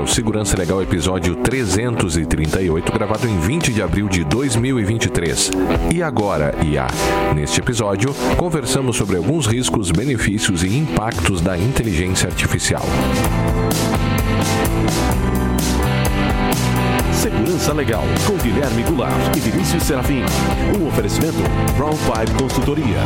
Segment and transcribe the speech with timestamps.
[0.00, 5.50] é o Segurança Legal episódio 338, gravado em 20 de abril de 2023.
[5.94, 6.86] E agora, IA?
[7.34, 12.82] Neste episódio, conversamos sobre alguns riscos, benefícios e impactos da inteligência artificial.
[17.12, 20.22] Segurança Legal, com Guilherme Goulart e Vinícius Serafim.
[20.80, 21.38] Um oferecimento
[21.76, 23.04] Brown Pipe Consultoria.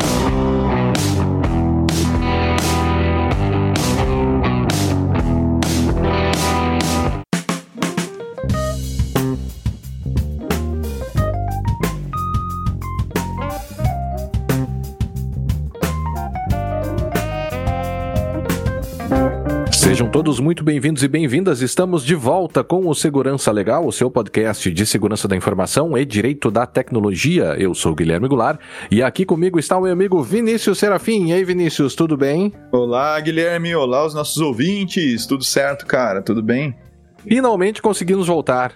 [20.15, 21.61] Todos muito bem-vindos e bem-vindas.
[21.61, 26.05] Estamos de volta com o Segurança Legal, o seu podcast de segurança da informação e
[26.05, 27.57] direito da tecnologia.
[27.59, 28.61] Eu sou Guilherme Goulart
[28.93, 31.31] e aqui comigo está o meu amigo Vinícius Serafim.
[31.31, 32.53] E aí, Vinícius, tudo bem?
[32.71, 33.75] Olá, Guilherme.
[33.75, 35.27] Olá, os nossos ouvintes.
[35.27, 36.23] Tudo certo, cara?
[36.23, 36.77] Tudo bem?
[37.19, 38.73] Finalmente conseguimos voltar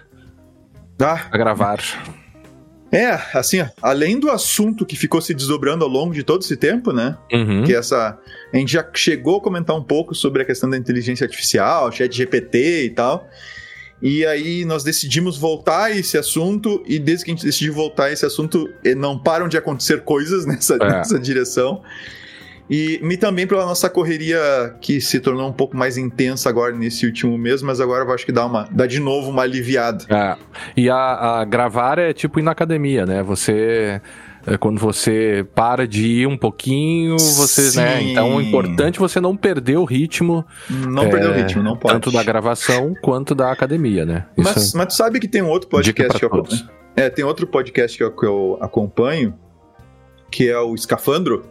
[1.01, 1.21] ah.
[1.31, 1.79] a gravar.
[2.91, 6.91] É, assim, além do assunto que ficou se desdobrando ao longo de todo esse tempo,
[6.91, 7.15] né?
[7.31, 7.63] Uhum.
[7.63, 8.17] Que essa.
[8.51, 12.11] A gente já chegou a comentar um pouco sobre a questão da inteligência artificial, chat
[12.15, 13.29] GPT e tal.
[14.01, 18.05] E aí nós decidimos voltar a esse assunto, e desde que a gente decidiu voltar
[18.05, 20.89] a esse assunto, eh, não param de acontecer coisas nessa, É.
[20.89, 21.83] nessa direção.
[22.69, 24.39] E me também pela nossa correria
[24.79, 28.25] que se tornou um pouco mais intensa agora nesse último mês, mas agora eu acho
[28.25, 30.05] que dá, uma, dá de novo uma aliviada.
[30.07, 30.37] É.
[30.77, 33.23] E a, a gravar é tipo ir na academia, né?
[33.23, 33.99] Você.
[34.45, 37.97] é, Quando você para de ir um pouquinho, você, né?
[37.99, 38.11] Sim.
[38.11, 41.95] Então é importante você não perder o ritmo, Não É, perder o ritmo, não pode.
[41.95, 44.25] tanto da gravação quanto da academia, né?
[44.37, 46.65] Mas, Isso mas tu sabe que tem um outro podcast que eu, todos.
[46.95, 49.33] é, tem outro podcast que eu, que eu acompanho,
[50.29, 51.43] que é o Escafandro,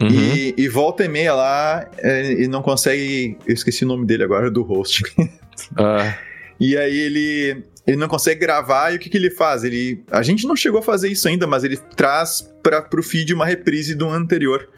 [0.00, 0.08] Uhum.
[0.10, 3.36] e, e volta e meia lá é, e não consegue.
[3.46, 5.02] Eu esqueci o nome dele agora, do host.
[5.74, 6.18] Ah,
[6.60, 7.64] e aí ele.
[7.86, 9.64] Ele não consegue gravar e o que, que ele faz?
[9.64, 13.32] Ele, a gente não chegou a fazer isso ainda, mas ele traz para pro feed
[13.32, 14.68] uma reprise do anterior.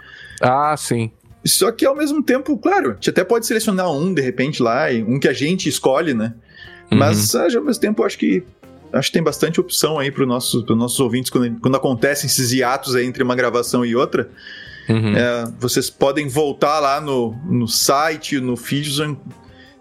[0.41, 1.11] ah, sim.
[1.45, 4.87] Só que ao mesmo tempo, claro, a gente até pode selecionar um de repente lá,
[5.07, 6.35] um que a gente escolhe, né?
[6.93, 6.99] Uhum.
[6.99, 8.45] Mas ao mesmo tempo, acho que
[8.93, 12.27] acho que tem bastante opção aí para os nossos, pros nossos ouvintes quando, quando acontecem
[12.27, 14.31] esses hiatos aí entre uma gravação e outra.
[14.89, 15.17] Uhum.
[15.17, 18.91] É, vocês podem voltar lá no, no site, no feed.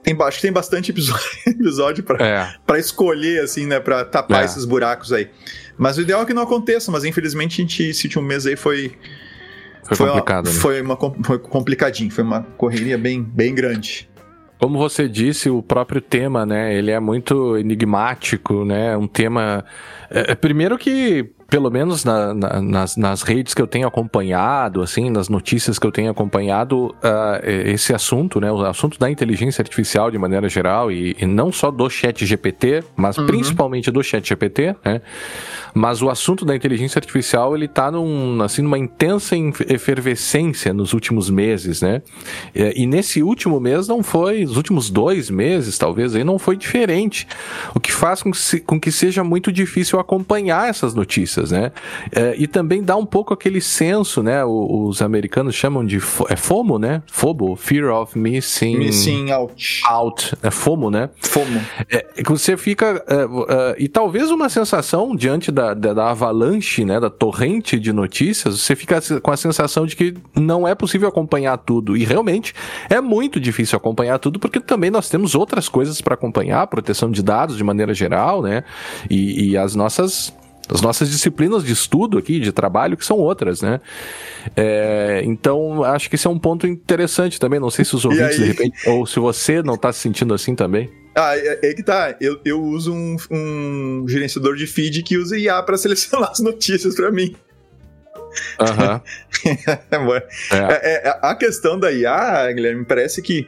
[0.03, 2.79] Tem, acho que tem bastante episódio, episódio para É.
[2.79, 3.79] escolher, assim, né?
[3.79, 4.45] Para tapar É.
[4.45, 5.29] esses buracos aí.
[5.77, 8.55] Mas o ideal é que não aconteça, mas infelizmente a gente, esse último mês aí
[8.55, 8.93] foi.
[9.83, 10.51] Foi, uma- complicado, né?
[10.53, 14.09] foi, uma, foi complicadinho, foi uma correria bem, bem grande.
[14.59, 16.75] Como você disse, o próprio tema, né?
[16.75, 18.97] Ele é muito enigmático, né?
[18.97, 19.63] Um tema.
[20.09, 24.81] é, é, primeiro que, pelo menos na- na- nas, nas redes que eu tenho acompanhado,
[24.81, 26.93] assim, nas notícias que eu tenho acompanhado,
[27.43, 28.51] é, esse assunto, né?
[28.51, 32.83] O assunto da inteligência artificial de maneira geral, e, e não só do chat GPT,
[32.95, 33.25] mas Uhum.
[33.27, 35.01] principalmente do chat GPT, né?
[35.73, 39.35] Mas o assunto da inteligência artificial, ele tá num, assim, numa intensa
[39.69, 42.01] efervescência nos últimos meses, né?
[42.53, 46.57] É, E nesse último mês não foi, os últimos dois meses, talvez, aí não foi
[46.57, 47.27] diferente.
[47.73, 51.71] O que faz com que, se- com que seja muito difícil acompanhar essas notícias, né?
[52.11, 54.43] É, e também dá um pouco aquele senso, né?
[54.43, 57.01] O- Os americanos chamam de fo- é FOMO, né?
[57.11, 59.81] FOBO, Fear of Missing, Missing out.
[59.89, 61.09] Out, é FOMO, né?
[61.21, 61.61] Fomo.
[61.89, 63.03] É, que você fica.
[63.07, 63.15] é,
[63.71, 66.99] é, e talvez uma sensação diante da, da, da avalanche, né?
[66.99, 71.57] Da torrente de notícias, você fica com a sensação de que não é possível acompanhar
[71.57, 71.95] tudo.
[71.97, 72.53] E realmente
[72.89, 77.21] é muito difícil acompanhar tudo, porque também nós temos outras coisas para acompanhar, proteção de
[77.23, 78.63] dados de maneira geral, né?
[79.09, 80.33] E, e as nossas.
[80.69, 83.79] As nossas disciplinas de estudo aqui, de trabalho, que são outras, né?
[84.55, 87.59] É, então, acho que esse é um ponto interessante também.
[87.59, 90.55] Não sei se os ouvintes, de repente, ou se você não está se sentindo assim
[90.55, 90.89] também.
[91.15, 92.15] Ah, é, é que tá.
[92.21, 96.95] Eu, eu uso um, um gerenciador de feed que usa IA para selecionar as notícias
[96.95, 97.35] para mim.
[98.59, 99.01] Aham.
[100.51, 103.47] É, a questão da IA, Guilherme, parece que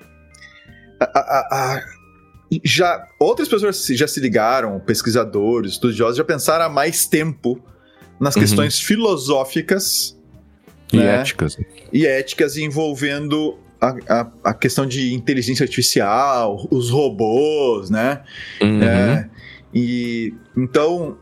[0.99, 1.83] a- a- a-
[2.63, 7.61] já outras pessoas já se ligaram, pesquisadores, estudiosos, já pensaram há mais tempo
[8.19, 8.41] nas Uhum.
[8.41, 10.17] questões filosóficas
[10.91, 11.21] E né?
[11.21, 11.57] éticas.
[11.93, 18.23] e éticas envolvendo a, a- a questão de inteligência artificial, os robôs, né?
[18.61, 18.83] Uhum.
[18.83, 19.29] É,
[19.73, 21.17] e então,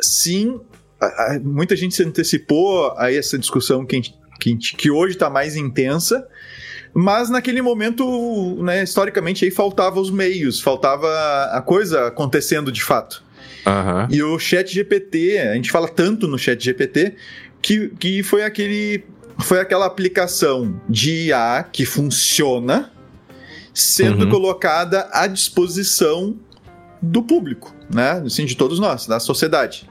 [0.00, 0.60] sim,
[1.00, 5.28] a- muita gente se antecipou a essa discussão que, gente- que, gente- que hoje está
[5.30, 6.26] mais intensa,
[6.94, 11.08] mas naquele momento, né, historicamente, aí faltava os meios, faltava
[11.52, 13.24] a coisa acontecendo de fato.
[13.66, 14.08] Aham.
[14.10, 17.14] E o Chat GPT, a gente fala tanto no Chat GPT,
[17.60, 19.04] que, que foi aquele.
[19.38, 22.92] Foi aquela aplicação de IA que funciona,
[23.72, 24.30] sendo uhum.
[24.30, 26.36] colocada à disposição
[27.00, 28.22] do público, né?
[28.24, 29.88] Assim, de todos nós, da sociedade.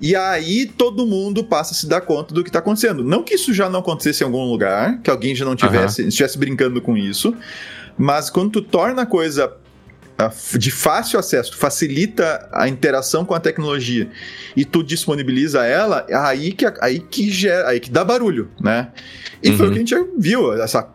[0.00, 3.02] E aí todo mundo passa a se dar conta do que está acontecendo.
[3.02, 6.08] Não que isso já não acontecesse em algum lugar, que alguém já não tivesse, uhum.
[6.08, 7.34] estivesse brincando com isso,
[7.96, 9.52] mas quando tu torna a coisa
[10.58, 14.08] de fácil acesso, facilita a interação com a tecnologia
[14.56, 18.88] e tu disponibiliza ela, aí que, aí que, gera, aí que dá barulho, né?
[19.40, 19.56] E uhum.
[19.56, 20.52] foi o que a gente já viu.
[20.60, 20.88] Essa,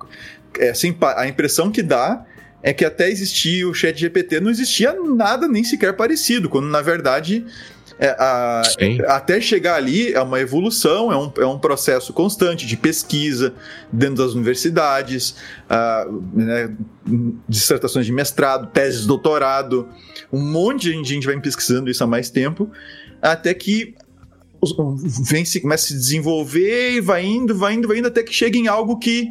[0.59, 2.25] essa, a impressão que dá
[2.61, 6.81] é que até existia o chat GPT, não existia nada nem sequer parecido, quando na
[6.81, 7.45] verdade
[7.99, 8.61] é, a,
[9.07, 13.53] até chegar ali é uma evolução, é um, é um processo constante de pesquisa
[13.91, 15.35] dentro das universidades,
[15.69, 16.75] uh, né,
[17.47, 19.87] dissertações de mestrado, teses de doutorado,
[20.31, 22.69] um monte de gente vai pesquisando isso há mais tempo,
[23.21, 23.95] até que
[25.29, 28.33] vem se, começa a se desenvolver e vai indo, vai indo, vai indo, até que
[28.33, 29.29] chega em algo que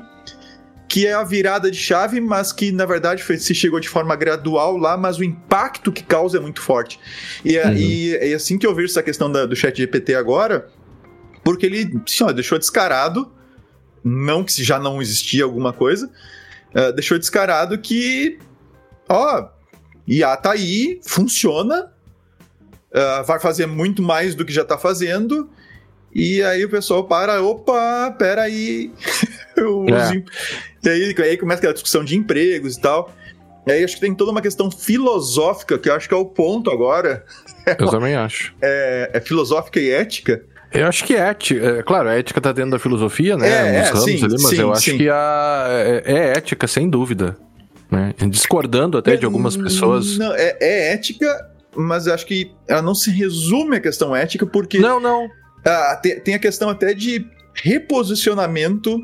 [0.93, 4.15] que é a virada de chave, mas que na verdade foi, se chegou de forma
[4.15, 7.01] gradual lá, mas o impacto que causa é muito forte.
[7.43, 7.73] E, é, uhum.
[7.75, 10.69] e é assim que eu vejo essa questão da, do chat GPT agora,
[11.43, 13.33] porque ele assim, ó, deixou descarado,
[14.05, 16.11] não que já não existia alguma coisa,
[16.75, 18.39] uh, deixou descarado que,
[19.09, 19.49] ó,
[20.07, 21.91] IA tá aí, funciona,
[22.91, 25.49] uh, vai fazer muito mais do que já tá fazendo,
[26.15, 28.93] e aí o pessoal para, opa, peraí.
[30.85, 30.85] é.
[30.85, 33.13] E aí, aí começa aquela discussão de empregos e tal.
[33.67, 36.25] E aí acho que tem toda uma questão filosófica, que eu acho que é o
[36.25, 37.25] ponto agora.
[37.79, 38.55] Eu também acho.
[38.61, 40.43] É, é filosófica e ética.
[40.73, 41.65] Eu acho que é ética.
[41.65, 43.49] É, claro, a ética tá dentro da filosofia, né?
[43.49, 44.99] É, Nos é, ramos sim, ali, mas sim, eu acho sim.
[44.99, 47.37] que a, é, é, ética, sem dúvida.
[47.91, 48.15] Né?
[48.29, 50.17] Discordando até de algumas pessoas.
[50.17, 51.29] Não, é, é ética,
[51.77, 54.79] mas eu acho que ela não se resume à questão ética, porque.
[54.79, 55.29] Não, não.
[55.65, 57.25] Ah, tem, tem a questão até de
[57.55, 58.99] reposicionamento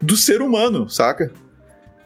[0.00, 1.30] do ser humano, saca?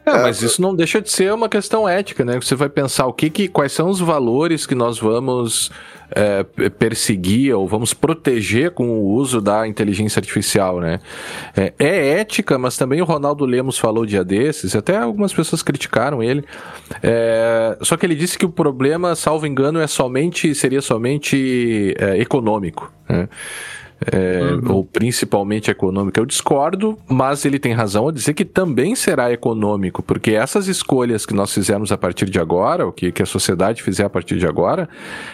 [0.07, 2.39] É, mas isso não deixa de ser uma questão ética, né?
[2.39, 5.71] Você vai pensar o que, que quais são os valores que nós vamos
[6.11, 11.01] é, perseguir ou vamos proteger com o uso da inteligência artificial, né?
[11.57, 16.23] É, é, ética, mas também o Ronaldo Lemos falou dia desses, até algumas pessoas criticaram
[16.23, 16.45] ele.
[17.03, 22.19] É, só que ele disse que o problema, salvo engano, é somente seria somente é,
[22.19, 22.93] econômico.
[23.09, 23.27] Né?
[24.13, 24.77] É, uhum.
[24.77, 26.19] ou principalmente econômico.
[26.19, 31.25] Eu discordo, mas ele tem razão a dizer que também será econômico, porque essas escolhas
[31.25, 34.39] que nós fizemos a partir de agora, o que, que a sociedade fizer a partir
[34.39, 34.89] de agora,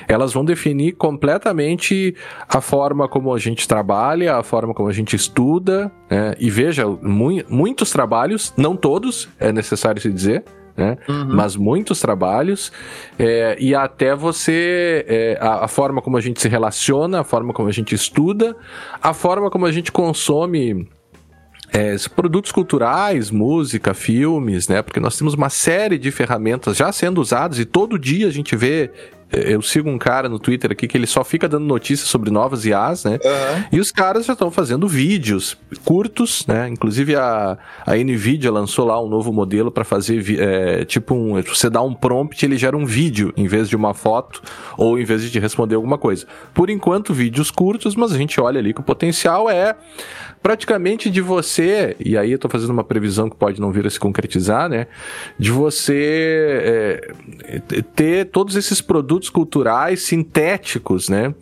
[0.08, 2.14] elas vão definir completamente
[2.48, 6.34] a forma como a gente trabalha, a forma como a gente estuda, né?
[6.38, 10.44] e veja, mu muitos trabalhos, não todos, é necessário se dizer,
[10.80, 10.96] né?
[11.06, 11.36] Uhum.
[11.36, 12.72] Mas muitos trabalhos
[13.18, 17.52] é, e até você é, a, a, forma como a gente se relaciona, a forma
[17.52, 18.56] como a gente estuda,
[19.00, 20.88] a forma como a gente consome
[21.70, 24.80] é, produtos culturais, música, filmes, né?
[24.80, 28.56] Porque nós temos uma série de ferramentas já sendo usadas e todo dia a gente
[28.56, 28.90] vê
[29.32, 32.64] eu sigo um cara no Twitter aqui que ele só fica dando notícias sobre novas
[32.64, 33.18] IAs, né?
[33.24, 33.64] Uhum.
[33.72, 36.68] E os caras já estão fazendo vídeos curtos, né?
[36.68, 37.56] Inclusive a,
[37.86, 41.40] a Nvidia lançou lá um novo modelo para fazer é, tipo um.
[41.42, 44.42] Você dá um prompt ele gera um vídeo em vez de uma foto
[44.76, 46.26] ou em vez de responder alguma coisa.
[46.52, 49.76] Por enquanto, vídeos curtos, mas a gente olha ali que o potencial é
[50.42, 53.90] praticamente de você, e aí eu tô fazendo uma previsão que pode não vir a
[53.90, 54.86] se concretizar, né?
[55.38, 57.12] De você
[57.60, 61.34] é, ter todos esses produtos culturais sintéticos, né?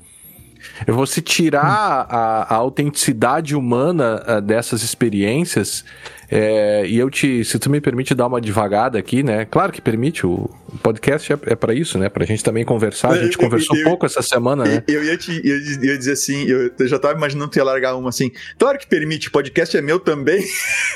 [0.87, 5.85] Você tirar a, a autenticidade humana uh, dessas experiências
[6.31, 9.47] é, e eu te, se tu me permite dar uma devagada aqui, né?
[9.47, 10.51] Claro que permite, o,
[10.83, 12.11] podcast é, é para isso, né?
[12.11, 13.13] Pra gente também conversar.
[13.13, 14.83] A gente eu, conversou eu, pouco essa semana, né?
[14.87, 18.11] Eu ia, te, eu ia dizer assim, eu, já tava imaginando tu ia largar uma
[18.11, 18.31] assim.
[18.59, 20.45] Claro que permite, o podcast é meu também.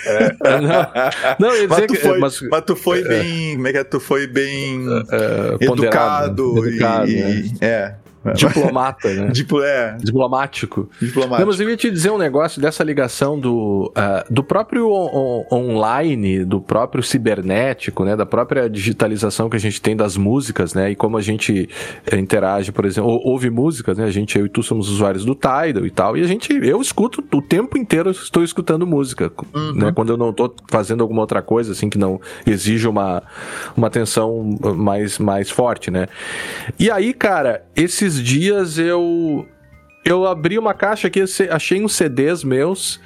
[0.05, 3.55] É, é não, não, mas, tu foi, mas, mas tu foi é, bem.
[3.55, 3.85] Como é que é?
[3.85, 6.69] Tu foi bem é, educado.
[6.69, 7.51] educado e, né?
[7.63, 8.02] é.
[8.35, 9.29] Diplomata, né?
[9.33, 9.97] Diplo, é.
[9.99, 10.89] Diplomático.
[11.01, 11.41] Diplomático.
[11.41, 15.45] Não, mas eu ia te dizer um negócio dessa ligação do, uh, do próprio on,
[15.51, 18.15] on, online, do próprio cibernético, né?
[18.15, 20.91] Da própria digitalização que a gente tem das músicas, né?
[20.91, 21.69] E como a gente
[22.07, 24.05] eh, interage, por exemplo, ou, ouve músicas, né?
[24.05, 26.81] A gente, eu e tu somos usuários do Tidal e tal, e a gente, eu
[26.81, 29.75] escuto o tempo inteiro, estou escutando música, uhum.
[29.75, 29.93] né?
[29.93, 33.23] Quando eu não estou fazendo alguma outra coisa, assim, que não exige uma,
[33.77, 36.07] uma atenção mais, mais forte, né?
[36.79, 39.47] E aí, cara, esses esses dias eu
[40.05, 43.01] eu abri uma caixa aqui, achei uns CDs meus.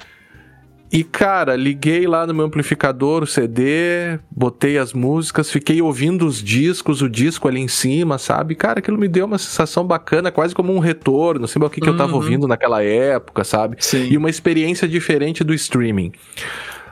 [0.91, 6.41] E, cara, liguei lá no meu amplificador o CD, botei as músicas, fiquei ouvindo os
[6.41, 8.55] discos, o disco ali em cima, sabe?
[8.55, 11.87] Cara, aquilo me deu uma sensação bacana, quase como um retorno, assim, o que, que
[11.87, 11.93] uhum.
[11.93, 12.17] eu tava uhum.
[12.17, 13.75] ouvindo naquela época, sabe?
[13.81, 14.07] Sim.
[14.09, 16.13] E uma experiência diferente do streaming.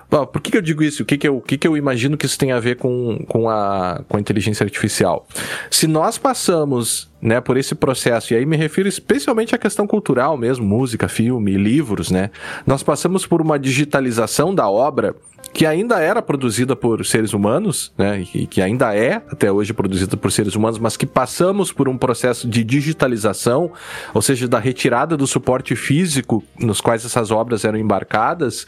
[0.10, 1.04] Por que, que, eu digo isso?
[1.04, 3.50] O que, que, eu, que, que eu imagino que isso tem a ver com, com,
[3.50, 5.28] a, com a inteligência artificial?
[5.70, 10.38] Se nós passamos né, por esse processo, e aí me refiro especialmente à questão cultural
[10.38, 12.30] mesmo, música, filme, livros, né?
[12.68, 15.16] Nós passamos por uma digitalização da obra
[15.56, 20.18] que ainda era produzida por seres humanos, né, e que ainda é até hoje produzida
[20.18, 23.72] por seres humanos, mas que passamos por um processo de digitalização,
[24.14, 28.68] ou seja, da retirada do suporte físico nos quais essas obras eram embarcadas.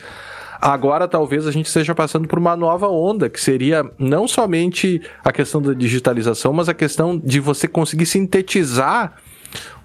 [0.59, 5.31] Agora talvez a gente esteja passando por uma nova onda, que seria não somente a
[5.31, 9.15] questão da digitalização, mas a questão de você conseguir sintetizar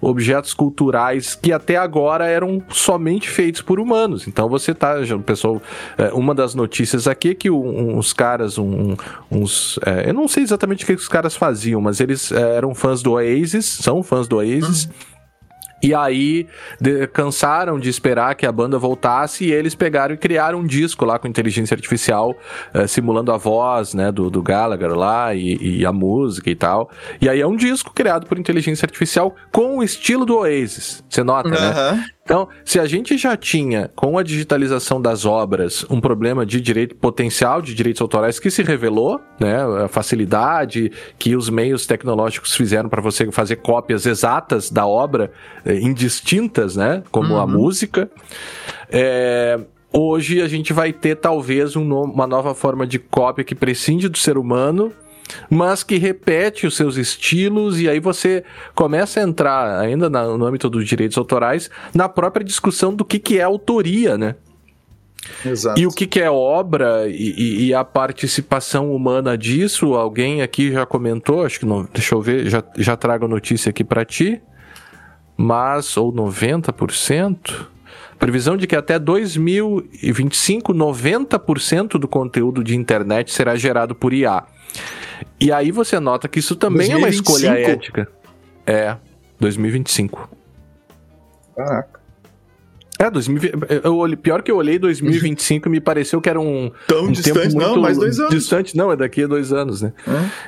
[0.01, 4.27] objetos culturais que até agora eram somente feitos por humanos.
[4.27, 5.61] Então você tá, pessoal,
[5.97, 8.95] é, uma das notícias aqui é que uns caras, um,
[9.31, 12.75] uns, é, eu não sei exatamente o que os caras faziam, mas eles é, eram
[12.75, 14.85] fãs do Oasis, são fãs do Oasis.
[14.85, 15.13] Uhum
[15.83, 16.47] e aí
[16.79, 21.03] de, cansaram de esperar que a banda voltasse e eles pegaram e criaram um disco
[21.03, 22.33] lá com inteligência artificial,
[22.73, 26.89] uh, simulando a voz né, do, do Gallagher lá e, e, a música e tal.
[27.19, 31.03] E aí é um disco criado por inteligência artificial com o estilo do Oasis.
[31.09, 31.55] Você nota, uhum.
[31.55, 32.05] né?
[32.25, 36.95] Então, se a gente já tinha, com a digitalização das obras, um problema de direito
[36.95, 40.89] potencial de direitos autorais que se revelou, né, a facilidade
[41.19, 45.33] que os meios tecnológicos fizeram para você fazer cópias exatas da obra,
[45.65, 47.41] eh, indistintas, né, como uhum.
[47.41, 48.09] a música,
[48.89, 49.59] é,
[49.91, 54.07] hoje a gente vai ter talvez um no, uma nova forma de cópia que prescinde
[54.07, 54.93] do ser humano
[55.49, 58.43] mas que repete os seus estilos e aí você
[58.75, 63.39] começa a entrar, ainda no âmbito dos direitos autorais, na própria discussão do que, que
[63.39, 64.35] é autoria, né?
[65.45, 65.79] Exato.
[65.79, 69.93] E o que, que é obra e, e, a participação humana disso?
[69.93, 73.69] Alguém aqui já comentou, acho que não, deixa eu ver, já, já trago a notícia
[73.69, 74.41] aqui para ti.
[75.35, 77.67] Mas, ou 90%?
[78.19, 84.43] Previsão de que até 2025, 90% do conteúdo de internet será gerado por IA.
[85.39, 87.29] E aí você nota que isso também 2025?
[87.29, 88.07] é uma escolha ética.
[88.65, 88.95] É,
[89.39, 90.29] 2025.
[91.55, 92.03] Caraca.
[93.03, 93.51] É, 2000,
[93.83, 96.71] eu, pior que eu olhei 2025 me pareceu que era um.
[96.87, 98.33] Tão um distante, não, mais dois anos.
[98.33, 99.91] Distante, não, é daqui a dois anos, né?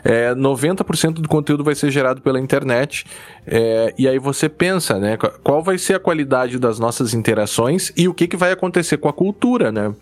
[0.06, 3.06] É, 90% do conteúdo vai ser gerado pela internet.
[3.46, 5.18] É, e aí você pensa, né?
[5.44, 9.10] Qual vai ser a qualidade das nossas interações e o que, que vai acontecer com
[9.10, 9.94] a cultura, né?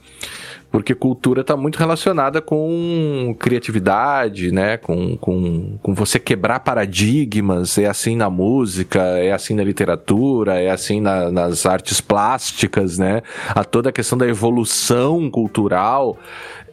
[0.74, 4.76] Porque cultura está muito relacionada com criatividade, né?
[4.76, 7.78] Com, com, com você quebrar paradigmas.
[7.78, 13.22] É assim na música, é assim na literatura, é assim na, nas artes plásticas, né?
[13.50, 16.18] A toda a questão da evolução cultural.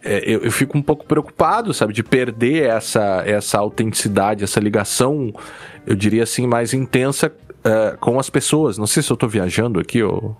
[0.02, 5.30] É, eu, eu, fico um pouco preocupado, sabe, de perder essa, essa autenticidade, essa ligação,
[5.86, 8.78] eu diria assim, mais intensa uh, com as pessoas.
[8.78, 10.34] Não sei se eu estou viajando aqui ou.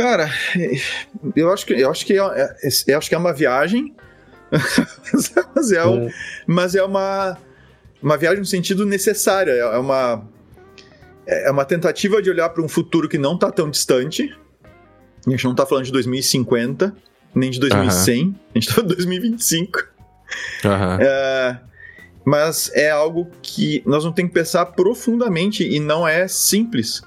[0.00, 0.30] Cara,
[1.36, 3.94] eu acho que eu acho que é, é eu acho que é uma viagem,
[5.54, 6.08] mas é, um,
[6.46, 7.36] mas é uma
[8.02, 9.50] uma viagem no sentido necessária.
[9.50, 10.26] É uma
[11.26, 14.34] é uma tentativa de olhar para um futuro que não está tão distante.
[15.26, 16.96] A gente não está falando de 2050
[17.34, 18.34] nem de 2100, uh -huh.
[18.54, 19.78] a gente está falando de 2025.
[19.80, 20.98] Uh -huh.
[20.98, 21.60] é,
[22.24, 27.00] mas é algo que nós vamos ter que pensar profundamente e não é simples.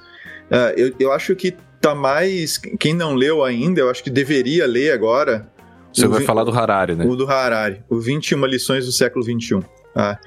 [0.52, 2.58] Uh, eu, eu acho que tá mais.
[2.80, 5.52] Quem não leu ainda, eu acho que deveria ler agora.
[5.92, 6.26] Você vai vi...
[6.26, 7.06] falar do Harari, né?
[7.06, 9.62] O do Harari, o 21 lições do século 21.
[9.94, 10.18] Tá?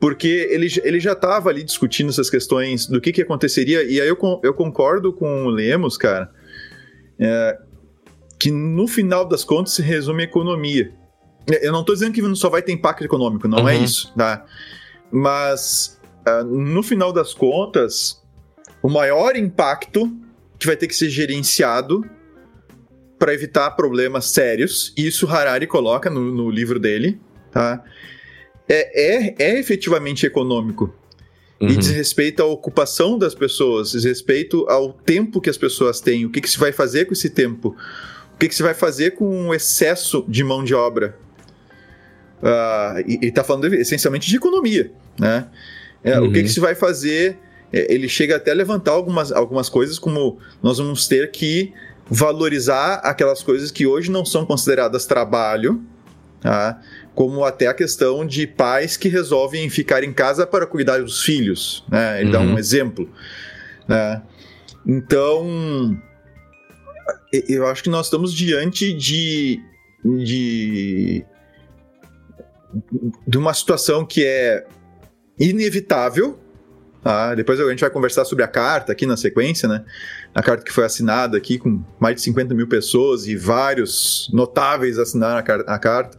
[0.00, 4.06] Porque ele, ele já estava ali discutindo essas questões do que, que aconteceria, e aí
[4.06, 6.30] eu, eu concordo com o Lemos, cara,
[7.18, 7.58] é,
[8.38, 10.92] que no final das contas se resume a economia.
[11.60, 13.68] Eu não estou dizendo que só vai ter impacto econômico, não é uhum.
[13.68, 14.44] é isso, tá?
[15.10, 18.22] Mas uh, no final das contas,
[18.82, 20.10] o maior impacto
[20.64, 22.04] que vai ter que ser gerenciado
[23.18, 24.92] para evitar problemas sérios.
[24.96, 27.82] Isso Harari coloca no, no livro dele, tá?
[28.68, 30.94] É, é, é efetivamente econômico.
[31.60, 31.68] Uhum.
[31.68, 36.26] E diz respeito à ocupação das pessoas, diz respeito ao tempo que as pessoas têm,
[36.26, 37.76] o que, que se vai fazer com esse tempo,
[38.34, 41.16] o que, que se vai fazer com o excesso de mão de obra.
[42.42, 45.46] Uh, e está falando essencialmente de economia, né?
[46.02, 46.26] É, uhum.
[46.26, 46.48] O que, que uhum.
[46.48, 47.38] se vai fazer
[47.74, 51.72] ele chega até a levantar algumas, algumas coisas, como nós vamos ter que
[52.08, 55.82] valorizar aquelas coisas que hoje não são consideradas trabalho,
[56.40, 56.80] tá?
[57.14, 61.84] como até a questão de pais que resolvem ficar em casa para cuidar dos filhos.
[61.88, 62.20] Né?
[62.20, 62.32] Ele uhum.
[62.32, 62.58] dá um uhum.
[62.58, 63.08] exemplo.
[63.88, 64.22] Né?
[64.86, 65.96] Então,
[67.48, 69.60] eu acho que nós estamos diante de,
[70.04, 71.24] de,
[73.26, 74.66] de uma situação que é
[75.38, 76.38] inevitável,
[77.04, 77.34] Tá?
[77.34, 79.84] Depois a gente vai conversar sobre a carta aqui na sequência, né?
[80.34, 84.98] A carta que foi assinada aqui com mais de 50 mil pessoas e vários notáveis
[84.98, 86.18] assinaram a, car a carta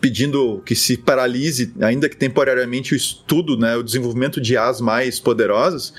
[0.00, 5.20] pedindo que se paralise, ainda que temporariamente, o estudo, né, o desenvolvimento de as mais
[5.20, 5.94] poderosas.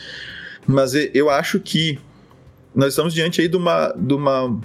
[0.67, 1.97] Mas eu acho que
[2.75, 4.59] nós estamos diante aí de uma, de uma,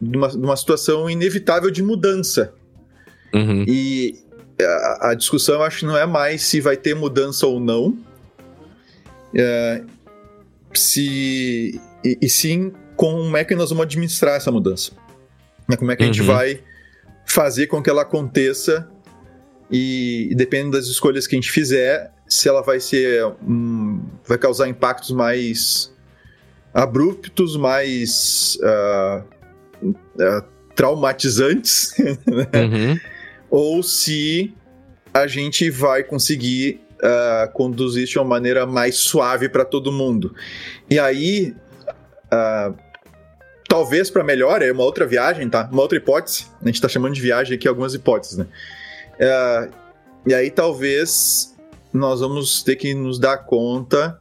[0.00, 2.52] de uma, de uma situação inevitável de mudança.
[3.32, 3.64] Uhum.
[3.68, 4.18] E
[4.60, 7.96] a, a, discussão, eu acho, não é mais se vai ter mudança ou não,
[9.34, 9.82] é,
[10.72, 14.92] se, e, e, sim como é que nós vamos administrar essa mudança.
[15.68, 16.10] Né, como é que uhum.
[16.10, 16.34] a gente uhum.
[16.34, 16.60] vai
[17.26, 18.88] fazer com que ela aconteça
[19.70, 24.68] e, dependendo das escolhas que a gente fizer, se ela vai ser um, vai causar
[24.68, 25.92] impactos mais
[26.72, 29.24] abruptos, mais uh,
[29.82, 32.48] uh, traumatizantes, né?
[32.62, 33.00] uhum.
[33.50, 34.52] ou se
[35.12, 40.34] a gente vai conseguir uh, conduzir de uma maneira mais suave para todo mundo.
[40.88, 41.54] E aí,
[43.68, 45.68] talvez para melhor, é uma outra viagem, tá?
[45.70, 46.46] Uma outra hipótese.
[46.60, 48.46] A gente está chamando de viagem aqui algumas hipóteses, né?
[50.26, 51.54] e aí talvez
[51.92, 54.18] nós vamos ter que nos dar conta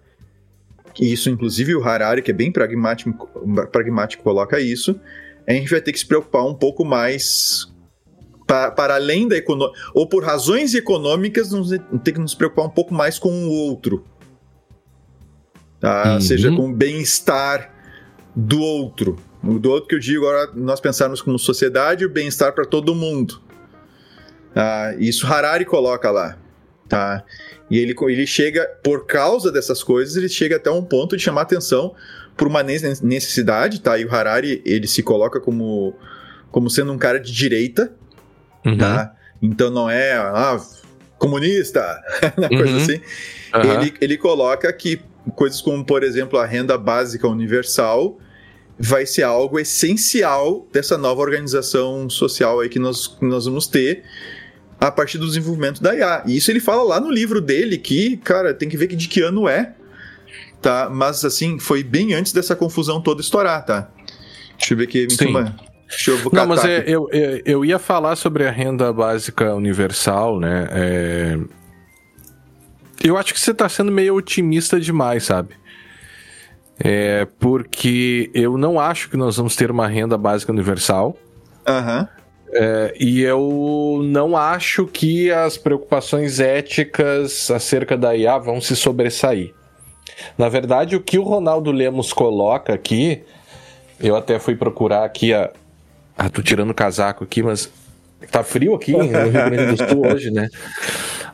[0.94, 3.28] que isso, inclusive o Harari, que é bem pragmático,
[3.72, 5.00] pragmático coloca isso,
[5.48, 7.68] a gente vai ter que se preocupar um pouco mais
[8.46, 11.70] para, para além da economia, ou por razões econômicas, nos,
[12.04, 14.06] ter que nos preocupar um pouco mais com o outro.
[15.80, 16.14] Tá?
[16.14, 16.22] Uhum.
[16.22, 17.74] Seja com o bem-estar
[18.36, 19.18] do outro.
[19.44, 23.42] Do outro que eu digo agora, nós pensarmos como sociedade, o bem-estar para todo mundo.
[24.54, 24.96] Tá?
[24.98, 26.38] Isso Harari coloca lá.
[26.88, 27.24] Tá?
[27.70, 31.42] E ele, ele chega, por causa dessas coisas, ele chega até um ponto de chamar
[31.42, 31.94] atenção
[32.38, 33.98] por uma necessidade, tá?
[33.98, 35.96] E o Harari, ele se coloca como,
[36.52, 37.94] como sendo um cara de direita,
[38.66, 38.78] uhum.
[38.78, 39.16] tá?
[39.42, 40.60] Então não é ah,
[41.18, 42.02] comunista,
[42.50, 42.78] coisa uhum.
[42.78, 43.02] assim.
[43.54, 43.82] Uhum.
[43.82, 45.02] Ele, ele coloca que
[45.36, 48.18] coisas como, por exemplo, a renda básica universal
[48.78, 54.04] vai ser algo essencial dessa nova organização social aí que nós, que nós vamos ter
[54.80, 56.24] a partir do desenvolvimento da IA.
[56.26, 59.22] E isso ele fala lá no livro dele, que, cara, tem que ver de que
[59.22, 59.74] ano é,
[60.62, 60.90] tá?
[60.90, 63.90] Mas, assim, foi bem antes dessa confusão toda estourar, tá?
[64.58, 65.28] Deixa eu ver aqui, Sim.
[65.28, 65.56] Uma...
[65.88, 70.40] Deixa eu Não, mas é, eu, eu, eu, ia falar sobre a renda básica universal,
[70.40, 70.68] né?
[70.72, 71.40] É...
[73.04, 75.56] Eu acho que você está sendo meio otimista demais, sabe?
[76.80, 81.18] É porque eu não acho que nós vamos ter uma renda básica universal.
[81.68, 82.08] Uhum.
[82.56, 89.54] É, e eu não acho que as preocupações éticas acerca da IA vão se sobressair.
[90.38, 93.24] Na verdade, o que o Ronaldo Lemos coloca aqui,
[94.00, 95.52] eu até fui procurar aqui a.
[96.18, 97.72] Ah, tô tirando o casaco aqui, mas
[98.32, 100.50] tá frio aqui no Rio Grande do Sul hoje, né?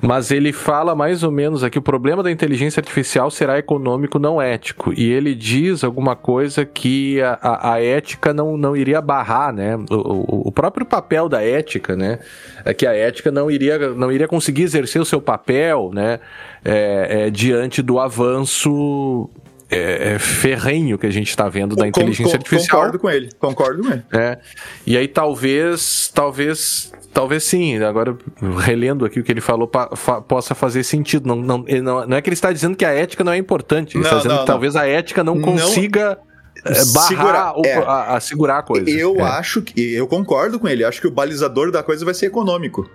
[0.01, 4.41] Mas ele fala mais ou menos aqui: o problema da inteligência artificial será econômico, não
[4.41, 4.93] ético.
[4.93, 9.75] E ele diz alguma coisa que a, a, a ética não, não iria barrar, né?
[9.89, 12.19] O, o, o, próprio papel da ética, né?
[12.63, 16.19] É que a ética não iria, não iria conseguir exercer o seu papel, né?
[16.63, 19.29] É, é, diante do avanço
[19.69, 22.77] é, é, ferrenho que a gente está vendo da inteligência com, artificial.
[22.77, 24.03] Concordo com ele, concordo com ele.
[24.11, 24.39] É,
[24.85, 28.17] e aí talvez, talvez, talvez sim, agora
[28.57, 31.27] relendo aqui o que ele falou, pa, fa, possa fazer sentido.
[31.27, 33.95] Não, não, não, não, é que ele está dizendo que a ética não é importante,
[33.95, 36.17] ele não, está dizendo não, que talvez a ética não, consiga...
[36.65, 37.73] É, barrar segurar, ou, é.
[37.77, 38.89] a, a, segurar a coisa.
[38.89, 39.21] Eu é.
[39.21, 39.93] acho que.
[39.93, 40.83] Eu concordo com ele.
[40.83, 42.89] Acho que o balizador da coisa vai ser econômico.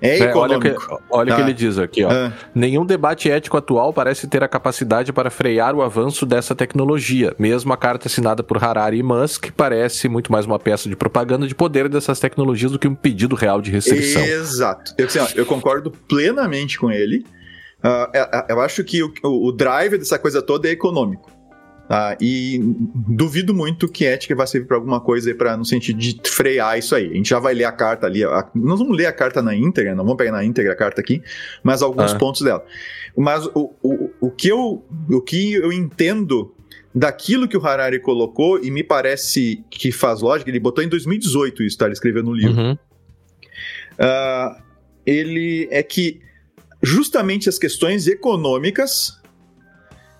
[0.00, 0.74] É, é olha o que,
[1.10, 1.36] olha tá.
[1.36, 2.10] que ele diz aqui, ó.
[2.10, 2.32] Ah.
[2.54, 7.34] Nenhum debate ético atual parece ter a capacidade para frear o avanço dessa tecnologia.
[7.38, 11.46] Mesmo a carta assinada por Harari e Musk parece muito mais uma peça de propaganda
[11.46, 14.22] de poder dessas tecnologias do que um pedido real de restrição.
[14.22, 14.94] Exato.
[14.98, 17.24] Eu, assim, ó, eu concordo plenamente com ele.
[17.78, 21.35] Uh, eu acho que o, o drive dessa coisa toda é econômico.
[21.88, 22.16] Tá?
[22.20, 22.60] E
[22.94, 26.96] duvido muito que ética vai servir para alguma coisa para no sentido de frear isso
[26.96, 27.10] aí.
[27.10, 28.24] A gente já vai ler a carta ali.
[28.24, 31.00] A, nós vamos ler a carta na íntegra, não vamos pegar na íntegra a carta
[31.00, 31.22] aqui,
[31.62, 32.18] mas alguns ah.
[32.18, 32.64] pontos dela.
[33.16, 36.52] Mas o, o, o, que eu, o que eu entendo
[36.92, 41.62] daquilo que o Harari colocou, e me parece que faz lógica, ele botou em 2018
[41.62, 41.84] isso, tá?
[41.84, 42.60] Ele escreveu no livro.
[42.60, 42.72] Uhum.
[42.72, 44.62] Uh,
[45.04, 46.20] ele é que
[46.82, 49.20] justamente as questões econômicas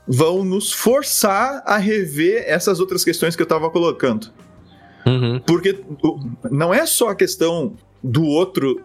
[0.07, 4.31] vão nos forçar a rever essas outras questões que eu estava colocando.
[5.05, 5.41] Uhum.
[5.41, 5.79] Porque
[6.51, 8.81] não é só a questão do outro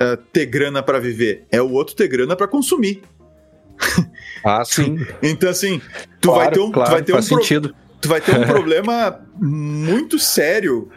[0.00, 3.02] uh, ter grana para viver, é o outro ter grana para consumir.
[4.44, 4.98] Ah, sim.
[5.22, 5.80] então, assim,
[6.20, 7.74] tu claro, vai ter um, claro, tu vai ter um sentido.
[8.00, 10.88] tu vai ter um problema muito sério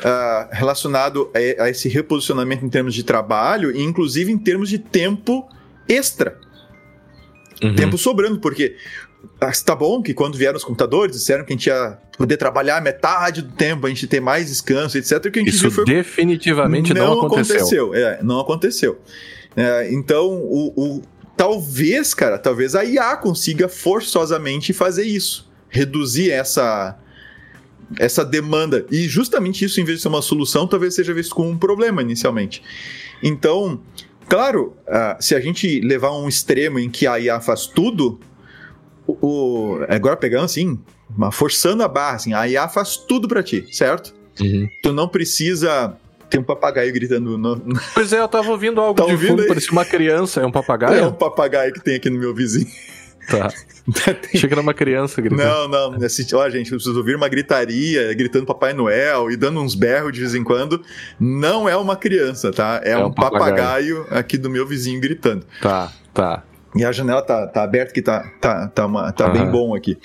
[0.00, 4.78] uh, relacionado a, a esse reposicionamento em termos de trabalho e, inclusive, em termos de
[4.78, 5.48] tempo
[5.88, 6.38] extra.
[7.62, 7.74] Uhum.
[7.74, 8.76] Tempo sobrando, porque
[9.64, 13.40] Tá bom que quando vieram os computadores, disseram que a gente ia poder trabalhar metade
[13.40, 15.12] do tempo, a gente ter mais descanso, etc.
[15.24, 15.84] O que a gente Isso viu foi...
[15.86, 17.56] definitivamente não, não aconteceu.
[17.56, 17.94] aconteceu.
[17.94, 19.00] É, não aconteceu.
[19.56, 21.02] É, então, o, o,
[21.36, 25.50] talvez, cara, talvez a IA consiga forçosamente fazer isso.
[25.70, 26.98] Reduzir essa,
[27.98, 28.84] essa demanda.
[28.90, 32.02] E justamente isso, em vez de ser uma solução, talvez seja visto como um problema
[32.02, 32.62] inicialmente.
[33.22, 33.80] Então,
[34.28, 38.20] claro, uh, se a gente levar um extremo em que a IA faz tudo,
[39.20, 40.78] o, agora pegando assim,
[41.32, 44.14] forçando a barra, assim, a IA faz tudo para ti, certo?
[44.40, 44.68] Uhum.
[44.82, 45.96] Tu não precisa
[46.28, 47.36] ter um papagaio gritando.
[47.36, 47.60] No...
[47.92, 50.96] Pois é, eu tava ouvindo algo tá de fundo, parecia uma criança, é um papagaio?
[50.96, 52.68] É um papagaio que tem aqui no meu vizinho.
[53.28, 53.48] Tá.
[54.34, 55.68] Achei que era uma criança gritando.
[55.68, 56.04] Não, não.
[56.04, 60.12] Assiste, ó, gente, eu preciso ouvir uma gritaria, gritando Papai Noel e dando uns berros
[60.12, 60.82] de vez em quando.
[61.18, 62.80] Não é uma criança, tá?
[62.84, 63.54] É, é um, um papagaio.
[63.56, 65.44] papagaio aqui do meu vizinho gritando.
[65.60, 66.44] Tá, tá.
[66.74, 69.32] E a janela tá, tá aberta que tá, tá, tá, uma, tá uhum.
[69.32, 69.98] bem bom aqui.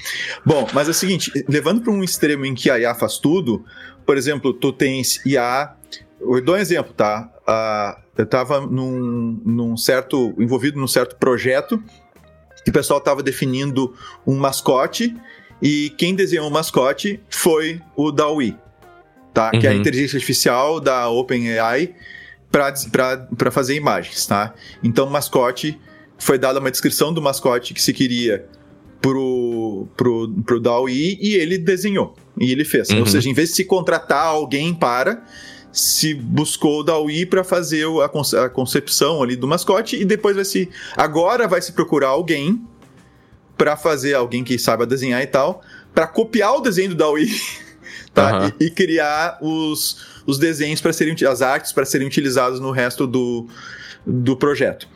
[0.46, 3.64] Bom, mas é o seguinte, levando para um extremo em que a IA faz tudo,
[4.06, 5.74] por exemplo, tu tens IA.
[6.20, 7.30] Eu dou um exemplo, tá?
[7.48, 10.34] Uh, eu estava num, num certo.
[10.40, 11.82] envolvido num certo projeto
[12.64, 13.94] que o pessoal estava definindo
[14.26, 15.16] um mascote
[15.62, 18.58] e quem desenhou o mascote foi o Dawi,
[19.34, 19.52] tá?
[19.54, 19.60] Uhum.
[19.60, 19.80] Que é a uhum.
[19.80, 21.94] inteligência artificial da OpenAI
[22.52, 24.54] para fazer imagens, tá?
[24.84, 25.80] Então, mascote
[26.18, 28.46] foi dada uma descrição do mascote que se queria
[29.02, 32.16] pro, pro, pro DAWI e ele desenhou.
[32.40, 32.90] E ele fez.
[32.90, 33.02] Uhum.
[33.02, 35.24] Ou seja, em vez de se contratar alguém para,
[35.72, 40.46] se buscou o DAWI para fazer a, a concepção ali do mascote e depois vai
[40.46, 40.70] se.
[40.98, 42.66] Agora vai se procurar alguém
[43.58, 45.62] para fazer, alguém que saiba desenhar e tal,
[45.94, 47.30] para copiar o desenho do DAWI.
[48.14, 48.44] Tá?
[48.44, 48.52] Uhum.
[48.62, 53.06] E, e, criar os, os desenhos para serem as artes para serem utilizados no resto
[53.06, 53.46] do,
[54.08, 54.88] do projeto.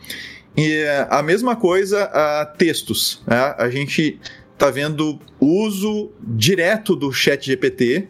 [0.56, 3.22] E a mesma coisa a textos.
[3.26, 3.54] Né?
[3.56, 4.18] A gente
[4.52, 8.08] está vendo uso direto do chat GPT.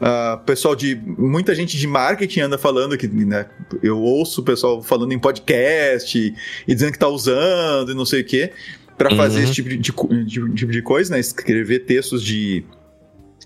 [0.00, 3.46] Uh, pessoal de muita gente de marketing anda falando que né,
[3.82, 6.32] eu ouço o pessoal falando em podcast e,
[6.68, 8.52] e dizendo que está usando e não sei o que
[8.96, 9.44] para fazer uhum.
[9.44, 11.20] esse tipo de, de, de, de, coisa, né?
[11.20, 12.64] Escrever textos de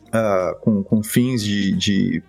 [0.08, 2.22] uh, com, com fins de, de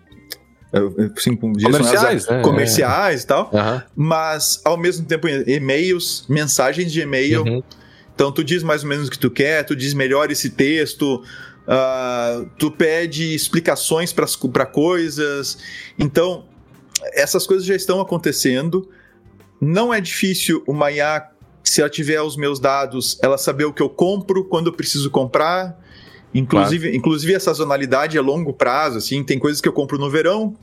[1.15, 2.41] assim, comerciais, né?
[2.41, 3.23] comerciais é.
[3.23, 3.81] e tal, uhum.
[3.95, 7.43] mas ao mesmo tempo e-mails, mensagens de e-mail.
[7.43, 7.63] Uhum.
[8.15, 11.23] Então tu diz mais ou menos o que tu quer, tu diz melhor esse texto,
[11.67, 15.57] uh, tu pede explicações para coisas.
[15.97, 16.45] Então
[17.13, 18.89] essas coisas já estão acontecendo.
[19.59, 21.29] Não é difícil uma IA,
[21.63, 25.09] se ela tiver os meus dados, ela saber o que eu compro, quando eu preciso
[25.09, 25.79] comprar.
[26.33, 26.97] Inclusive, claro.
[26.97, 30.55] inclusive a sazonalidade é longo prazo, assim, tem coisas que eu compro no verão,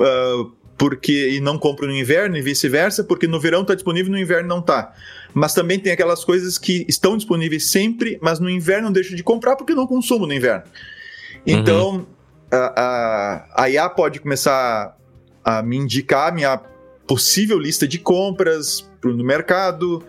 [0.00, 4.18] uh, porque e não compro no inverno e vice-versa, porque no verão está disponível no
[4.18, 4.94] inverno não está.
[5.34, 9.22] Mas também tem aquelas coisas que estão disponíveis sempre, mas no inverno não deixo de
[9.22, 10.62] comprar porque não consumo no inverno.
[11.44, 12.06] Então, uhum.
[12.50, 12.80] a,
[13.56, 14.96] a, a IA pode começar
[15.44, 16.60] a me indicar minha
[17.06, 20.02] possível lista de compras no mercado,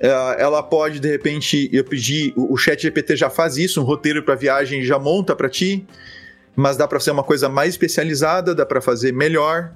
[0.00, 4.34] ela pode, de repente, eu pedir, o chat GPT já faz isso, um roteiro para
[4.34, 5.84] viagem já monta para ti,
[6.54, 9.72] mas dá para ser uma coisa mais especializada, dá para fazer melhor.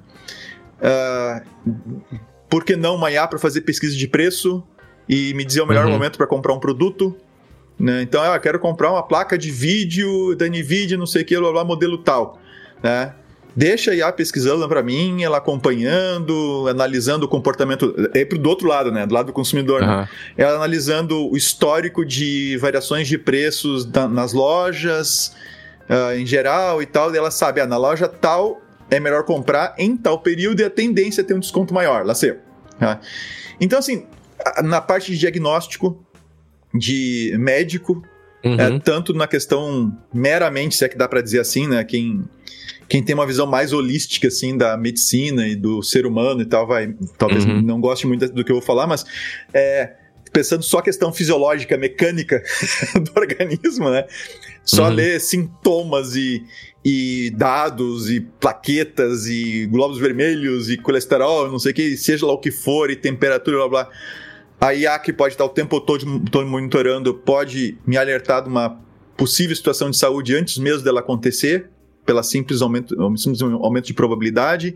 [0.79, 4.63] Uh, por que não uma IA para fazer pesquisa de preço
[5.07, 5.91] e me dizer o melhor uhum.
[5.91, 7.15] momento para comprar um produto?
[7.79, 8.01] Né?
[8.01, 11.37] Então, ah, eu quero comprar uma placa de vídeo da NVIDIA, não sei o que,
[11.37, 12.39] blá, blá, modelo tal.
[12.81, 13.13] Né?
[13.55, 17.93] Deixa a IA pesquisando para mim, ela acompanhando, analisando o comportamento.
[18.13, 19.05] É pro do outro lado, né?
[19.05, 19.81] Do lado do consumidor.
[19.81, 19.87] Uhum.
[19.87, 20.09] Né?
[20.37, 25.35] Ela analisando o histórico de variações de preços da, nas lojas,
[25.89, 27.13] uh, em geral e tal.
[27.13, 30.69] E ela sabe, ah, na loja tal é melhor comprar em tal período e a
[30.69, 32.05] tendência é ter um desconto maior.
[32.05, 32.31] Lá sei.
[32.31, 32.97] Uh.
[33.59, 34.05] Então, assim,
[34.63, 36.03] na parte de diagnóstico,
[36.73, 38.03] de médico,
[38.43, 38.59] uhum.
[38.59, 41.83] é, tanto na questão meramente, se é que dá para dizer assim, né?
[41.83, 42.23] Quem
[42.93, 46.67] quem tem uma visão mais holística, assim, da medicina e do ser humano e tal,
[46.67, 47.59] vai, talvez uhum.
[47.59, 49.03] não goste muito do que eu vou falar, mas
[49.51, 49.93] é,
[50.31, 52.43] pensando só a questão fisiológica, mecânica
[52.93, 54.05] do organismo, né?
[54.63, 54.93] Só uhum.
[54.93, 56.43] ler sintomas e,
[56.85, 62.33] e dados e plaquetas e glóbulos vermelhos e colesterol, não sei o que, seja lá
[62.33, 63.89] o que for, e temperatura, blá blá.
[64.61, 68.79] A IA que pode estar o tempo todo, todo monitorando, pode me alertar de uma
[69.17, 71.72] possível situação de saúde antes mesmo dela acontecer
[72.05, 74.75] pela simples aumento, simples aumento de probabilidade.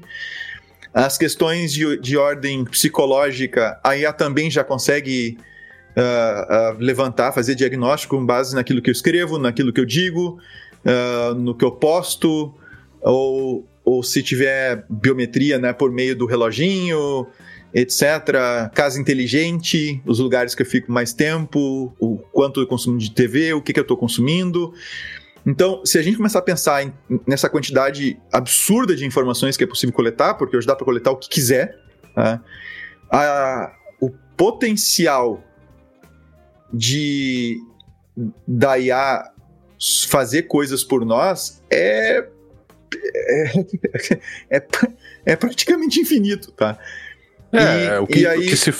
[0.94, 5.38] As questões de, de ordem psicológica, a IA também já consegue
[5.96, 10.40] uh, uh, levantar, fazer diagnóstico com base naquilo que eu escrevo, naquilo que eu digo,
[10.84, 12.54] uh, no que eu posto,
[13.02, 17.26] ou ou se tiver biometria, né, por meio do reloginho,
[17.74, 18.70] etc.
[18.74, 23.54] Casa inteligente, os lugares que eu fico mais tempo, o quanto eu consumo de TV,
[23.54, 24.74] o que, que eu estou consumindo.
[25.48, 26.94] Então, se a gente começar a pensar em,
[27.26, 31.16] nessa quantidade absurda de informações que é possível coletar, porque hoje dá para coletar o
[31.16, 31.80] que quiser,
[32.16, 32.42] né,
[33.10, 35.42] a, o potencial
[36.74, 37.58] de
[38.46, 39.32] da IA
[40.08, 42.28] fazer coisas por nós é
[43.30, 43.52] é,
[44.58, 44.68] é,
[45.26, 46.78] é praticamente infinito, tá?
[47.54, 48.74] É, e, o que, aí, o que se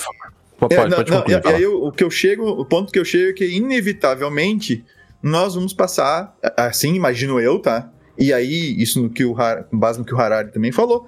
[0.58, 2.92] Pode, é, não, pode não, e, e aí o, o, que eu chego, o ponto
[2.92, 4.84] que eu chego é que inevitavelmente
[5.22, 7.90] nós vamos passar, assim imagino eu, tá?
[8.16, 11.06] E aí isso no que o com base no que o Harari também falou,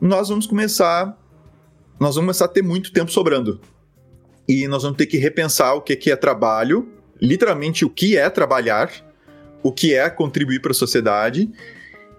[0.00, 1.18] nós vamos começar,
[1.98, 3.60] nós vamos começar a ter muito tempo sobrando
[4.48, 6.88] e nós vamos ter que repensar o que que é trabalho,
[7.20, 8.90] literalmente o que é trabalhar,
[9.62, 11.50] o que é contribuir para a sociedade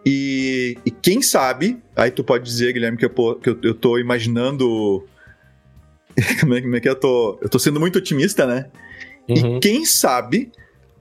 [0.05, 3.97] e, e, quem sabe, aí tu pode dizer, Guilherme, que eu, que eu, eu tô
[3.97, 5.03] imaginando.
[6.39, 7.39] como, é, como é que eu tô?
[7.41, 8.69] Eu tô sendo muito otimista, né?
[9.27, 9.57] Uhum.
[9.57, 10.51] E quem sabe,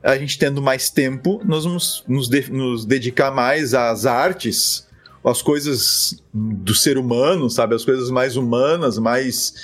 [0.05, 4.87] a gente tendo mais tempo, nós vamos nos, de, nos dedicar mais às artes,
[5.25, 7.75] às coisas do ser humano, sabe?
[7.75, 9.55] As coisas mais humanas, mais,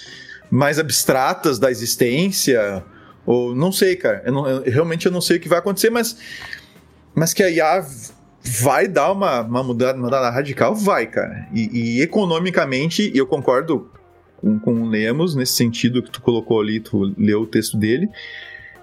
[0.50, 2.83] mais abstratas da existência.
[3.26, 4.22] Ou não sei, cara.
[4.24, 6.16] Eu, não, eu realmente eu não sei o que vai acontecer, mas,
[7.14, 7.85] mas que a IA
[8.42, 10.74] vai dar uma, uma mudada, uma mudada radical?
[10.74, 11.48] Vai, cara.
[11.53, 13.90] E, e economicamente, eu concordo
[14.38, 18.09] com, com o Lemos nesse sentido que tu colocou ali, tu leu o texto dele.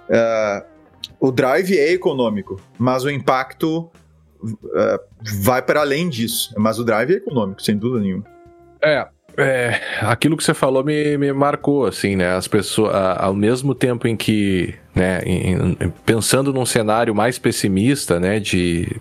[0.08, 0.77] Uh,
[1.20, 3.90] o drive é econômico, mas o impacto
[4.44, 5.00] uh,
[5.44, 6.54] vai para além disso.
[6.58, 8.24] Mas o drive é econômico, sem dúvida nenhuma.
[8.82, 12.36] É, é, aquilo que você falou me, me marcou, assim, né?
[12.36, 18.40] As pessoas, ao mesmo tempo em que, né, em, pensando num cenário mais pessimista, né,
[18.40, 19.00] de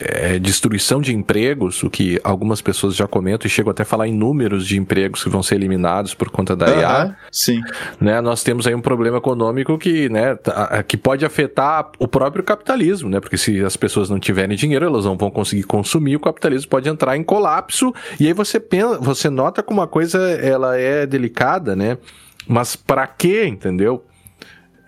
[0.00, 4.08] é, destruição de empregos, o que algumas pessoas já comentam e chegam até a falar
[4.08, 7.16] em números de empregos que vão ser eliminados por conta da uhum, IA.
[7.30, 7.60] Sim.
[8.00, 12.44] Né, nós temos aí um problema econômico que, né, tá, que pode afetar o próprio
[12.44, 13.20] capitalismo, né?
[13.20, 16.88] Porque se as pessoas não tiverem dinheiro, elas não vão conseguir consumir, o capitalismo pode
[16.88, 17.94] entrar em colapso.
[18.18, 21.98] E aí você pensa, você nota como a coisa ela é delicada, né?
[22.46, 24.04] Mas para quê, entendeu?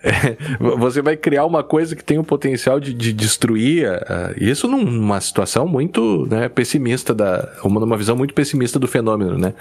[0.01, 4.65] É, você vai criar uma coisa que tem o potencial de, de destruir uh, isso
[4.65, 9.53] numa situação muito né, pessimista da uma numa visão muito pessimista do fenômeno né?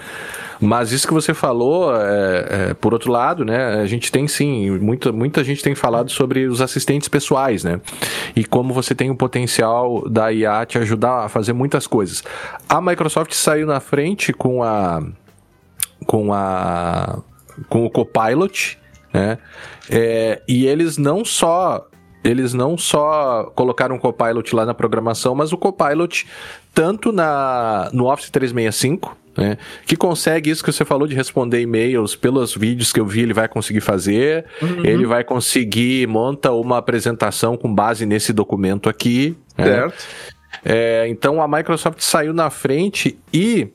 [0.60, 4.70] Mas isso que você falou é, é, por outro lado né a gente tem sim
[4.78, 7.80] muita muita gente tem falado sobre os assistentes pessoais né?
[8.36, 12.22] E como você tem o potencial da IA te ajudar a fazer muitas coisas.
[12.68, 15.02] A Microsoft saiu na frente com a
[16.06, 17.18] com a
[17.68, 18.78] com o Copilot
[19.12, 19.38] né?
[19.90, 21.86] É, e eles não só
[22.24, 26.26] eles não só colocaram o Copilot lá na programação, mas o Copilot
[26.74, 32.16] tanto na no Office 365 né, que consegue isso que você falou de responder e-mails
[32.16, 34.44] pelos vídeos que eu vi, ele vai conseguir fazer.
[34.60, 34.84] Uhum.
[34.84, 39.36] Ele vai conseguir monta uma apresentação com base nesse documento aqui.
[39.56, 39.64] Né?
[39.64, 39.94] Certo.
[39.94, 40.38] Né?
[40.64, 43.68] É, então a Microsoft saiu na frente e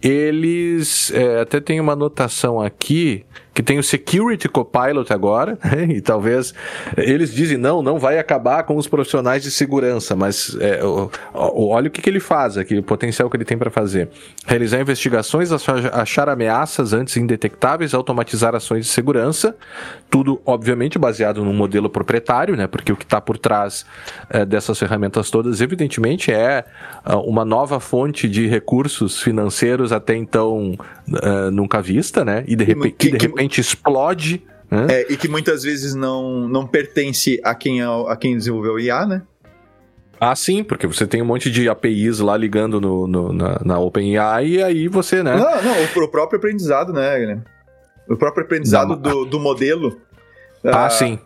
[0.00, 3.26] eles é, até tem uma anotação aqui
[3.58, 5.82] que tem o Security Copilot agora, né?
[5.90, 6.54] e talvez
[6.96, 11.66] eles dizem não, não vai acabar com os profissionais de segurança, mas é, o, o,
[11.70, 14.10] olha o que, que ele faz aqui, o potencial que ele tem para fazer.
[14.46, 15.50] Realizar investigações,
[15.92, 19.56] achar ameaças antes indetectáveis, automatizar ações de segurança,
[20.08, 22.68] tudo obviamente baseado num modelo proprietário, né?
[22.68, 23.84] Porque o que está por trás
[24.30, 26.64] é, dessas ferramentas todas, evidentemente, é
[27.04, 32.44] uh, uma nova fonte de recursos financeiros até então uh, nunca vista, né?
[32.46, 34.42] E de, que, de repente simplesmente explode.
[34.70, 34.86] Né?
[34.90, 38.80] É, e que muitas vezes não, não pertence a quem, é, a quem desenvolveu o
[38.80, 39.22] IA, né?
[40.20, 43.78] Ah, sim, porque você tem um monte de APIs lá ligando no, no na, na
[43.78, 45.36] OpenAI e aí você, né?
[45.36, 47.42] Não, não, o, próprio aprendizado, né, Guilherme?
[48.08, 50.00] O próprio aprendizado não, do, do modelo.
[50.64, 51.20] Ah, ah, sim.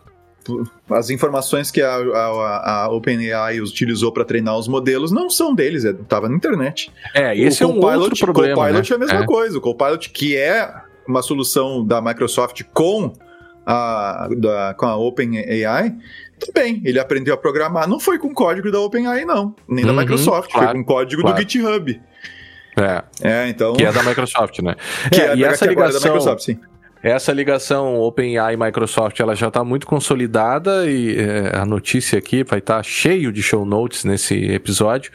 [0.91, 5.85] As informações que a, a, a OpenAI utilizou para treinar os modelos não são deles,
[5.85, 6.91] estava é, na internet.
[7.15, 8.53] É, esse o é um outro problema.
[8.53, 8.93] O Copilot né?
[8.93, 9.25] é a mesma é.
[9.25, 9.57] coisa.
[9.57, 10.71] O Copilot, que é
[11.07, 13.13] uma solução da Microsoft com
[13.65, 15.95] a, da, com a OpenAI,
[16.39, 17.87] tudo bem, ele aprendeu a programar.
[17.87, 19.55] Não foi com código da OpenAI, não.
[19.67, 21.37] Nem uhum, da Microsoft, claro, foi com código claro.
[21.37, 22.01] do GitHub.
[22.75, 23.03] É.
[23.21, 23.73] É, então.
[23.73, 24.75] Que é da Microsoft, né?
[25.11, 25.99] Que é, é e essa ligação.
[25.99, 26.59] É da Microsoft, sim.
[27.03, 32.45] Essa ligação OpenAI e Microsoft ela já está muito consolidada e é, a notícia aqui
[32.45, 35.11] vai estar tá cheio de show notes nesse episódio.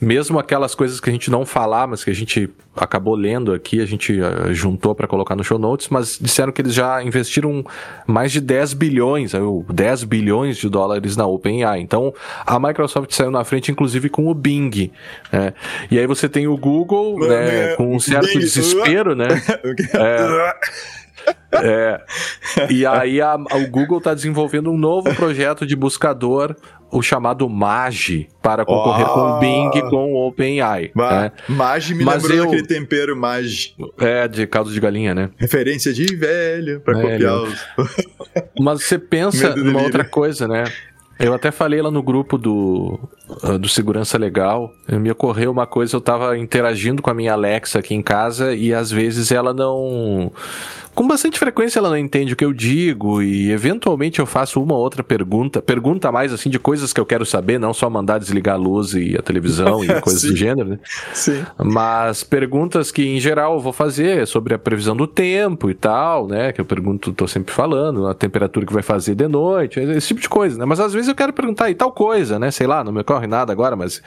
[0.00, 3.80] Mesmo aquelas coisas que a gente não falar, mas que a gente acabou lendo aqui,
[3.80, 7.64] a gente uh, juntou para colocar no show notes, mas disseram que eles já investiram
[8.06, 9.32] mais de 10 bilhões,
[9.68, 11.80] 10 bilhões de dólares na OpenAI.
[11.80, 12.14] Então
[12.46, 14.92] a Microsoft saiu na frente, inclusive com o Bing.
[15.32, 15.52] Né?
[15.90, 19.26] E aí você tem o Google né, com um certo desespero, né?
[19.92, 20.54] é,
[21.52, 22.00] é.
[22.70, 26.56] E aí a, o Google está desenvolvendo um novo projeto de buscador,
[26.90, 29.14] o chamado Magi, para concorrer oh.
[29.14, 30.90] com o Bing e com o OpenAI.
[30.94, 31.32] né?
[31.48, 32.44] Magi me Mas lembrou eu...
[32.44, 33.74] daquele tempero Magi.
[33.98, 35.30] É, de caldo de galinha, né?
[35.36, 37.66] Referência de velho, para copiar os...
[38.60, 40.64] Mas você pensa numa outra coisa, né?
[41.18, 43.21] Eu até falei lá no grupo do, ah,
[43.58, 47.94] do Segurança Legal, me ocorreu uma coisa, eu tava interagindo com a minha Alexa aqui
[47.94, 50.32] em casa e às vezes ela não
[50.94, 54.74] com bastante frequência ela não entende o que eu digo e eventualmente eu faço uma
[54.74, 58.56] outra pergunta, pergunta mais assim de coisas que eu quero saber, não só mandar desligar
[58.56, 60.78] a luz e a televisão e coisas do gênero, né?
[61.14, 61.44] Sim.
[61.58, 66.26] Mas perguntas que em geral eu vou fazer sobre a previsão do tempo e tal,
[66.26, 66.52] né?
[66.52, 70.20] Que eu pergunto, tô sempre falando, a temperatura que vai fazer de noite, esse tipo
[70.20, 70.64] de coisa, né?
[70.66, 72.50] Mas às vezes eu quero perguntar e tal coisa, né?
[72.50, 74.02] Sei lá, não me ocorre nada agora, mas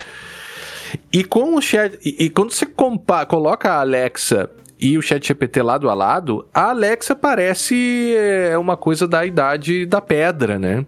[1.12, 4.50] e com o chat, e, e quando você compa, coloca a Alexa
[4.80, 10.02] e o ChatGPT lado a lado, a Alexa parece é, uma coisa da idade da
[10.02, 10.86] pedra, né?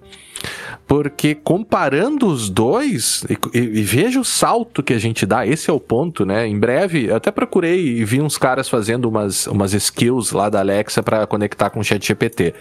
[0.87, 5.73] Porque comparando os dois, e, e, veja o salto que a gente dá, esse é
[5.73, 6.47] o ponto, né?
[6.47, 11.03] Em breve, até procurei e vi uns caras fazendo umas, umas skills lá da Alexa
[11.03, 12.53] para conectar com o ChatGPT.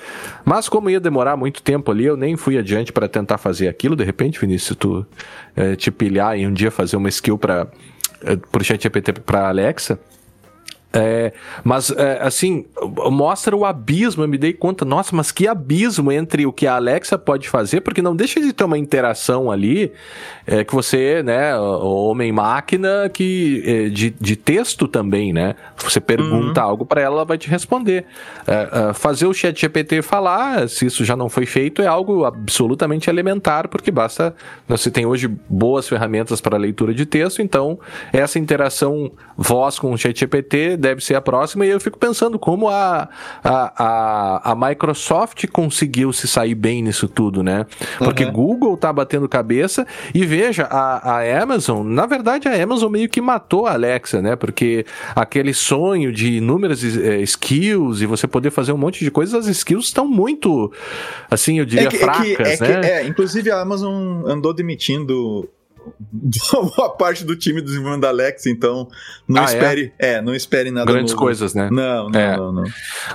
[0.45, 3.95] Mas como ia demorar muito tempo ali, eu nem fui adiante para tentar fazer aquilo.
[3.95, 5.07] De repente, Vinícius, tu
[5.55, 7.69] é, te pilhar e um dia fazer uma skill para
[8.25, 9.99] é, pro ChatGPT para Alexa.
[10.97, 11.33] É,
[11.63, 12.65] mas, é, assim,
[13.11, 14.25] mostra o abismo.
[14.25, 17.83] Eu me dei conta, nossa, mas que abismo entre o que a Alexa pode fazer,
[17.83, 19.93] porque não deixa de ter uma interação ali
[20.47, 25.55] é, que você, né, homem-máquina, que é, de, de texto também, né?
[25.83, 26.67] Você pergunta uhum.
[26.67, 28.07] algo para ela, ela vai te responder.
[28.47, 32.25] É, é, fazer o chat GPT falar, se isso já não foi feito, é algo
[32.25, 34.35] absolutamente elementar, porque basta.
[34.69, 37.79] Você tem hoje boas ferramentas para leitura de texto, então
[38.13, 42.39] essa interação voz com o chat GPT deve ser a próxima, e eu fico pensando
[42.39, 43.09] como a,
[43.43, 47.67] a, a, a Microsoft conseguiu se sair bem nisso tudo, né?
[47.99, 48.33] Porque uhum.
[48.33, 53.21] Google tá batendo cabeça, e veja, a, a Amazon, na verdade a Amazon meio que
[53.21, 54.37] matou a Alexa, né?
[54.37, 59.35] Porque aquele sonho de inúmeras é, skills e você poder fazer um monte de coisas,
[59.35, 60.73] as skills estão muito,
[61.31, 62.81] assim, eu diria, é que, fracas, é que, é né?
[62.81, 65.49] Que, é, inclusive a Amazon andou demitindo
[66.77, 68.89] boa parte do time do desenvolvimento da Alex, então
[69.27, 69.47] não ah, é?
[69.47, 70.13] espere, é?
[70.15, 70.23] é?
[70.23, 71.25] não espere nada grandes novo.
[71.25, 71.69] coisas, né?
[71.71, 72.37] Não, não, é.
[72.37, 72.65] não, não.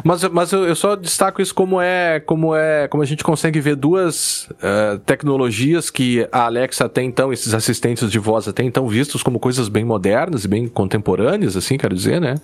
[0.04, 3.60] Mas, mas eu, eu, só destaco isso como é, como é, como a gente consegue
[3.60, 8.88] ver duas uh, tecnologias que a Alexa até então, esses assistentes de voz até então
[8.88, 12.36] vistos como coisas bem modernas e bem contemporâneas, assim, quero dizer, né?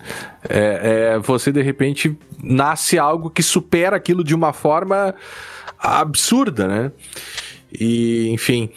[0.48, 5.14] É, é, você de repente nasce algo que supera aquilo de uma forma
[5.78, 6.92] absurda, né?
[7.72, 8.70] E, enfim.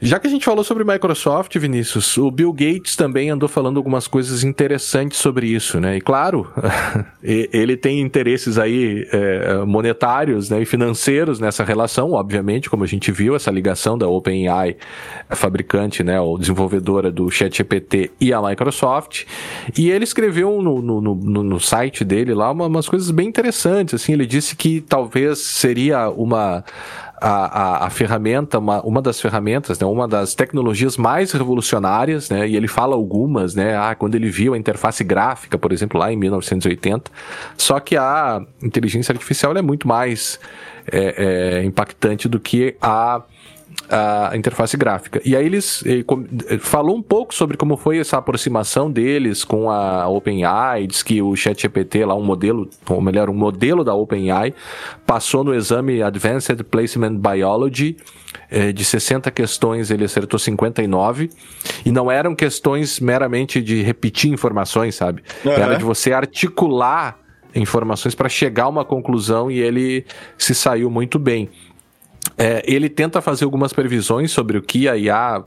[0.00, 4.06] Já que a gente falou sobre Microsoft, Vinícius, o Bill Gates também andou falando algumas
[4.06, 5.96] coisas interessantes sobre isso, né?
[5.96, 6.50] E claro,
[7.22, 13.10] ele tem interesses aí é, monetários né, e financeiros nessa relação, obviamente, como a gente
[13.12, 14.76] viu, essa ligação da OpenAI,
[15.30, 19.24] fabricante, né, ou desenvolvedora do ChatGPT e a Microsoft.
[19.76, 23.94] E ele escreveu no, no, no, no site dele lá uma, umas coisas bem interessantes,
[23.94, 26.64] assim, ele disse que talvez seria uma
[27.20, 32.48] a, a, a ferramenta, uma, uma das ferramentas, né, uma das tecnologias mais revolucionárias, né,
[32.48, 36.12] e ele fala algumas, né, ah, quando ele viu a interface gráfica, por exemplo, lá
[36.12, 37.10] em 1980,
[37.56, 40.38] só que a inteligência artificial é muito mais
[40.90, 43.22] é, é, impactante do que a
[43.94, 45.20] a interface gráfica.
[45.24, 46.04] E aí eles ele,
[46.48, 51.22] ele falou um pouco sobre como foi essa aproximação deles com a OpenAI, diz que
[51.22, 54.52] o ChatGPT lá um modelo, ou melhor, um modelo da OpenAI
[55.06, 57.96] passou no exame Advanced Placement Biology
[58.50, 61.30] eh, de 60 questões ele acertou 59
[61.86, 65.22] e não eram questões meramente de repetir informações, sabe?
[65.44, 65.52] Uhum.
[65.52, 67.16] Era de você articular
[67.54, 70.04] informações para chegar a uma conclusão e ele
[70.36, 71.48] se saiu muito bem.
[72.36, 75.44] É, ele tenta fazer algumas previsões sobre o que a IA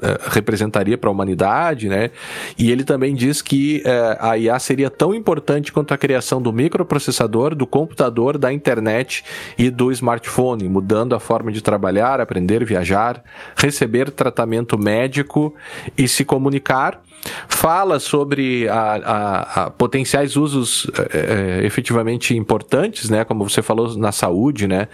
[0.00, 2.10] é, representaria para a humanidade, né?
[2.56, 6.52] E ele também diz que é, a IA seria tão importante quanto a criação do
[6.52, 9.24] microprocessador, do computador, da internet
[9.58, 13.24] e do smartphone, mudando a forma de trabalhar, aprender, viajar,
[13.56, 15.52] receber tratamento médico
[15.96, 17.02] e se comunicar
[17.48, 23.24] fala sobre a, a, a potenciais usos é, efetivamente importantes, né?
[23.24, 24.88] Como você falou na saúde, né?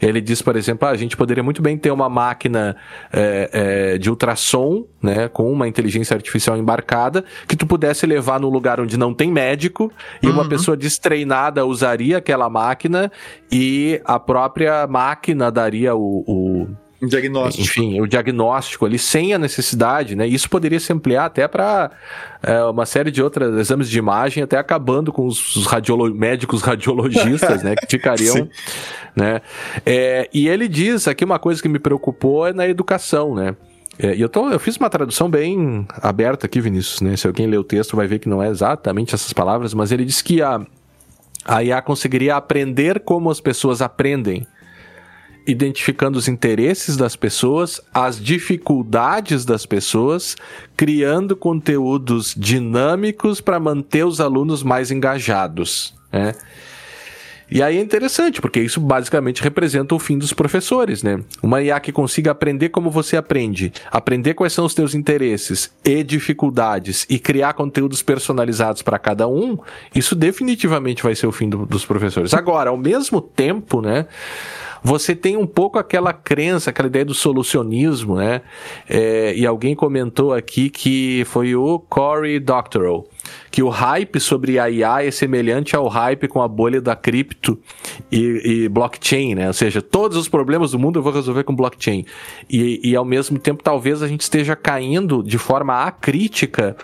[0.00, 2.76] Ele diz, por exemplo, ah, a gente poderia muito bem ter uma máquina
[3.12, 3.50] é,
[3.94, 5.28] é, de ultrassom, né?
[5.28, 9.92] Com uma inteligência artificial embarcada, que tu pudesse levar num lugar onde não tem médico
[10.22, 10.32] e uhum.
[10.32, 13.10] uma pessoa destreinada usaria aquela máquina
[13.50, 16.68] e a própria máquina daria o, o
[17.06, 17.62] diagnóstico.
[17.62, 20.26] Enfim, o diagnóstico ali sem a necessidade, né?
[20.26, 21.90] Isso poderia se ampliar até para
[22.42, 27.62] é, uma série de outros exames de imagem, até acabando com os radiolo médicos radiologistas,
[27.62, 27.74] né?
[27.74, 28.48] Que ficariam,
[29.16, 29.40] né?
[29.86, 33.56] É, e ele diz aqui uma coisa que me preocupou é na educação, né?
[33.98, 37.16] É, e eu, tô, eu fiz uma tradução bem aberta aqui, Vinícius, né?
[37.16, 40.04] Se alguém ler o texto vai ver que não é exatamente essas palavras, mas ele
[40.04, 40.60] diz que a,
[41.44, 44.46] a IA conseguiria aprender como as pessoas aprendem
[45.50, 50.36] identificando os interesses das pessoas, as dificuldades das pessoas,
[50.76, 55.94] criando conteúdos dinâmicos para manter os alunos mais engajados.
[56.12, 56.34] Né?
[57.50, 61.18] E aí é interessante, porque isso basicamente representa o fim dos professores, né?
[61.42, 66.04] Uma IA que consiga aprender como você aprende, aprender quais são os teus interesses e
[66.04, 69.58] dificuldades e criar conteúdos personalizados para cada um,
[69.92, 72.34] isso definitivamente vai ser o fim do, dos professores.
[72.34, 74.06] Agora, ao mesmo tempo, né?
[74.82, 78.42] Você tem um pouco aquela crença, aquela ideia do solucionismo, né?
[78.88, 83.08] É, e alguém comentou aqui que foi o Cory Doctorow,
[83.50, 87.58] que o hype sobre a IA é semelhante ao hype com a bolha da cripto
[88.10, 89.46] e, e blockchain, né?
[89.46, 92.04] Ou seja, todos os problemas do mundo eu vou resolver com blockchain.
[92.48, 96.76] E, e ao mesmo tempo, talvez a gente esteja caindo de forma acrítica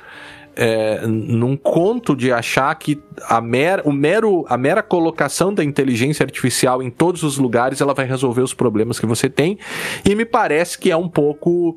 [0.57, 6.25] é, num conto de achar que a, mer, o mero, a mera colocação da inteligência
[6.25, 9.59] artificial em todos os lugares ela vai resolver os problemas que você tem.
[10.05, 11.77] E me parece que é um pouco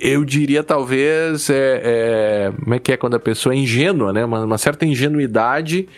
[0.00, 4.24] eu diria talvez é, é, como é que é quando a pessoa é ingênua, né?
[4.24, 5.88] Uma, uma certa ingenuidade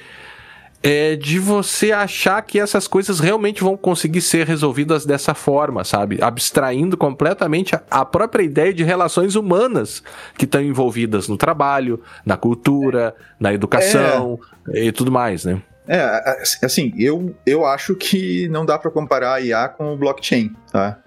[0.83, 6.18] é, de você achar que essas coisas realmente vão conseguir ser resolvidas dessa forma, sabe?
[6.22, 10.03] Abstraindo completamente a, própria ideia de relações humanas
[10.39, 14.39] que estão envolvidas no trabalho, na cultura, na educação
[14.70, 14.85] é.
[14.85, 15.61] e tudo mais, né?
[15.89, 20.53] É, assim, eu, eu acho que não dá para comparar a IA com o blockchain,
[20.72, 20.99] tá?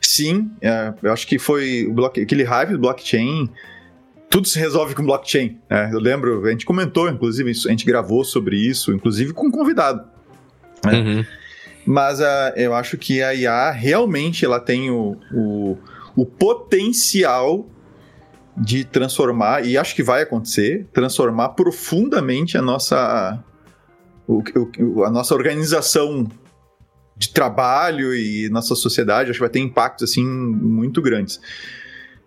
[0.00, 3.50] Sim, é, eu acho que foi o block, aquele hype do blockchain
[4.30, 5.58] tudo se resolve com blockchain.
[5.68, 5.90] Né?
[5.92, 10.08] Eu lembro, a gente comentou, inclusive, a gente gravou sobre isso, inclusive com um convidado.
[10.86, 11.00] Né?
[11.00, 11.26] Uhum.
[11.84, 15.76] Mas uh, eu acho que a IA realmente ela tem o, o,
[16.14, 17.68] o potencial
[18.56, 23.42] de transformar, e acho que vai acontecer, transformar profundamente a nossa,
[24.28, 24.42] o,
[24.78, 26.28] o, a nossa organização
[27.16, 29.30] de trabalho e nossa sociedade.
[29.30, 31.40] Acho que vai ter impactos assim muito grandes.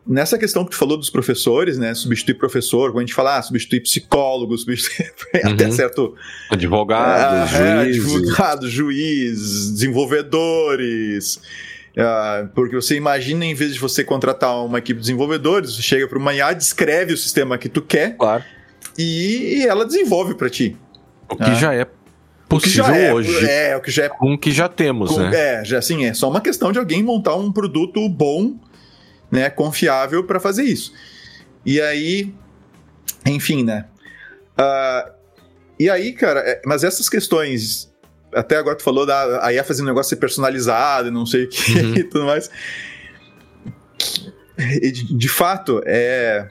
[0.06, 1.94] Nessa questão que tu falou dos professores, né?
[1.94, 5.14] Substituir professor, quando a gente fala, ah, substituir psicólogo, substituir
[5.46, 5.54] uhum.
[5.54, 6.16] até certo.
[6.50, 7.62] Advogado, ah, juiz.
[7.62, 11.42] É, advogado, juiz, desenvolvedores.
[11.96, 16.08] Uh, porque você imagina, em vez de você contratar uma equipe de desenvolvedores, você chega
[16.08, 18.44] para uma IA, descreve o sistema que tu quer claro.
[18.98, 20.76] e, e ela desenvolve para ti.
[21.30, 21.54] O que ah.
[21.54, 21.88] já é
[22.50, 23.46] possível é, hoje.
[23.46, 24.10] É, o que já é.
[24.10, 25.62] Com o que já temos, com, né?
[25.62, 28.56] É, já assim, é só uma questão de alguém montar um produto bom
[29.34, 30.94] né, confiável para fazer isso.
[31.66, 32.32] E aí,
[33.26, 33.86] enfim, né?
[34.54, 35.12] Uh,
[35.80, 37.92] e aí, cara, é, mas essas questões,
[38.32, 41.50] até agora tu falou da a IA fazendo um negócio ser personalizado, não sei o
[41.50, 41.96] que uhum.
[41.98, 42.48] e tudo mais.
[44.56, 46.48] De, de fato, é.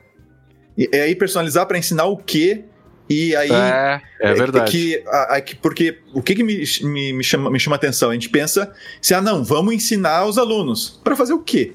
[0.90, 2.64] É aí personalizar para ensinar o quê?
[3.08, 3.52] E aí.
[3.52, 4.72] É, é verdade.
[4.72, 8.10] Que, a, a, que, porque o que, que me, me, me, chama, me chama atenção?
[8.10, 11.00] A gente pensa se, ah, não, vamos ensinar os alunos.
[11.04, 11.74] Para fazer o quê?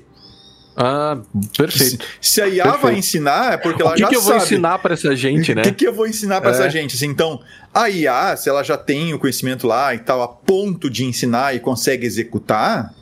[0.79, 1.17] Ah,
[1.57, 2.05] perfeito.
[2.21, 2.83] Se, se a IA perfeito.
[2.83, 4.15] vai ensinar, é porque ela que já sabe.
[4.15, 5.61] O que eu vou ensinar para essa gente, né?
[5.61, 6.53] O que, que eu vou ensinar para é.
[6.53, 6.95] essa gente?
[6.95, 7.41] Assim, então,
[7.73, 11.55] a IA, se ela já tem o conhecimento lá e tal, a ponto de ensinar
[11.55, 12.93] e consegue executar,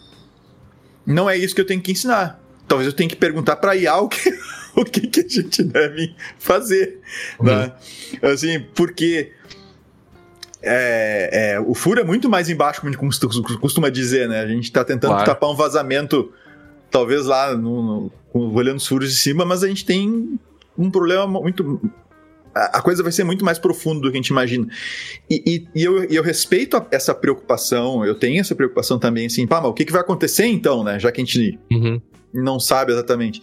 [1.06, 2.40] não é isso que eu tenho que ensinar.
[2.66, 4.40] Talvez eu tenha que perguntar para a IA o que,
[4.74, 7.02] o que, que a gente deve fazer.
[7.38, 7.46] Uhum.
[7.48, 7.74] Né?
[8.22, 9.34] Assim, porque
[10.62, 14.40] é, é, o furo é muito mais embaixo, como a gente costuma dizer, né?
[14.40, 15.26] A gente está tentando claro.
[15.26, 16.32] tapar um vazamento
[16.96, 20.40] talvez lá no, no, olhando os furos de cima, mas a gente tem
[20.78, 21.82] um problema muito.
[22.54, 24.66] A coisa vai ser muito mais profunda do que a gente imagina.
[25.30, 29.60] E, e, e eu, eu, respeito essa preocupação, eu tenho essa preocupação também, assim, pá,
[29.60, 30.98] mas o que, que vai acontecer então, né?
[30.98, 32.02] Já que a gente uhum.
[32.34, 33.42] não sabe exatamente.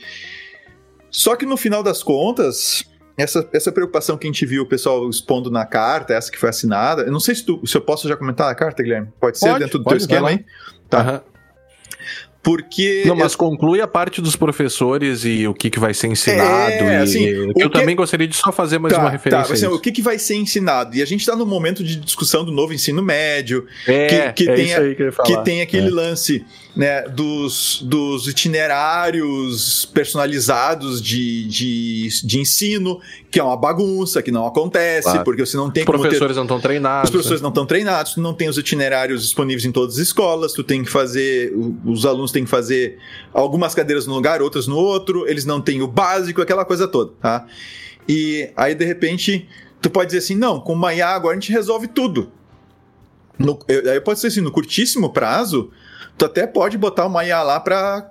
[1.11, 2.86] Só que no final das contas,
[3.18, 6.48] essa, essa preocupação que a gente viu o pessoal expondo na carta, essa que foi
[6.48, 9.09] assinada, eu não sei se, tu, se eu posso já comentar a carta, Guilherme.
[9.20, 10.42] Pode ser pode, dentro do pode, teu esquema aí?
[10.88, 11.12] Tá.
[11.12, 11.32] Uhum.
[12.43, 13.05] Porque.
[13.07, 13.38] Não, mas eu...
[13.38, 16.72] conclui a parte dos professores e o que, que vai ser ensinado.
[16.72, 17.03] É, e...
[17.03, 17.68] assim, eu que...
[17.70, 19.47] também gostaria de só fazer mais tá, uma referência.
[19.47, 20.97] Tá, assim, o que, que vai ser ensinado?
[20.97, 24.51] E a gente está no momento de discussão do novo ensino médio, é, que, que,
[24.51, 25.90] é tem, isso aí que, que tem aquele é.
[25.90, 26.45] lance
[26.75, 32.99] né, dos, dos itinerários personalizados de, de, de ensino,
[33.31, 35.25] que é uma bagunça, que não acontece, claro.
[35.25, 36.35] porque você não tem Os professores ter...
[36.35, 37.05] não estão treinados.
[37.05, 37.45] Os professores né?
[37.45, 40.83] não estão treinados, tu não tem os itinerários disponíveis em todas as escolas, tu tem
[40.83, 41.53] que fazer,
[41.85, 42.99] os alunos têm que fazer
[43.35, 47.12] algumas cadeiras num lugar, outras no outro, eles não têm o básico, aquela coisa toda,
[47.20, 47.47] tá?
[48.09, 49.47] E aí, de repente,
[49.81, 52.33] tu pode dizer assim, não, com o Maya agora a gente resolve tudo.
[53.39, 55.70] No, aí pode ser assim, no curtíssimo prazo,
[56.16, 58.11] tu até pode botar o Maya lá para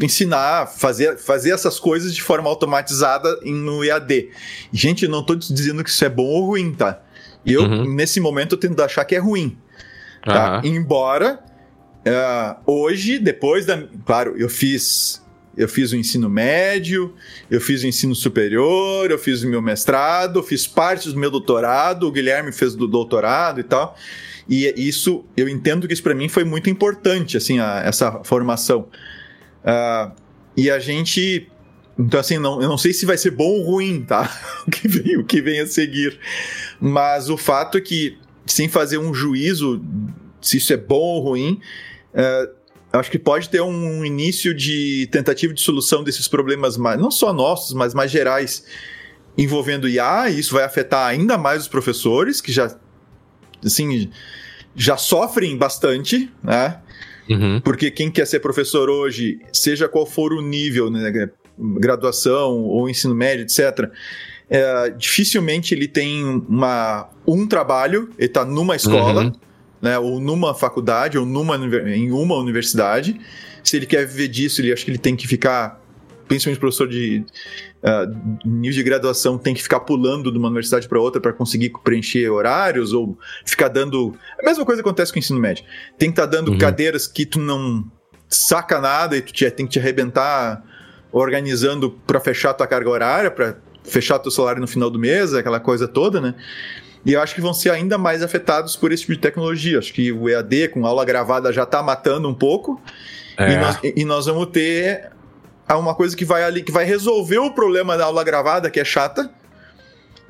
[0.00, 4.30] ensinar, fazer, fazer essas coisas de forma automatizada no EAD.
[4.72, 7.02] Gente, eu não tô dizendo que isso é bom ou ruim, tá?
[7.44, 7.94] Eu, uhum.
[7.94, 9.58] nesse momento, eu tento achar que é ruim.
[10.24, 10.60] Tá?
[10.64, 10.70] Uhum.
[10.70, 11.40] Embora
[12.02, 13.84] Uh, hoje, depois da.
[14.04, 15.22] Claro, eu fiz.
[15.54, 17.14] Eu fiz o ensino médio,
[17.50, 22.08] eu fiz o ensino superior, eu fiz o meu mestrado, fiz parte do meu doutorado,
[22.08, 23.94] o Guilherme fez do doutorado e tal.
[24.48, 28.88] E isso, eu entendo que isso para mim foi muito importante, assim, a, essa formação.
[29.64, 30.12] Uh,
[30.56, 31.48] e a gente.
[31.98, 34.30] Então, assim, não, eu não sei se vai ser bom ou ruim, tá?
[34.66, 36.18] o, que vem, o que vem a seguir.
[36.80, 39.80] Mas o fato é que, sem fazer um juízo
[40.42, 41.60] se isso é bom ou ruim,
[42.12, 42.50] é,
[42.92, 47.32] acho que pode ter um início de tentativa de solução desses problemas, mais, não só
[47.32, 48.64] nossos, mas mais gerais,
[49.38, 52.76] envolvendo IA, e isso vai afetar ainda mais os professores, que já,
[53.64, 54.10] assim,
[54.74, 56.78] já sofrem bastante, né?
[57.28, 57.60] Uhum.
[57.60, 63.14] Porque quem quer ser professor hoje, seja qual for o nível, né, graduação ou ensino
[63.14, 63.90] médio, etc.,
[64.50, 69.24] é, dificilmente ele tem uma, um trabalho, ele está numa escola.
[69.24, 69.32] Uhum
[69.82, 73.20] né, ou numa faculdade, ou numa, em uma universidade.
[73.64, 75.82] Se ele quer viver disso, ele acho que ele tem que ficar,
[76.28, 77.24] principalmente professor de
[77.82, 81.72] uh, nível de graduação, tem que ficar pulando de uma universidade para outra para conseguir
[81.82, 84.14] preencher horários, ou ficar dando.
[84.40, 85.64] A mesma coisa acontece com o ensino médio.
[85.98, 86.58] Tem que estar tá dando uhum.
[86.58, 87.84] cadeiras que tu não
[88.28, 90.62] saca nada e tu te, tem que te arrebentar
[91.12, 95.60] organizando para fechar tua carga horária, para fechar teu salário no final do mês, aquela
[95.60, 96.34] coisa toda, né?
[97.04, 99.78] E eu acho que vão ser ainda mais afetados por esse tipo de tecnologia.
[99.78, 102.80] Acho que o EAD com aula gravada já está matando um pouco.
[103.36, 103.52] É.
[103.52, 105.10] E, nós, e, nós, vamos ter
[105.76, 108.84] uma coisa que vai ali, que vai resolver o problema da aula gravada, que é
[108.84, 109.30] chata.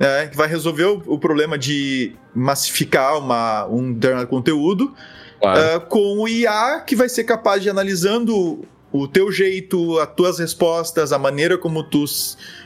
[0.00, 4.92] É, que vai resolver o, o, problema de massificar uma, um determinado conteúdo
[5.38, 5.76] claro.
[5.76, 10.38] uh, com o IA que vai ser capaz de analisando o teu jeito, as tuas
[10.38, 12.04] respostas, a maneira como tu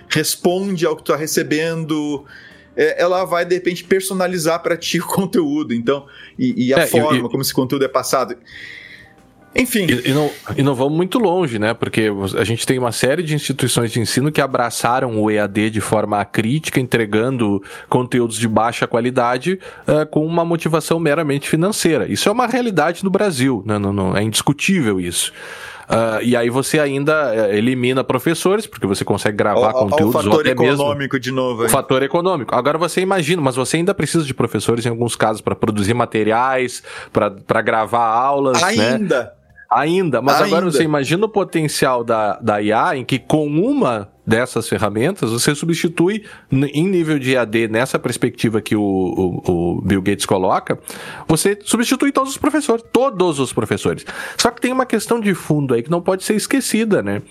[0.09, 2.25] responde ao que tu está recebendo,
[2.77, 6.07] é, ela vai de repente personalizar para ti o conteúdo, então
[6.39, 8.37] e, e a é, forma e, como esse conteúdo é passado.
[9.59, 9.87] Enfim.
[9.87, 11.75] E, e, não, e não vamos muito longe, né?
[11.75, 15.81] Porque a gente tem uma série de instituições de ensino que abraçaram o EAD de
[15.81, 22.11] forma crítica, entregando conteúdos de baixa qualidade uh, com uma motivação meramente financeira.
[22.11, 23.79] Isso é uma realidade no Brasil, né?
[23.79, 25.33] não, não, é indiscutível isso.
[25.87, 30.17] Uh, e aí você ainda eh, elimina professores, porque você consegue gravar o, conteúdos.
[30.17, 31.63] O fator econômico mesmo, de novo.
[31.63, 31.69] Hein?
[31.69, 32.53] O fator econômico.
[32.57, 36.83] Agora você imagina, mas você ainda precisa de professores em alguns casos para produzir materiais,
[37.13, 38.61] para gravar aulas.
[38.61, 38.67] Né?
[38.67, 39.23] Ainda.
[39.23, 39.31] Né?
[39.71, 40.47] Ainda, mas Ainda.
[40.47, 45.55] agora você imagina o potencial da, da IA em que com uma dessas ferramentas você
[45.55, 50.79] substitui em nível de AD nessa perspectiva que o, o, o, Bill Gates coloca,
[51.29, 54.05] você substitui todos os professores, todos os professores.
[54.37, 57.23] Só que tem uma questão de fundo aí que não pode ser esquecida, né?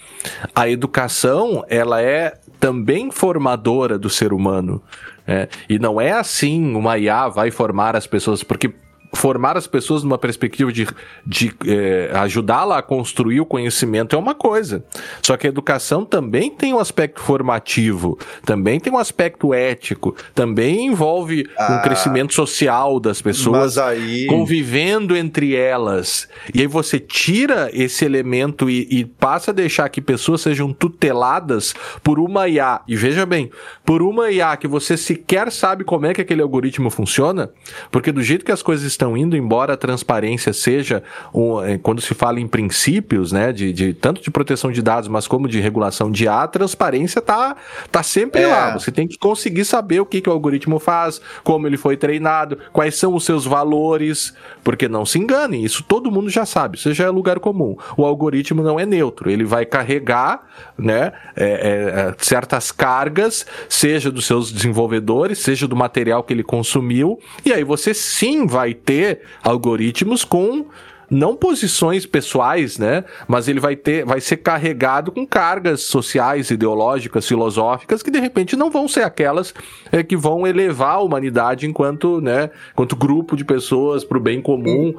[0.53, 4.81] A educação, ela é também formadora do ser humano.
[5.27, 8.71] É, e não é assim uma IA vai formar as pessoas, porque
[9.15, 10.87] formar as pessoas numa perspectiva de,
[11.25, 14.83] de é, ajudá-la a construir o conhecimento é uma coisa.
[15.21, 20.87] Só que a educação também tem um aspecto formativo, também tem um aspecto ético, também
[20.87, 24.27] envolve ah, um crescimento social das pessoas aí...
[24.27, 26.27] convivendo entre elas.
[26.53, 31.73] E aí você tira esse elemento e, e passa a deixar que pessoas sejam tuteladas
[32.03, 32.81] por uma IA.
[32.87, 33.49] E veja bem,
[33.85, 37.49] por uma IA que você sequer sabe como é que aquele algoritmo funciona,
[37.91, 41.03] porque do jeito que as coisas estão estão indo, embora a transparência seja,
[41.33, 45.07] um, é, quando se fala em princípios, né, de, de, tanto de proteção de dados,
[45.07, 47.55] mas como de regulação de A, a transparência tá,
[47.91, 48.47] tá sempre é.
[48.47, 48.73] lá.
[48.73, 52.57] Você tem que conseguir saber o que, que o algoritmo faz, como ele foi treinado,
[52.73, 54.33] quais são os seus valores,
[54.63, 57.77] porque não se enganem, isso todo mundo já sabe, isso já é lugar comum.
[57.95, 60.41] O algoritmo não é neutro, ele vai carregar,
[60.77, 67.19] né, é, é certas cargas, seja dos seus desenvolvedores, seja do material que ele consumiu,
[67.45, 68.94] e aí você sim vai ter
[69.43, 70.67] algoritmos com
[71.09, 73.03] não posições pessoais, né?
[73.27, 78.55] Mas ele vai ter, vai ser carregado com cargas sociais, ideológicas, filosóficas que de repente
[78.55, 79.53] não vão ser aquelas
[79.91, 84.41] é, que vão elevar a humanidade enquanto, né, enquanto grupo de pessoas para o bem
[84.41, 84.95] comum.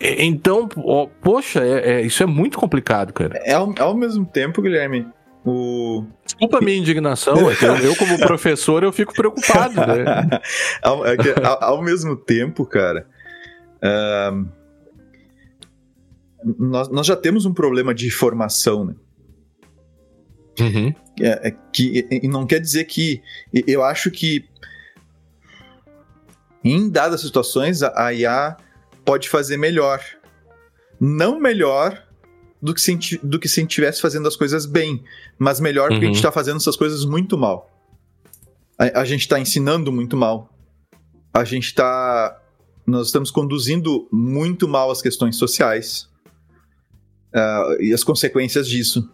[0.00, 0.68] Então,
[1.20, 3.40] poxa, é, é, isso é muito complicado, cara.
[3.44, 5.06] É ao, ao mesmo tempo, Guilherme,
[5.44, 6.04] o...
[6.24, 7.54] Desculpa a minha indignação, é
[7.84, 10.40] eu, como professor, eu fico preocupado, né?
[10.82, 13.06] ao, é ao, ao, mesmo tempo, cara,
[13.82, 14.48] uh,
[16.58, 18.94] nós, nós já temos um problema de formação, né?
[20.60, 20.94] Uhum.
[21.20, 23.22] É, é, que, não quer dizer que.
[23.66, 24.44] Eu acho que
[26.64, 28.56] em dadas situações a IA
[29.04, 30.00] pode fazer melhor.
[31.00, 32.06] Não melhor
[32.60, 35.02] do que se, do que se a gente estivesse fazendo as coisas bem,
[35.36, 36.34] mas melhor porque a gente está uhum.
[36.34, 37.68] fazendo essas coisas muito mal.
[38.78, 40.48] A, a gente está ensinando muito mal.
[41.34, 42.38] A gente está.
[42.86, 46.08] Nós estamos conduzindo muito mal as questões sociais
[47.34, 49.08] uh, e as consequências disso.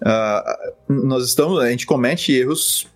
[0.00, 2.88] Uh, nós estamos, a gente comete erros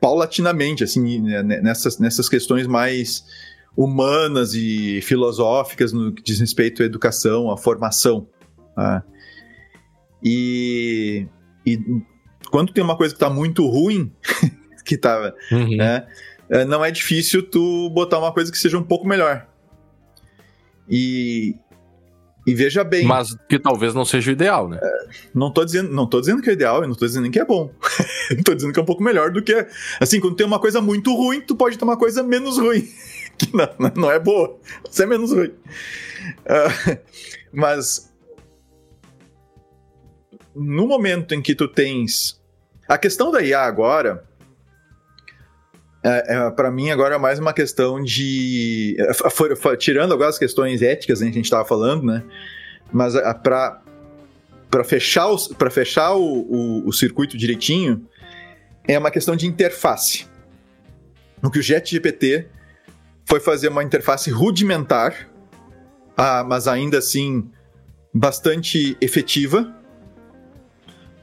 [0.00, 3.24] paulatinamente, assim, né, nessas, nessas questões mais
[3.76, 8.28] humanas e filosóficas no que diz respeito à educação, à formação.
[8.76, 9.02] Uh,
[10.22, 11.26] e,
[11.66, 11.78] e
[12.50, 14.12] quando tem uma coisa que está muito ruim,
[14.84, 15.76] que tá, uhum.
[15.76, 16.06] né,
[16.66, 19.46] não é difícil tu botar uma coisa que seja um pouco melhor.
[20.88, 21.56] E,
[22.46, 23.06] e veja bem.
[23.06, 24.78] Mas que talvez não seja o ideal, né?
[24.82, 27.30] É, não, tô dizendo, não tô dizendo que é ideal, e não tô dizendo nem
[27.30, 27.72] que é bom.
[28.44, 29.66] tô dizendo que é um pouco melhor do que.
[29.98, 32.86] Assim, quando tem uma coisa muito ruim, tu pode ter uma coisa menos ruim.
[33.38, 34.58] que não, não é boa.
[34.90, 35.52] Isso é menos ruim.
[36.44, 36.98] Uh,
[37.52, 38.12] mas.
[40.54, 42.40] No momento em que tu tens.
[42.86, 44.24] A questão da IA agora.
[46.04, 48.94] É, é para mim, agora é mais uma questão de.
[48.98, 52.22] É, for, for, tirando agora as questões éticas né, que a gente estava falando, né?
[52.92, 53.80] Mas para
[54.70, 55.38] para fechar, o,
[55.70, 58.08] fechar o, o, o, circuito direitinho,
[58.88, 60.26] é uma questão de interface.
[61.40, 62.48] No que o JetGPT
[63.24, 65.30] foi fazer uma interface rudimentar,
[66.16, 67.48] ah, mas ainda assim
[68.12, 69.72] bastante efetiva,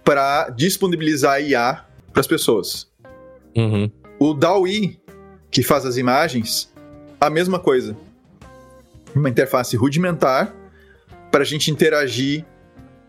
[0.02, 2.90] para disponibilizar IA para as pessoas.
[3.54, 3.92] Uhum.
[4.24, 5.02] O DAWI,
[5.50, 6.72] que faz as imagens,
[7.20, 7.98] a mesma coisa.
[9.16, 10.54] Uma interface rudimentar
[11.32, 12.46] para a gente interagir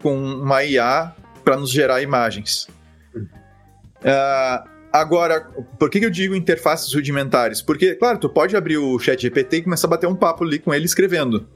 [0.03, 2.67] com uma IA para nos gerar imagens.
[3.15, 5.43] Uh, agora,
[5.79, 7.61] por que, que eu digo interfaces rudimentares?
[7.61, 10.59] Porque, claro, tu pode abrir o chat GPT e começar a bater um papo ali
[10.59, 11.47] com ele escrevendo.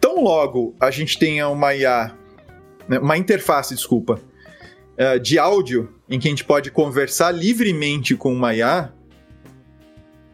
[0.00, 2.10] Tão logo a gente tenha uma IA,
[2.88, 4.18] né, uma interface, desculpa,
[4.98, 8.92] uh, de áudio em que a gente pode conversar livremente com uma IA,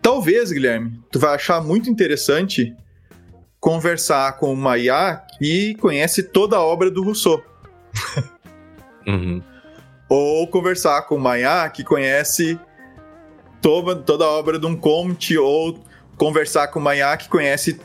[0.03, 2.75] talvez, Guilherme, tu vai achar muito interessante
[3.61, 7.43] conversar com uma IA que conhece toda a obra do Rousseau.
[9.07, 9.43] uhum.
[10.09, 12.59] Ou conversar com uma IA que conhece
[13.61, 15.79] toda, toda a obra de um Comte, ou
[16.17, 17.81] conversar com uma IA que conhece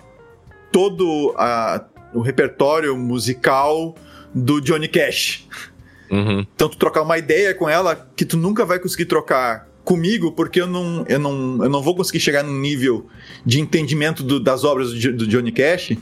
[0.71, 3.95] todo a, o repertório musical
[4.33, 5.47] do Johnny Cash.
[6.11, 6.45] Uhum.
[6.55, 10.61] Então, tu trocar uma ideia com ela que tu nunca vai conseguir trocar comigo, porque
[10.61, 13.07] eu não, eu não, eu não vou conseguir chegar num nível
[13.45, 15.97] de entendimento do, das obras do, do, Johnny Cash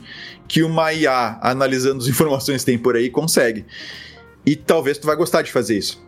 [0.46, 3.64] que uma IA, analisando as informações que tem por aí, consegue.
[4.44, 6.02] E talvez tu vai gostar de fazer isso.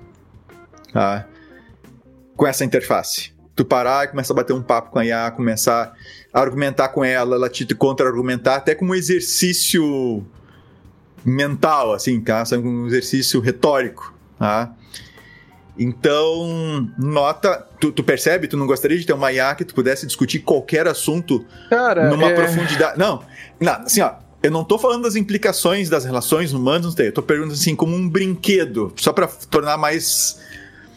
[0.93, 1.27] Tá?
[2.37, 3.33] Com essa interface.
[3.57, 5.95] Tu parar e começar a bater um papo com a IA, começar
[6.33, 10.27] a argumentar com ela, ela te contra-argumentar, até como um exercício
[11.25, 12.45] mental, assim, tá?
[12.53, 14.75] Um exercício retórico, tá?
[15.79, 17.67] Então, nota.
[17.81, 18.47] Tu, tu, percebe?
[18.47, 22.31] Tu não gostaria de ter uma IA que tu pudesse discutir qualquer assunto Cara, numa
[22.31, 22.35] é...
[22.35, 22.99] profundidade.
[22.99, 23.23] Não,
[23.61, 24.13] não, assim, ó.
[24.43, 28.07] Eu não tô falando das implicações das relações humanas, eu tô perguntando assim, como um
[28.07, 30.39] brinquedo, só para tornar mais.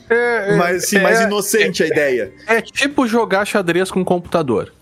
[0.09, 2.33] É, mais, assim, é, mais inocente a é, ideia.
[2.45, 4.73] É tipo jogar xadrez com computador.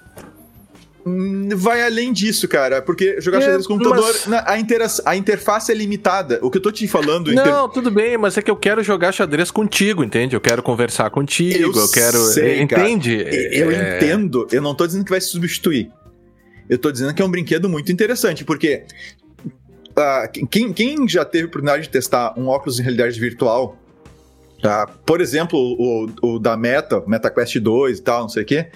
[1.07, 4.43] Hum, vai além disso, cara, porque jogar é, xadrez com computador, mas...
[4.47, 6.39] a, intera a interface é limitada.
[6.41, 7.31] O que eu tô te falando.
[7.31, 7.73] Não, inter...
[7.73, 10.35] tudo bem, mas é que eu quero jogar xadrez contigo, entende?
[10.35, 12.17] Eu quero conversar contigo, eu, eu quero.
[12.17, 13.23] Sei, entende?
[13.51, 13.97] Eu é...
[13.97, 15.91] entendo, eu não tô dizendo que vai se substituir.
[16.67, 18.85] Eu tô dizendo que é um brinquedo muito interessante, porque.
[19.91, 23.77] Uh, quem, quem já teve a oportunidade de testar um óculos de realidade virtual,
[24.61, 24.87] tá?
[25.05, 28.67] por exemplo, o, o da Meta, MetaQuest 2 e tal, não sei o quê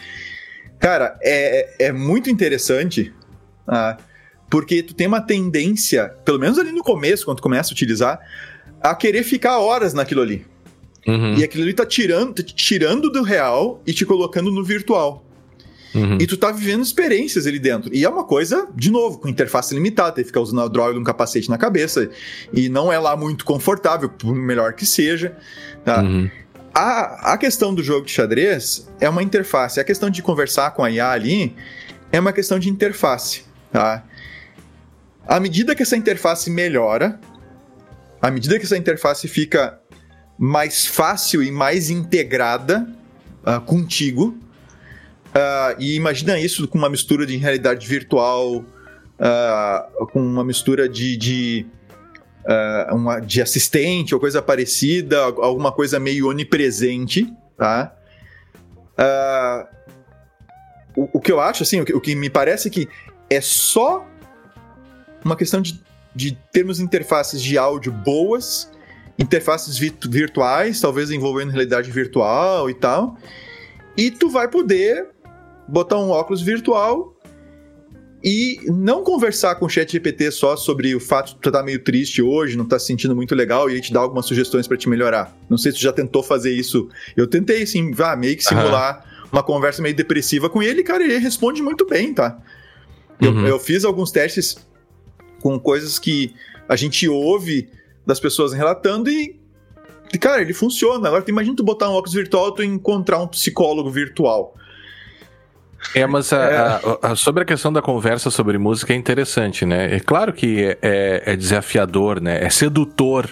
[0.80, 3.14] Cara, é, é muito interessante,
[3.68, 3.98] ah,
[4.50, 8.20] porque tu tem uma tendência, pelo menos ali no começo, quando tu começa a utilizar,
[8.82, 10.46] a querer ficar horas naquilo ali.
[11.06, 11.36] Uhum.
[11.36, 15.26] E aquilo ali tá tirando, tá tirando do real e te colocando no virtual.
[15.94, 16.18] Uhum.
[16.20, 17.94] E tu tá vivendo experiências ali dentro.
[17.94, 20.94] E é uma coisa, de novo, com interface limitada, tem que ficar usando a droga
[20.94, 22.10] de um capacete na cabeça.
[22.54, 25.36] E não é lá muito confortável, por melhor que seja.
[25.84, 26.02] Tá?
[26.02, 26.30] Uhum.
[26.74, 29.80] A, a questão do jogo de xadrez é uma interface.
[29.80, 31.56] A questão de conversar com a IA ali
[32.12, 33.44] é uma questão de interface.
[33.72, 34.04] Tá?
[35.28, 37.20] À medida que essa interface melhora,
[38.22, 39.80] à medida que essa interface fica
[40.38, 42.88] mais fácil e mais integrada
[43.46, 44.38] uh, contigo,
[45.30, 51.16] Uh, e imagina isso com uma mistura de realidade virtual, uh, com uma mistura de,
[51.16, 51.66] de,
[52.46, 57.96] uh, uma, de assistente ou coisa parecida, alguma coisa meio onipresente, tá?
[60.96, 62.90] O, o, que eu acho, assim, o que, o que, me parece que
[63.30, 64.06] é só
[65.24, 65.82] uma questão de,
[66.14, 68.70] de termos interfaces de áudio boas,
[69.18, 73.18] interfaces virtuais, talvez envolvendo realidade virtual e tal,
[73.96, 75.10] e tu vai poder
[75.68, 77.16] botar um óculos virtual
[78.24, 81.82] e não conversar com o chat GPT só sobre o fato de tu tá meio
[81.82, 84.76] triste hoje, não tá se sentindo muito legal e ele te dá algumas sugestões para
[84.76, 85.36] te melhorar.
[85.50, 86.90] Não sei se tu já tentou fazer isso.
[87.16, 89.30] Eu tentei, assim, ah, meio que simular uhum.
[89.32, 92.38] uma conversa meio depressiva com ele, cara, ele responde muito bem, tá?
[93.22, 93.42] Uhum.
[93.42, 94.58] Eu, eu fiz alguns testes
[95.42, 96.34] com coisas que
[96.68, 97.70] a gente ouve
[98.06, 99.40] das pessoas relatando e,
[100.20, 101.08] cara, ele funciona.
[101.08, 104.56] Agora, imagina tu botar um óculos virtual e tu encontrar um psicólogo virtual.
[105.96, 106.82] É, mas a.
[107.02, 109.96] A, a, sobre a questão da conversa sobre música é interessante, né?
[109.96, 112.44] É claro que é, é, é desafiador, né?
[112.44, 113.30] É sedutor.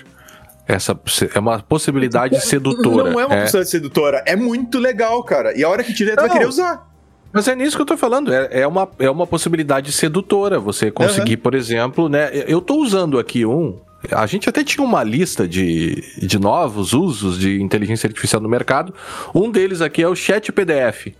[0.67, 0.99] Essa
[1.33, 3.09] é uma possibilidade sedutora.
[3.09, 3.41] Não é uma é.
[3.41, 5.57] possibilidade sedutora, é muito legal, cara.
[5.57, 6.85] E a hora que tiver, tu vai querer usar.
[7.31, 10.89] Mas é nisso que eu tô falando, é, é, uma, é uma possibilidade sedutora você
[10.89, 11.41] conseguir, uhum.
[11.41, 12.31] por exemplo, né?
[12.47, 13.79] Eu tô usando aqui um.
[14.11, 18.93] A gente até tinha uma lista de, de novos usos de inteligência artificial no mercado.
[19.33, 21.13] Um deles aqui é o Chat PDF.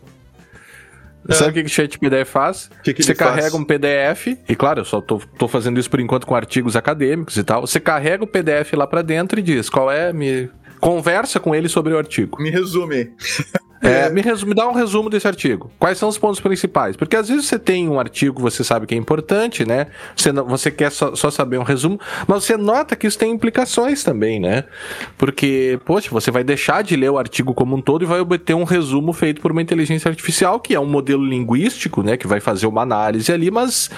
[1.27, 1.33] É.
[1.33, 2.69] Sabe o que o Chat PDF faz?
[2.83, 3.53] Que que você carrega faz?
[3.53, 7.37] um PDF, e claro, eu só tô, tô fazendo isso por enquanto com artigos acadêmicos
[7.37, 7.61] e tal.
[7.61, 10.49] Você carrega o PDF lá para dentro e diz qual é, me
[10.79, 12.41] conversa com ele sobre o artigo.
[12.41, 13.11] Me resume.
[13.81, 15.71] É, me, resume, dá um resumo desse artigo.
[15.77, 16.95] Quais são os pontos principais?
[16.95, 19.87] Porque às vezes você tem um artigo, você sabe que é importante, né?
[20.15, 23.31] Você, não, você quer só, só, saber um resumo, mas você nota que isso tem
[23.31, 24.63] implicações também, né?
[25.17, 28.55] Porque, poxa, você vai deixar de ler o artigo como um todo e vai obter
[28.55, 32.17] um resumo feito por uma inteligência artificial, que é um modelo linguístico, né?
[32.17, 33.91] Que vai fazer uma análise ali, mas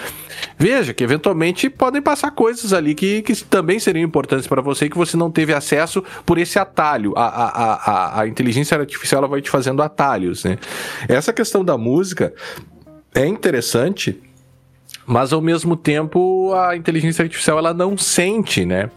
[0.57, 4.89] veja que eventualmente podem passar coisas ali que, que também seriam importantes para você e
[4.89, 7.13] que você não teve acesso por esse atalho.
[7.15, 10.57] A, a, a, a inteligência artificial vai te fazer fazendo atalhos, né?
[11.07, 12.34] Essa questão da música
[13.13, 14.20] é interessante,
[15.05, 18.89] mas ao mesmo tempo a inteligência artificial ela não sente, né?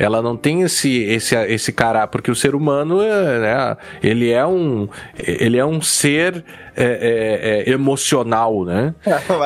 [0.00, 4.88] ela não tem esse esse esse cara porque o ser humano né, ele é um
[5.18, 6.44] ele é um ser
[6.76, 8.94] é, é, é emocional né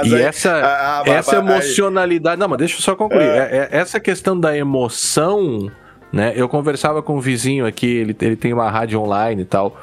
[0.05, 3.71] e aí, essa a, a, essa a, emocionalidade não mas deixa eu só concluir é.
[3.73, 5.71] É, essa questão da emoção
[6.13, 6.33] né?
[6.37, 9.81] Eu conversava com um vizinho aqui, ele, ele tem uma rádio online e tal.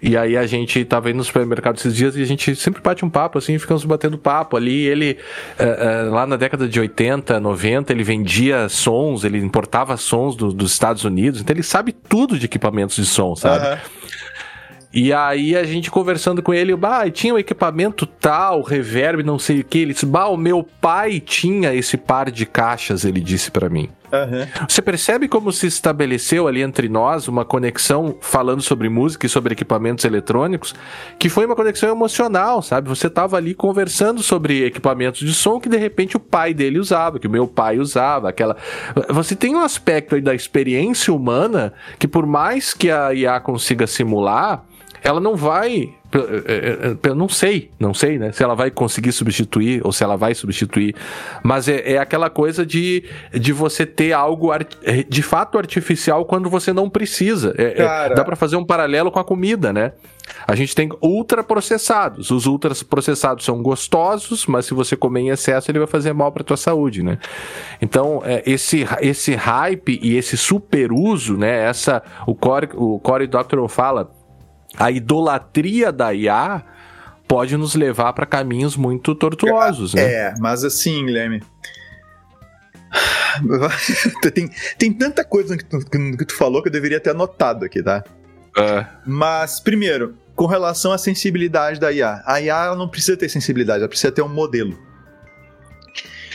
[0.00, 3.04] E aí a gente tava indo no supermercado esses dias e a gente sempre bate
[3.04, 4.86] um papo, assim, ficamos batendo papo ali.
[4.86, 5.18] Ele,
[5.58, 10.52] uh, uh, lá na década de 80, 90, ele vendia sons, ele importava sons do,
[10.52, 13.66] dos Estados Unidos, então ele sabe tudo de equipamentos de som, sabe?
[13.66, 13.78] Uhum.
[14.94, 19.60] E aí a gente conversando com ele, bah, tinha um equipamento tal, reverb, não sei
[19.60, 19.78] o que.
[19.78, 23.88] Ele disse, bah, o meu pai tinha esse par de caixas, ele disse para mim.
[24.12, 24.66] Uhum.
[24.68, 29.54] Você percebe como se estabeleceu ali entre nós uma conexão falando sobre música e sobre
[29.54, 30.74] equipamentos eletrônicos,
[31.18, 32.90] que foi uma conexão emocional, sabe?
[32.90, 37.18] Você tava ali conversando sobre equipamentos de som que de repente o pai dele usava,
[37.18, 38.56] que o meu pai usava, aquela.
[39.08, 43.86] Você tem um aspecto aí da experiência humana que por mais que a IA consiga
[43.86, 44.64] simular,
[45.02, 45.94] ela não vai.
[47.02, 48.32] Eu não sei, não sei, né?
[48.32, 50.94] Se ela vai conseguir substituir ou se ela vai substituir.
[51.42, 54.50] Mas é, é aquela coisa de, de você ter algo
[55.08, 57.54] de fato artificial quando você não precisa.
[57.56, 59.92] É, é, dá para fazer um paralelo com a comida, né?
[60.46, 62.30] A gente tem ultraprocessados.
[62.30, 66.44] Os ultraprocessados são gostosos, mas se você comer em excesso, ele vai fazer mal para
[66.44, 67.18] tua saúde, né?
[67.80, 71.64] Então, é, esse, esse hype e esse superuso, né?
[71.64, 74.10] Essa, o Corey, o Corey Doctorow fala
[74.78, 76.64] a idolatria da IA
[77.26, 80.02] pode nos levar para caminhos muito tortuosos, né?
[80.02, 81.42] É, mas assim, Guilherme.
[84.34, 87.82] tem, tem tanta coisa que tu, que tu falou que eu deveria ter anotado aqui,
[87.82, 88.04] tá?
[88.58, 88.84] É.
[89.06, 92.22] Mas, primeiro, com relação à sensibilidade da IA.
[92.26, 94.78] A IA não precisa ter sensibilidade, ela precisa ter um modelo.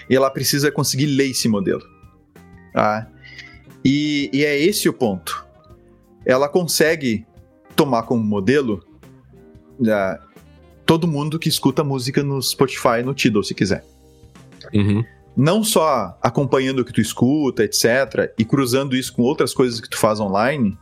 [0.10, 1.84] E ela precisa conseguir ler esse modelo.
[2.74, 3.08] Tá?
[3.86, 5.46] E, e é esse o ponto.
[6.26, 7.27] Ela consegue
[7.78, 8.84] tomar como modelo
[9.80, 10.28] uh,
[10.86, 13.86] todo mundo que escuta música no Spotify, no Tidal, se quiser.
[14.74, 15.06] Uhum.
[15.36, 19.88] Não só acompanhando o que tu escuta, etc., e cruzando isso com outras coisas que
[19.88, 20.76] tu faz online,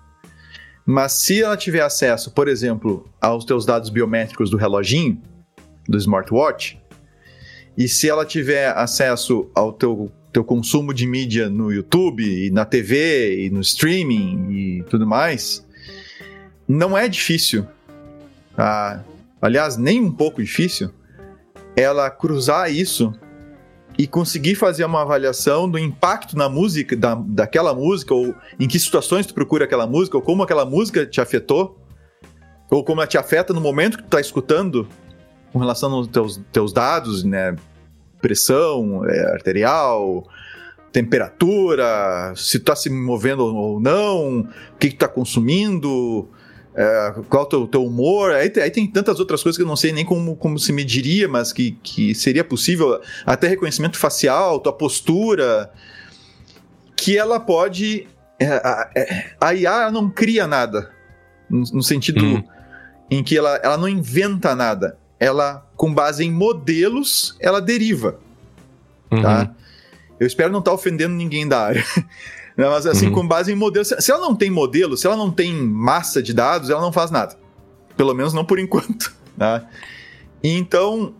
[0.85, 5.21] mas se ela tiver acesso, por exemplo, aos teus dados biométricos do reloginho,
[5.89, 6.79] do smartwatch,
[7.77, 12.63] e se ela tiver acesso ao teu, teu consumo de mídia no YouTube, e na
[12.63, 15.64] TV, e no streaming e tudo mais,
[16.67, 17.67] não é difícil,
[18.57, 19.01] ah,
[19.41, 20.89] aliás, nem um pouco difícil,
[21.75, 23.13] ela cruzar isso
[23.97, 28.79] e conseguir fazer uma avaliação do impacto na música, da, daquela música, ou em que
[28.79, 31.79] situações tu procura aquela música, ou como aquela música te afetou,
[32.69, 34.87] ou como ela te afeta no momento que tu tá escutando,
[35.53, 37.55] com relação aos teus, teus dados, né?
[38.21, 40.27] Pressão é, arterial,
[40.91, 46.27] temperatura, se tu tá se movendo ou não, o que, que tu tá consumindo,
[46.75, 48.31] é, qual o teu, teu humor.
[48.31, 51.27] Aí, aí, tem tantas outras coisas que eu não sei nem como, como se mediria,
[51.27, 52.99] mas que, que seria possível.
[53.25, 55.71] Até reconhecimento facial, tua postura.
[56.95, 58.07] Que ela pode.
[58.37, 60.91] É, a, é, a IA não cria nada.
[61.49, 62.43] No, no sentido hum.
[63.09, 64.97] em que ela, ela não inventa nada.
[65.17, 68.19] Ela, com base em modelos, ela deriva.
[69.09, 69.15] Tá?
[69.15, 69.21] Uhum.
[69.21, 69.55] Tá?
[70.19, 71.85] Eu espero não estar tá ofendendo ninguém da área.
[72.57, 72.67] Né?
[72.69, 73.13] Mas assim, uhum.
[73.13, 73.85] com base em modelo.
[73.85, 77.11] Se ela não tem modelo, se ela não tem massa de dados, ela não faz
[77.11, 77.37] nada.
[77.97, 79.13] Pelo menos não por enquanto.
[79.37, 79.65] Né?
[80.43, 81.13] Então,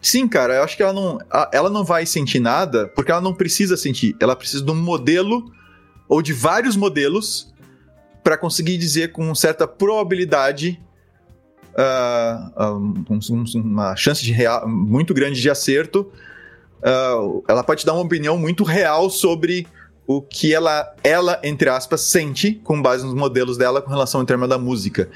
[0.00, 1.18] sim, cara, eu acho que ela não,
[1.52, 4.16] ela não vai sentir nada porque ela não precisa sentir.
[4.20, 5.50] Ela precisa de um modelo
[6.08, 7.52] ou de vários modelos
[8.22, 10.80] para conseguir dizer com certa probabilidade
[11.74, 16.10] uh, um, uma chance de real, muito grande de acerto.
[16.78, 19.66] Uh, ela pode dar uma opinião muito real sobre
[20.08, 24.26] o que ela, ela, entre aspas, sente com base nos modelos dela com relação ao
[24.26, 25.10] termo da música.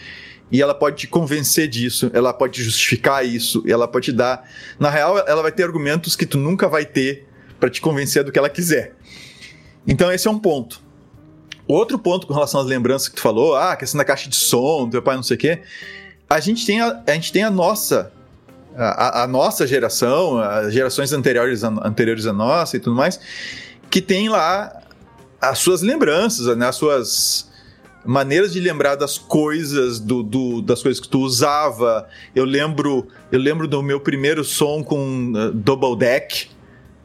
[0.50, 4.46] E ela pode te convencer disso, ela pode justificar isso, ela pode te dar.
[4.78, 7.26] Na real, ela vai ter argumentos que tu nunca vai ter
[7.58, 8.94] para te convencer do que ela quiser.
[9.86, 10.82] Então, esse é um ponto.
[11.66, 14.90] Outro ponto com relação às lembranças que tu falou, ah, questão da caixa de som,
[14.90, 15.62] teu pai não sei o quê.
[16.28, 18.12] A gente tem a, a, gente tem a nossa.
[18.76, 23.18] A, a nossa geração, as gerações anteriores anteriores a nossa e tudo mais,
[23.90, 24.81] que tem lá
[25.42, 26.68] as suas lembranças, né?
[26.68, 27.50] As suas
[28.04, 32.08] maneiras de lembrar das coisas, do, do, das coisas que tu usava.
[32.34, 36.48] Eu lembro, eu lembro do meu primeiro som com uh, double deck,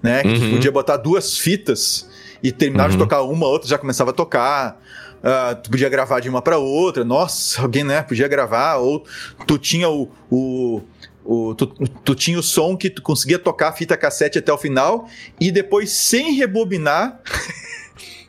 [0.03, 0.21] né?
[0.21, 0.39] Que uhum.
[0.39, 2.07] tu podia botar duas fitas
[2.43, 2.97] e terminava uhum.
[2.97, 4.79] de tocar uma, outra já começava a tocar.
[5.17, 7.03] Uh, tu podia gravar de uma para outra.
[7.03, 8.77] Nossa, alguém né, podia gravar.
[8.77, 9.03] Ou
[9.47, 10.81] tu tinha o, o
[11.29, 14.57] o, tu, tu, tinha o som que tu conseguia tocar a fita cassete até o
[14.57, 17.19] final e depois, sem rebobinar,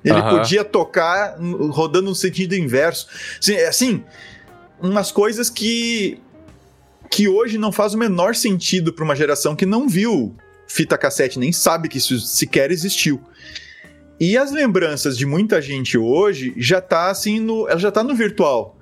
[0.05, 0.39] Ele uhum.
[0.39, 1.37] podia tocar
[1.71, 3.09] rodando no sentido inverso.
[3.41, 4.05] Assim, assim,
[4.81, 6.21] umas coisas que
[7.11, 10.37] que hoje não faz o menor sentido para uma geração que não viu
[10.67, 13.21] fita cassete, nem sabe que isso sequer existiu.
[14.21, 18.15] E as lembranças de muita gente hoje já tá assim no, ela já tá no
[18.15, 18.77] virtual,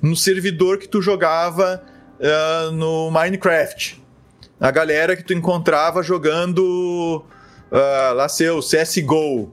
[0.00, 1.82] no servidor que tu jogava
[2.20, 4.00] uh, no Minecraft.
[4.60, 7.24] A galera que tu encontrava jogando
[7.72, 9.50] uh, lá seu CS:GO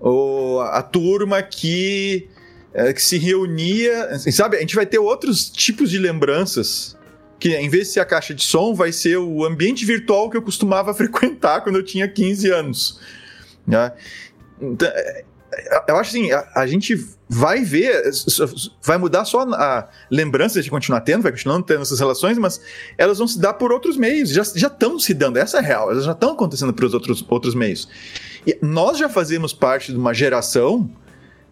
[0.00, 2.28] ou a turma que,
[2.74, 4.18] é, que se reunia.
[4.18, 6.96] Sabe, a gente vai ter outros tipos de lembranças.
[7.38, 10.36] Que em vez de ser a caixa de som, vai ser o ambiente virtual que
[10.36, 13.00] eu costumava frequentar quando eu tinha 15 anos.
[13.66, 13.92] Né?
[14.60, 15.24] Então, é,
[15.88, 16.96] eu acho assim, a, a, gente
[17.28, 18.10] vai ver,
[18.82, 22.60] vai mudar só a lembrança de continuar tendo, vai continuando tendo essas relações, mas
[22.98, 26.04] elas vão se dar por outros meios, já estão se dando, essa é real, elas
[26.04, 27.88] já estão acontecendo por outros, outros meios.
[28.62, 30.90] Nós já fazemos parte de uma geração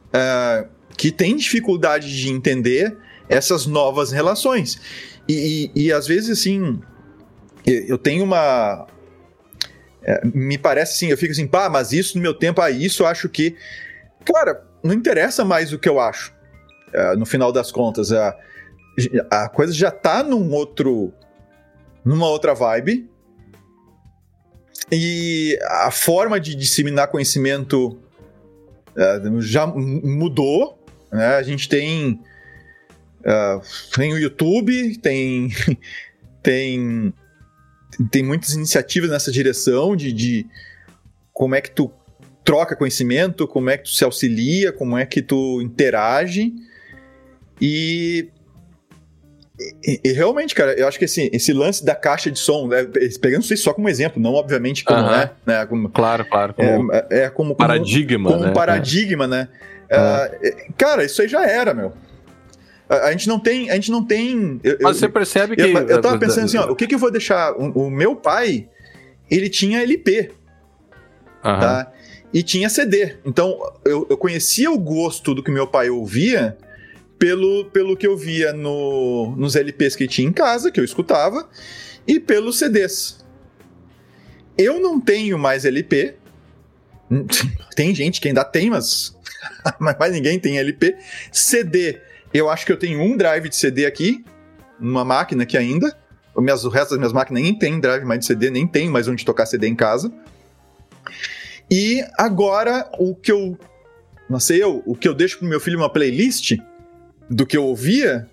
[0.08, 2.96] uh, que tem dificuldade de entender
[3.28, 4.80] essas novas relações.
[5.28, 6.80] E, e, e às vezes, assim,
[7.66, 8.86] eu tenho uma.
[10.02, 13.02] É, me parece assim, eu fico assim, pá, mas isso no meu tempo, ah, isso
[13.02, 13.56] eu acho que.
[14.24, 16.32] Cara, não interessa mais o que eu acho.
[16.94, 18.36] Uh, no final das contas, a,
[19.30, 21.12] a coisa já tá num outro.
[22.04, 23.10] numa outra vibe.
[24.90, 27.98] E a forma de disseminar conhecimento
[28.96, 30.78] uh, já mudou.
[31.10, 31.36] Né?
[31.36, 32.20] A gente tem.
[33.20, 33.62] Uh,
[33.94, 35.48] tem o YouTube, tem.
[36.42, 37.12] tem.
[38.10, 40.46] Tem muitas iniciativas nessa direção de, de
[41.32, 41.90] como é que tu
[42.44, 46.52] troca conhecimento, como é que tu se auxilia, como é que tu interage.
[47.60, 48.28] E
[49.58, 52.84] e, e, realmente, cara, eu acho que esse, esse lance da caixa de som, né,
[53.20, 55.22] pegando isso só como exemplo, não obviamente como uh -huh.
[55.22, 55.66] é, né?
[55.66, 56.54] Como, claro, claro.
[56.54, 58.54] Como é, é, como, paradigma, como, como né?
[58.54, 59.48] paradigma, né?
[59.84, 61.92] Uh, cara, isso aí já era, meu.
[62.88, 63.70] A, a gente não tem.
[63.70, 64.60] A gente não tem.
[64.64, 65.62] Eu, Mas você percebe que.
[65.62, 67.52] Eu, eu tava pensando assim, ó, o que, que eu vou deixar?
[67.52, 68.68] O, o meu pai,
[69.30, 70.32] ele tinha LP.
[71.44, 71.60] Uhum.
[71.60, 71.92] Tá?
[72.32, 73.14] E tinha CD.
[73.24, 76.56] Então, eu, eu conhecia o gosto do que meu pai ouvia
[77.24, 81.48] pelo, pelo que eu via no, nos LPs que tinha em casa, que eu escutava,
[82.06, 83.24] e pelos CDs.
[84.58, 86.16] Eu não tenho mais LP.
[87.74, 89.16] Tem gente que ainda tem, mas,
[89.80, 90.98] mas ninguém tem LP.
[91.32, 91.98] CD,
[92.32, 94.22] eu acho que eu tenho um drive de CD aqui,
[94.78, 95.96] numa máquina aqui ainda.
[96.34, 99.24] O, resto das minhas máquinas nem tem drive mais de CD, nem tem mais onde
[99.24, 100.12] tocar CD em casa.
[101.70, 103.58] E agora, o que eu.
[104.28, 106.58] Não sei eu, o que eu deixo pro meu filho uma playlist
[107.28, 108.26] do que eu ouvia,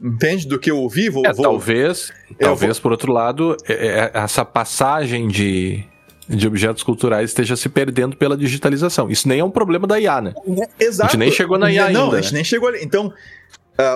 [0.00, 0.46] entende?
[0.46, 1.26] Do que eu ouvi, vou.
[1.26, 1.42] É, vou...
[1.42, 2.82] Talvez, talvez vou...
[2.82, 5.84] por outro lado, é, é, essa passagem de,
[6.28, 9.10] de objetos culturais esteja se perdendo pela digitalização.
[9.10, 10.34] Isso nem é um problema da IA, né?
[10.78, 11.08] Exato.
[11.08, 12.18] A gente nem chegou na IA não, ainda.
[12.18, 12.38] a gente né?
[12.38, 12.82] nem chegou ali.
[12.82, 13.12] Então, uh,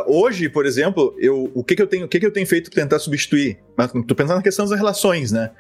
[0.07, 2.71] hoje, por exemplo, eu, o que, que eu tenho, o que, que eu tenho feito
[2.71, 3.59] para tentar substituir?
[4.07, 5.51] Tô pensando na questão das relações, né?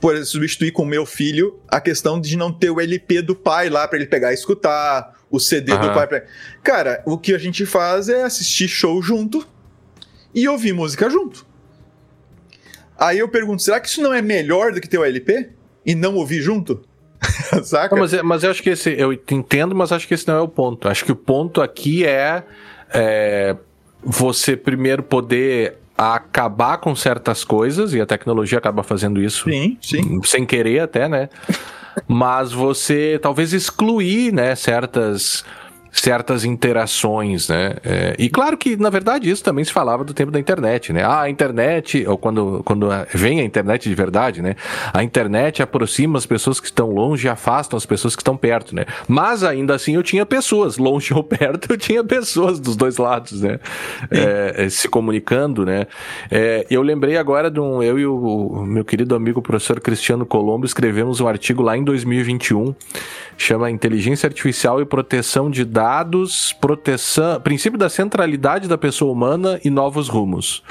[0.00, 3.70] Por substituir com o meu filho a questão de não ter o LP do pai
[3.70, 5.80] lá para ele pegar e escutar, o CD uhum.
[5.80, 6.06] do pai.
[6.06, 6.24] Pra...
[6.62, 9.46] Cara, o que a gente faz é assistir show junto
[10.34, 11.46] e ouvir música junto.
[12.98, 15.50] Aí eu pergunto, será que isso não é melhor do que ter o LP?
[15.84, 16.82] E não ouvir junto?
[17.62, 17.94] Saca?
[17.94, 18.90] Não, mas, é, mas eu acho que esse.
[18.98, 20.88] Eu entendo, mas acho que esse não é o ponto.
[20.88, 22.42] Acho que o ponto aqui é,
[22.92, 23.56] é
[24.02, 30.20] você primeiro poder acabar com certas coisas, e a tecnologia acaba fazendo isso sim, sim.
[30.24, 31.28] sem querer até, né?
[32.06, 35.44] Mas você talvez excluir, né, certas
[36.00, 37.74] certas interações, né?
[37.84, 41.02] É, e claro que, na verdade, isso também se falava do tempo da internet, né?
[41.02, 44.54] Ah, a internet, ou quando, quando vem a internet de verdade, né?
[44.92, 48.74] A internet aproxima as pessoas que estão longe e afastam as pessoas que estão perto,
[48.74, 48.84] né?
[49.08, 53.40] Mas ainda assim eu tinha pessoas, longe ou perto, eu tinha pessoas dos dois lados,
[53.40, 53.58] né?
[54.10, 55.86] É, é, se comunicando, né?
[56.30, 57.82] É, eu lembrei agora de um.
[57.82, 61.82] Eu e o, o meu querido amigo professor Cristiano Colombo escrevemos um artigo lá em
[61.82, 62.74] 2021
[63.36, 65.85] chama Inteligência Artificial e Proteção de Dados,
[66.52, 70.62] proteção, princípio da centralidade da pessoa humana e novos rumos.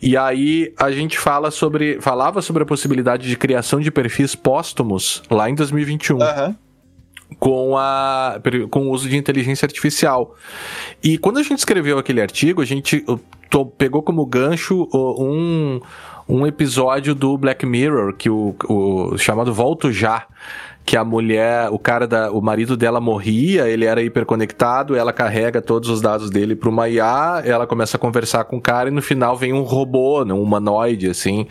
[0.00, 5.22] E aí a gente fala sobre, falava sobre a possibilidade de criação de perfis póstumos
[5.30, 6.18] lá em 2021.
[6.18, 6.54] Uhum.
[7.40, 8.38] Com, a,
[8.70, 10.36] com o uso de inteligência artificial.
[11.02, 13.04] E quando a gente escreveu aquele artigo, a gente
[13.50, 15.80] tô, pegou como gancho um,
[16.28, 20.26] um episódio do Black Mirror, que o, o chamado Volto Já,
[20.84, 25.62] que a mulher, o cara da, o marido dela morria, ele era hiperconectado, ela carrega
[25.62, 28.92] todos os dados dele para uma IA, ela começa a conversar com o cara e
[28.92, 31.46] no final vem um robô, né, um humanoide assim.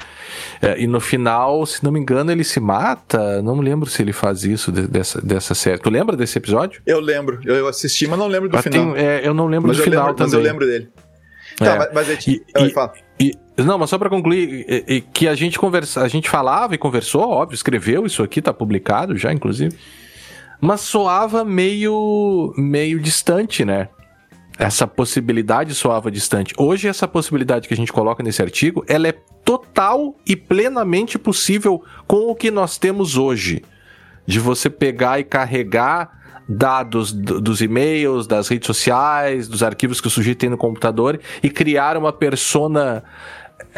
[0.61, 3.41] É, e no final, se não me engano, ele se mata.
[3.41, 5.79] Não me lembro se ele faz isso de, dessa, dessa série.
[5.79, 6.81] Tu lembra desse episódio?
[6.86, 7.39] Eu lembro.
[7.43, 8.93] Eu assisti, mas não lembro do mas final.
[8.93, 10.34] Tem, é, eu não lembro mas do final lembro, também.
[10.34, 10.89] Mas eu lembro dele.
[11.57, 11.77] Tá, é.
[11.77, 12.73] mas, mas é, e, e,
[13.20, 16.74] e, não, mas só para concluir, e, e, que a gente conversa, a gente falava
[16.74, 19.76] e conversou, óbvio, escreveu isso aqui, tá publicado já, inclusive.
[20.59, 23.89] Mas soava meio meio distante, né?
[24.57, 26.53] Essa possibilidade soava distante.
[26.57, 29.11] Hoje essa possibilidade que a gente coloca nesse artigo, ela é
[29.43, 33.64] total e plenamente possível com o que nós temos hoje.
[34.26, 40.11] De você pegar e carregar dados dos e-mails, das redes sociais, dos arquivos que o
[40.11, 43.03] sujeito tem no computador e criar uma persona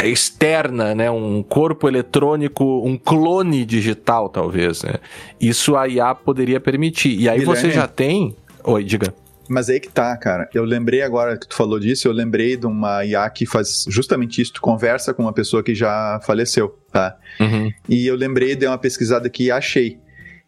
[0.04, 4.96] externa, né, um corpo eletrônico, um clone digital, talvez, né?
[5.40, 7.20] Isso a IA poderia permitir.
[7.20, 8.36] E aí Guilherme, você já tem.
[8.64, 9.14] Oi, diga.
[9.48, 10.50] Mas aí que tá, cara.
[10.54, 14.42] Eu lembrei agora que tu falou disso, eu lembrei de uma IA que faz justamente
[14.42, 14.54] isso.
[14.54, 17.16] Tu conversa com uma pessoa que já faleceu, tá?
[17.40, 17.72] Uhum.
[17.88, 20.00] E eu lembrei de uma pesquisada que achei.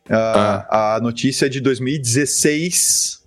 [0.09, 0.95] Ah.
[0.95, 3.23] A notícia é de 2016,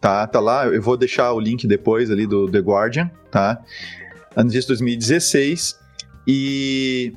[0.00, 0.26] tá?
[0.26, 3.62] Tá lá, eu vou deixar o link depois ali do The Guardian, tá?
[4.36, 5.78] A notícia de 2016
[6.26, 7.12] e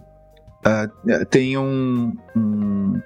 [0.65, 3.01] uh, tem um, um,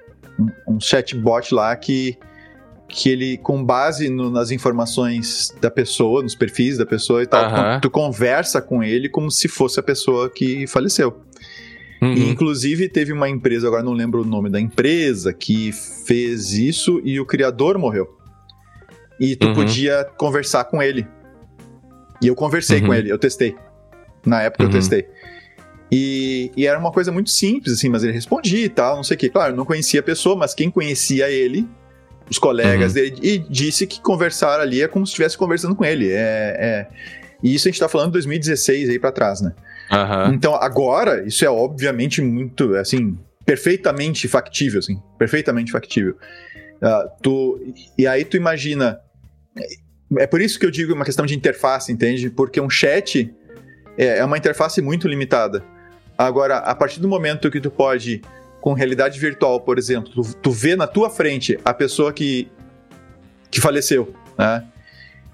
[0.68, 2.18] um chatbot lá que
[2.92, 7.46] que ele, com base no, nas informações da pessoa, nos perfis da pessoa e tal,
[7.46, 7.80] uhum.
[7.80, 11.22] tu, tu, conversa com ele como se fosse a pessoa que faleceu.
[12.02, 12.14] Uhum.
[12.14, 17.00] E, inclusive, teve uma empresa, agora não lembro o nome da empresa, que fez isso
[17.04, 18.18] e o criador morreu.
[19.20, 19.54] E tu uhum.
[19.54, 21.08] podia conversar com ele.
[22.20, 22.88] E eu conversei uhum.
[22.88, 23.56] com ele, eu testei.
[24.26, 24.74] Na época eu uhum.
[24.74, 25.08] testei.
[25.92, 29.16] E, e, era uma coisa muito simples, assim, mas ele respondia e tal, não sei
[29.16, 29.30] o que.
[29.30, 31.68] Claro, eu não conhecia a pessoa, mas quem conhecia ele,
[32.30, 32.94] os colegas uhum.
[32.96, 36.10] dele, e disse que conversar ali é como se estivesse conversando com ele.
[36.10, 36.88] É, é...
[37.44, 39.54] E isso a gente tá falando de 2016 aí pra trás, né?
[39.92, 40.34] Uhum.
[40.34, 46.16] Então, agora, isso é obviamente muito, assim, perfeitamente factível, assim, perfeitamente factível.
[46.82, 49.00] Uh, tu, e aí tu imagina,
[50.18, 52.30] é por isso que eu digo uma questão de interface, entende?
[52.30, 53.34] Porque um chat
[53.98, 55.64] é, é uma interface muito limitada.
[56.18, 58.22] Agora, a partir do momento que tu pode,
[58.62, 62.50] com realidade virtual, por exemplo, tu, tu vê na tua frente a pessoa que,
[63.50, 64.64] que faleceu, né?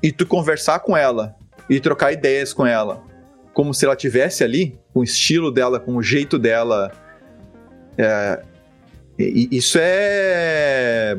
[0.02, 1.36] E tu conversar com ela
[1.70, 3.04] e trocar ideias com ela,
[3.58, 6.92] como se ela tivesse ali, com o estilo dela, com o jeito dela.
[7.98, 8.40] É,
[9.18, 11.18] isso é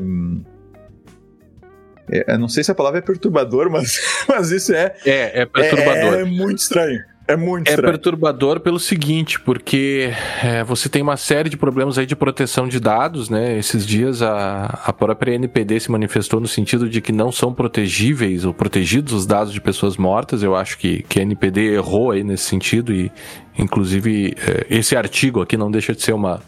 [2.09, 4.95] é, eu não sei se a palavra é perturbador, mas, mas isso é.
[5.05, 6.13] É, é perturbador.
[6.13, 7.03] É, é muito estranho.
[7.29, 7.91] É muito é estranho.
[7.91, 10.11] perturbador pelo seguinte, porque
[10.43, 13.55] é, você tem uma série de problemas aí de proteção de dados, né?
[13.55, 18.45] Esses dias a, a própria NPD se manifestou no sentido de que não são protegíveis
[18.45, 20.41] ou protegidos os dados de pessoas mortas.
[20.41, 23.11] Eu acho que, que a NPD errou aí nesse sentido e,
[23.59, 26.41] inclusive, é, esse artigo aqui não deixa de ser uma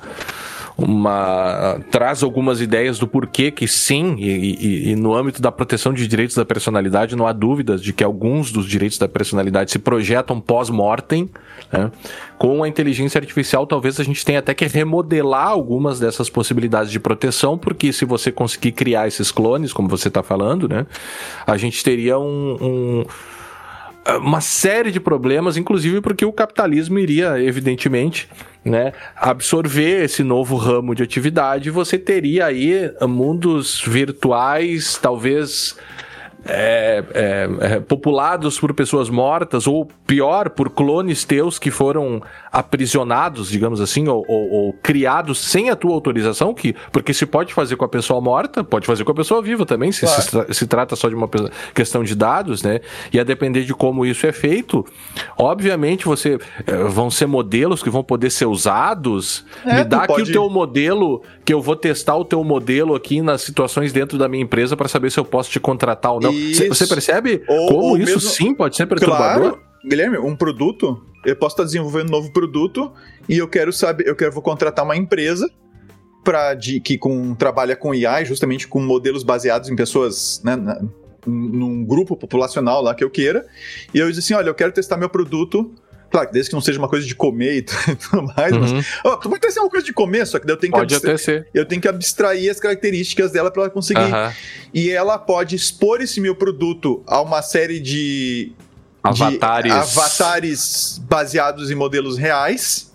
[0.84, 5.94] uma traz algumas ideias do porquê que sim, e, e, e, no âmbito da proteção
[5.94, 9.80] de direitos da personalidade, não há dúvidas de que alguns dos direitos da personalidade se
[9.80, 11.30] projetam pós-mortem.
[11.72, 11.92] Né?
[12.38, 17.00] Com a inteligência artificial, talvez a gente tenha até que remodelar algumas dessas possibilidades de
[17.00, 20.86] proteção, porque se você conseguir criar esses clones, como você está falando, né,
[21.46, 23.06] a gente teria um, um
[24.20, 28.28] uma série de problemas, inclusive porque o capitalismo iria, evidentemente,
[28.64, 31.70] né, absorver esse novo ramo de atividade.
[31.70, 35.76] Você teria aí mundos virtuais, talvez
[36.44, 43.50] é, é, é, populados por pessoas mortas, ou pior, por clones teus que foram aprisionados,
[43.50, 47.78] digamos assim, ou, ou, ou, criados sem a tua autorização, que, porque se pode fazer
[47.78, 50.22] com a pessoa morta, pode fazer com a pessoa viva também, se claro.
[50.22, 51.30] se, tra se, trata só de uma
[51.74, 52.82] questão de dados, né?
[53.14, 54.86] E a depender de como isso é feito,
[55.38, 56.38] obviamente você
[56.68, 59.46] é, vão ser modelos que vão poder ser usados.
[59.66, 60.30] É, Me dá aqui pode...
[60.32, 64.28] o teu modelo, que eu vou testar o teu modelo aqui nas situações dentro da
[64.28, 66.34] minha empresa para saber se eu posso te contratar ou não.
[66.34, 66.68] Isso.
[66.68, 68.20] Você percebe ou, como isso mesmo...
[68.20, 69.52] sim pode ser perturbador?
[69.52, 69.72] Claro.
[69.84, 72.92] Guilherme, um produto, eu posso estar desenvolvendo um novo produto
[73.28, 75.50] e eu quero saber, eu quero vou contratar uma empresa
[76.24, 80.82] para que com trabalha com IA, justamente com modelos baseados em pessoas, né, na,
[81.26, 83.46] num grupo populacional lá que eu queira.
[83.94, 85.74] E eu disse assim, olha, eu quero testar meu produto
[86.12, 88.60] Claro, desde que não seja uma coisa de comer e tudo mais, uhum.
[88.60, 88.86] mas.
[89.06, 91.18] Oh, pode até ser uma coisa de comer, só que daí eu tenho que pode
[91.18, 91.48] ser.
[91.54, 94.02] Eu tenho que abstrair as características dela para ela conseguir.
[94.02, 94.32] Uhum.
[94.74, 98.52] E ela pode expor esse meu produto a uma série de.
[99.04, 99.72] Avatares.
[99.72, 102.92] Avatares baseados em modelos reais.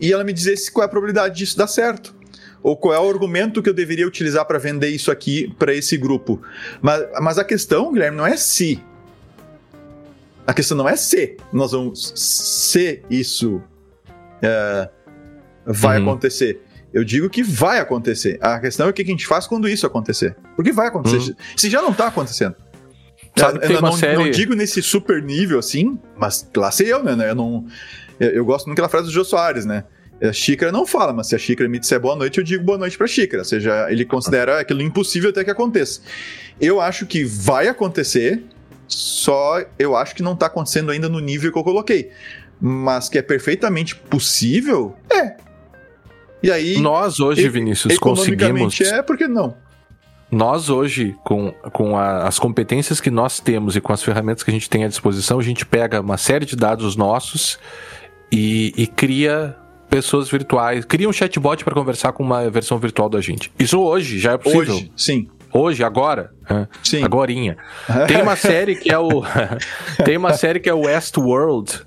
[0.00, 2.14] E ela me dizer qual é a probabilidade disso dar certo
[2.64, 5.98] ou qual é o argumento que eu deveria utilizar para vender isso aqui para esse
[5.98, 6.40] grupo.
[6.80, 8.82] Mas, mas a questão, Guilherme, não é se.
[10.46, 13.62] A questão não é se nós vamos se isso
[14.40, 14.88] é,
[15.66, 16.08] vai uhum.
[16.08, 16.62] acontecer.
[16.92, 18.38] Eu digo que vai acontecer.
[18.40, 20.34] A questão é o que a gente faz quando isso acontecer.
[20.56, 21.32] Porque vai acontecer.
[21.32, 21.36] Uhum.
[21.56, 22.56] Se já não está acontecendo.
[23.36, 24.16] Sabe, eu, não, série...
[24.16, 27.30] não, digo nesse super nível assim, mas lá sei eu, né?
[27.30, 27.66] Eu, não,
[28.20, 29.84] eu, eu gosto muito daquela frase do Jô Soares, né?
[30.22, 32.78] A xícara não fala, mas se a xícara me disser boa noite, eu digo boa
[32.78, 33.40] noite pra xícara.
[33.40, 36.00] Ou seja, ele considera aquilo impossível até que aconteça.
[36.60, 38.44] Eu acho que vai acontecer,
[38.86, 42.10] só eu acho que não tá acontecendo ainda no nível que eu coloquei.
[42.60, 45.36] Mas que é perfeitamente possível, é.
[46.42, 46.78] E aí.
[46.78, 48.80] Nós hoje, Vinícius, conseguimos.
[48.80, 49.56] É, por que não?
[50.34, 54.50] Nós hoje, com, com a, as competências que nós temos e com as ferramentas que
[54.50, 57.56] a gente tem à disposição, a gente pega uma série de dados nossos
[58.32, 59.56] e, e cria
[59.88, 63.52] pessoas virtuais, cria um chatbot para conversar com uma versão virtual da gente.
[63.56, 64.74] Isso hoje já é possível.
[64.74, 65.28] Hoje, sim.
[65.52, 66.32] Hoje, agora.
[66.82, 67.04] Sim.
[67.04, 67.56] Agorinha.
[68.08, 69.22] Tem uma série que é o.
[70.04, 71.80] tem uma série que é o Westworld.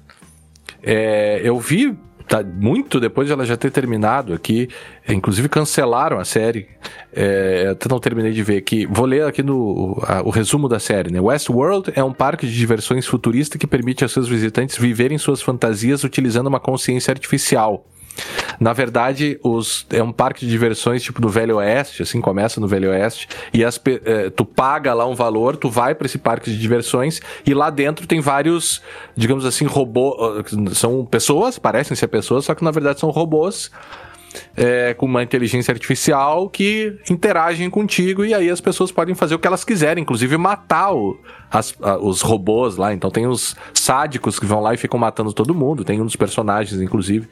[0.81, 4.69] É, eu vi tá, muito depois de ela já ter terminado aqui.
[5.07, 6.67] Inclusive cancelaram a série.
[7.13, 8.85] É, até não terminei de ver aqui.
[8.85, 11.11] Vou ler aqui no, a, o resumo da série.
[11.11, 11.19] Né?
[11.19, 16.03] Westworld é um parque de diversões futurista que permite a seus visitantes viverem suas fantasias
[16.03, 17.85] utilizando uma consciência artificial.
[18.59, 22.67] Na verdade, os, é um parque de diversões tipo do Velho Oeste, assim, começa no
[22.67, 26.49] Velho Oeste, e as, é, tu paga lá um valor, tu vai para esse parque
[26.49, 28.81] de diversões, e lá dentro tem vários,
[29.15, 30.15] digamos assim, robôs,
[30.73, 33.71] são pessoas, parecem ser pessoas, só que na verdade são robôs,
[34.55, 39.39] é, com uma inteligência artificial que interagem contigo e aí as pessoas podem fazer o
[39.39, 41.17] que elas quiserem, inclusive matar o,
[41.51, 42.93] as, a, os robôs lá.
[42.93, 45.83] Então tem os sádicos que vão lá e ficam matando todo mundo.
[45.83, 47.27] Tem um dos personagens, inclusive,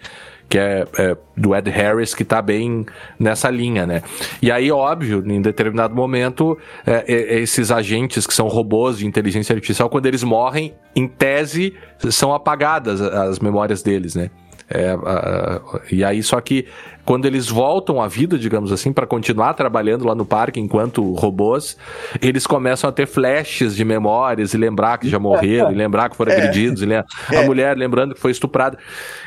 [0.48, 2.86] que é, é, do Ed Harris, que tá bem
[3.19, 4.03] nessa linha, né?
[4.41, 9.53] E aí, óbvio, em determinado momento, é, é, esses agentes que são robôs de inteligência
[9.53, 11.73] artificial, quando eles morrem, em tese,
[12.10, 14.30] são apagadas as memórias deles, né?
[14.70, 16.66] É, uh, e aí, só que
[17.06, 21.78] quando eles voltam à vida, digamos assim, para continuar trabalhando lá no parque enquanto robôs,
[22.20, 26.18] eles começam a ter flashes de memórias e lembrar que já morreram, e lembrar que
[26.18, 26.38] foram é.
[26.38, 27.46] agredidos, e a é.
[27.46, 28.78] mulher lembrando que foi estuprada.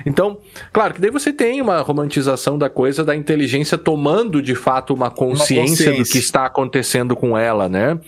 [0.05, 0.39] Então,
[0.73, 5.11] claro que daí você tem uma romantização da coisa da inteligência tomando de fato uma
[5.11, 6.05] consciência, uma consciência.
[6.05, 7.99] do que está acontecendo com ela, né?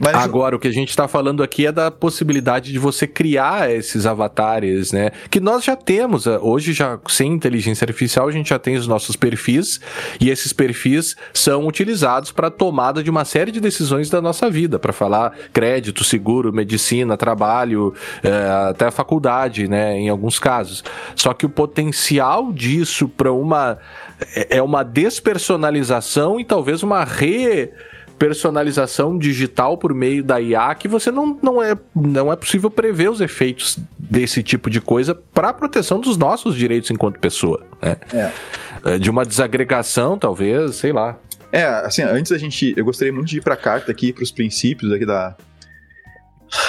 [0.00, 0.14] Mas...
[0.14, 4.06] Agora, o que a gente está falando aqui é da possibilidade de você criar esses
[4.06, 5.10] avatares, né?
[5.28, 6.26] Que nós já temos.
[6.26, 9.80] Eh, hoje, já sem inteligência artificial, a gente já tem os nossos perfis,
[10.20, 14.78] e esses perfis são utilizados para tomada de uma série de decisões da nossa vida,
[14.78, 17.92] para falar crédito, seguro, medicina, trabalho,
[18.22, 19.96] é, até a faculdade, né?
[19.96, 20.84] Em alguns casos.
[21.16, 23.78] Só que o potencial disso para uma.
[24.34, 27.70] É, é uma despersonalização e talvez uma re
[28.18, 33.10] personalização digital por meio da IA que você não, não, é, não é possível prever
[33.10, 37.64] os efeitos desse tipo de coisa para a proteção dos nossos direitos enquanto pessoa.
[37.80, 37.96] Né?
[38.12, 38.32] É.
[38.84, 38.98] é.
[38.98, 41.16] De uma desagregação, talvez, sei lá.
[41.52, 42.74] É, assim, antes a gente.
[42.76, 45.34] Eu gostaria muito de ir para a carta aqui, para os princípios aqui da,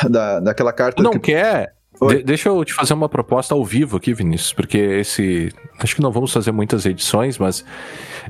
[0.10, 0.40] da.
[0.40, 1.02] daquela carta.
[1.02, 1.20] Não que...
[1.20, 1.74] quer?
[2.08, 5.52] De deixa eu te fazer uma proposta ao vivo aqui, Vinícius, porque esse.
[5.80, 7.66] Acho que não vamos fazer muitas edições, mas.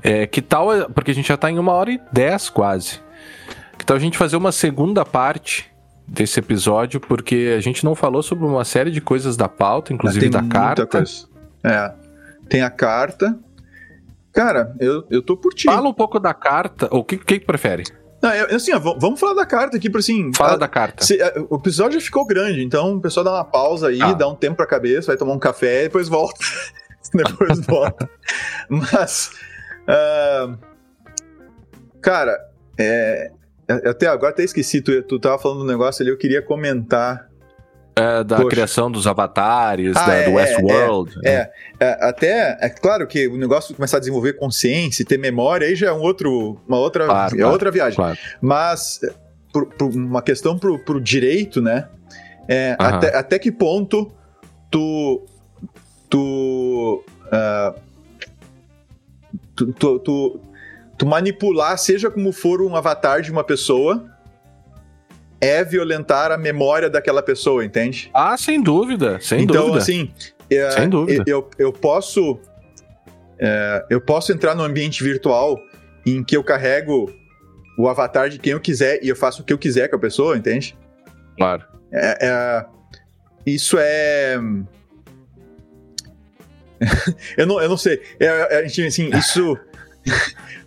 [0.02, 0.70] É, que tal.
[0.92, 3.00] Porque a gente já está em uma hora e dez quase.
[3.82, 5.72] Então a gente fazer uma segunda parte
[6.08, 10.30] desse episódio, porque a gente não falou sobre uma série de coisas da pauta, inclusive
[10.30, 10.86] da carta.
[10.86, 11.28] Coisa.
[11.64, 11.92] É.
[12.48, 13.38] Tem a carta.
[14.34, 15.66] Cara, eu, eu tô por ti.
[15.66, 16.88] Fala um pouco da carta.
[16.92, 17.84] O que, que, que prefere?
[18.22, 20.32] Não, eu, assim, ó, vamos falar da carta aqui para assim.
[20.34, 21.04] Fala a, da carta.
[21.04, 24.14] Se, a, o episódio já ficou grande, então o pessoal dá uma pausa aí, ah.
[24.14, 26.40] dá um tempo pra cabeça, vai tomar um café e depois volta.
[27.14, 28.10] depois volta.
[28.68, 29.32] Mas.
[29.88, 30.58] Uh,
[32.02, 32.38] cara,
[32.78, 33.32] é,
[33.70, 37.30] até agora até esqueci, tu, tu tava falando um negócio ali, eu queria comentar.
[37.96, 38.50] É, da Poxa.
[38.50, 41.12] criação dos avatares, ah, da, é, do Westworld.
[41.24, 41.50] É, né?
[41.80, 45.68] é, é, até, é claro que o negócio de começar a desenvolver consciência, ter memória,
[45.68, 47.96] aí já é um outro, uma outra, claro, é claro, outra viagem.
[47.96, 48.18] Claro.
[48.42, 49.02] Mas,
[49.52, 51.90] por, por uma questão pro, pro direito, né?
[52.48, 54.12] É, até, até que ponto
[54.72, 55.26] tu.
[56.10, 57.04] Tu.
[57.26, 57.80] Uh,
[59.56, 60.42] tu, tu, tu
[61.00, 64.06] tu manipular, seja como for um avatar de uma pessoa,
[65.40, 68.12] é violentar a memória daquela pessoa, entende?
[68.14, 69.70] Ah, sem dúvida, sem então, dúvida.
[69.70, 70.12] Então, assim,
[70.52, 71.24] é, sem dúvida.
[71.26, 72.38] Eu, eu posso.
[73.40, 75.58] É, eu posso entrar no ambiente virtual
[76.06, 77.10] em que eu carrego
[77.78, 80.00] o avatar de quem eu quiser e eu faço o que eu quiser com a
[80.00, 80.78] pessoa, entende?
[81.38, 81.64] Claro.
[81.94, 82.66] É, é
[83.46, 84.38] isso é.
[87.38, 88.02] eu, não, eu não sei.
[88.20, 89.58] É, é, a gente, assim, isso.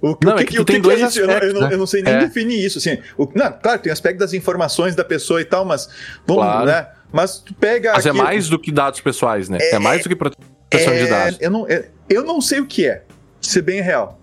[0.03, 1.05] O, não, o que, é que, que, que é isso?
[1.05, 1.75] Aspectos, eu, não, né?
[1.75, 2.19] eu, não, sei nem é.
[2.19, 2.79] definir isso.
[2.79, 5.89] Assim, o, não, claro, tem aspecto das informações da pessoa e tal, mas
[6.27, 6.67] vamos, claro.
[6.67, 6.89] né?
[7.13, 7.93] Mas tu pega.
[7.93, 9.59] Mas é mais do que dados pessoais, né?
[9.61, 11.39] É, é mais do que proteção de é, dados.
[11.41, 13.05] Eu não, é, eu não sei o que é,
[13.41, 14.21] ser bem real.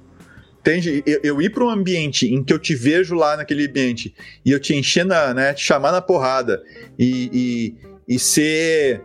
[0.60, 1.02] Entende?
[1.06, 4.14] Eu, eu ir para um ambiente em que eu te vejo lá naquele ambiente
[4.44, 6.62] e eu te encher na, né, te chamar na porrada
[6.98, 7.78] e,
[8.08, 9.02] e, e ser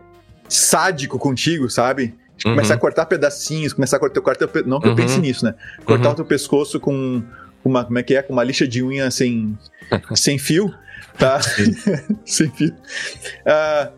[0.49, 2.13] sádico contigo, sabe?
[2.43, 2.55] Uhum.
[2.55, 5.21] Começar a cortar pedacinhos, começar a cortar, cortar não que eu pense uhum.
[5.21, 5.55] nisso, né?
[5.85, 6.13] Cortar uhum.
[6.13, 7.23] o teu pescoço com
[7.63, 8.21] uma, como é que é?
[8.21, 9.57] Com uma lixa de unha sem,
[10.15, 10.73] sem fio,
[11.17, 11.39] tá?
[12.25, 12.73] sem fio.
[12.73, 13.91] Uh,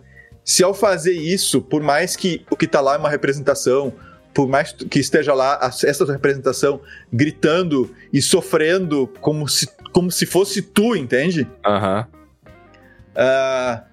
[0.43, 3.93] se ao fazer isso, por mais que o que tá lá é uma representação,
[4.33, 6.79] por mais que esteja lá essa representação
[7.11, 11.47] gritando e sofrendo como se, como se fosse tu, entende?
[11.65, 12.07] Aham.
[12.07, 12.17] Uhum.
[13.17, 13.86] Uh,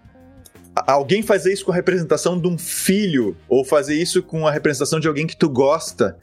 [0.74, 4.98] alguém fazer isso com a representação de um filho, ou fazer isso com a representação
[4.98, 6.16] de alguém que tu gosta,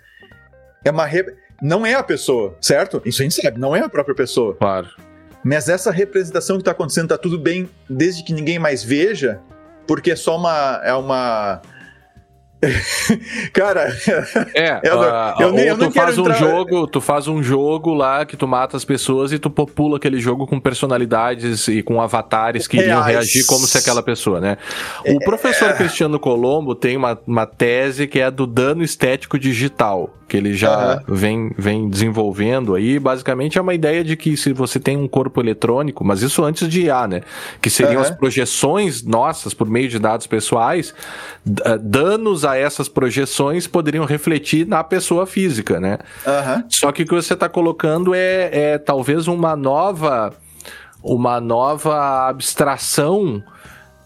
[0.84, 1.06] é uma.
[1.06, 1.26] Re...
[1.62, 3.02] Não é a pessoa, certo?
[3.06, 4.56] Isso a gente sabe, não é a própria pessoa.
[4.56, 4.88] Claro.
[5.44, 9.40] Mas essa representação que tá acontecendo tá tudo bem desde que ninguém mais veja,
[9.88, 10.82] porque é só uma.
[10.84, 11.62] É uma
[13.54, 13.96] Cara,
[14.54, 16.38] é, eu, não, uh, eu, nem, eu tu faz um entrar...
[16.38, 20.20] jogo, tu faz um jogo lá que tu mata as pessoas e tu popula aquele
[20.20, 24.58] jogo com personalidades e com avatares que iriam reagir como se aquela pessoa, né?
[25.06, 25.26] O é...
[25.26, 25.72] professor.
[25.82, 31.04] Cristiano Colombo tem uma, uma tese que é do dano estético digital que ele já
[31.10, 31.14] uhum.
[31.14, 32.98] vem, vem desenvolvendo aí.
[32.98, 36.70] Basicamente é uma ideia de que se você tem um corpo eletrônico, mas isso antes
[36.70, 37.22] de IA, né?
[37.62, 38.08] Que seriam uhum.
[38.08, 40.94] as projeções nossas por meio de dados pessoais,
[41.46, 45.98] eh, danos a essas projeções poderiam refletir na pessoa física, né?
[46.26, 46.64] Uhum.
[46.70, 50.34] Só que o que você está colocando é, é talvez uma nova
[51.04, 53.44] uma nova abstração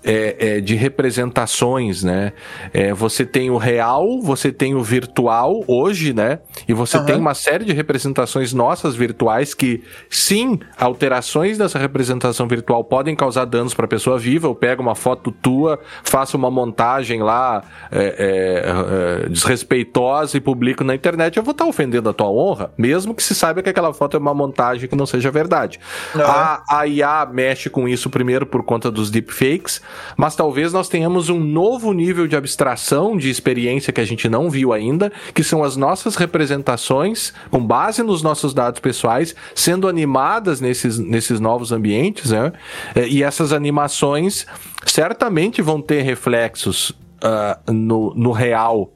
[0.06, 2.32] é, é, de representações, né?
[2.74, 6.40] É, você tem o real, você tem o virtual hoje, né?
[6.68, 7.06] e você Aham.
[7.06, 13.46] tem uma série de representações nossas virtuais que, sim, alterações dessa representação virtual podem causar
[13.46, 14.48] danos para a pessoa viva.
[14.48, 20.84] Eu pego uma foto tua, faço uma montagem lá é, é, é, desrespeitosa e publico
[20.84, 23.94] na internet, eu vou estar ofendendo a tua honra, mesmo que se saiba que aquela
[23.94, 25.80] foto é uma montagem que não seja verdade.
[26.16, 26.26] Aham.
[26.26, 29.82] A, a IA mexe com isso primeiro por conta dos deepfakes,
[30.18, 34.50] mas talvez nós tenhamos um novo nível de abstração de experiência que a gente não
[34.50, 40.60] viu ainda, que são as nossas representações, com base nos nossos dados pessoais, sendo animadas
[40.62, 42.52] nesses, nesses novos ambientes, né?
[42.96, 44.46] Eh, E essas animações
[44.86, 46.92] certamente vão ter reflexos
[47.22, 48.95] ah, no, no real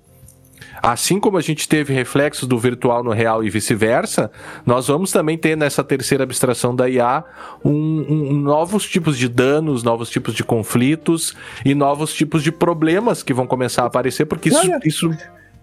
[0.81, 4.31] Assim como a gente teve reflexos do virtual no real e vice-versa,
[4.65, 7.23] nós vamos também ter nessa terceira abstração da IA
[7.63, 11.35] um, um- novos tipos de danos, novos tipos de conflitos
[11.65, 14.79] e novos tipos de problemas que vão começar a aparecer, porque isso, Olha.
[14.85, 15.09] isso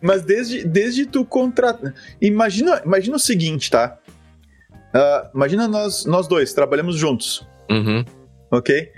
[0.03, 1.95] Mas desde, desde tu contratar.
[2.21, 3.99] Imagina, imagina o seguinte, tá?
[4.95, 8.05] Ah, imagina nós, nós dois trabalhamos juntos, Uhum,
[8.51, 8.91] ok?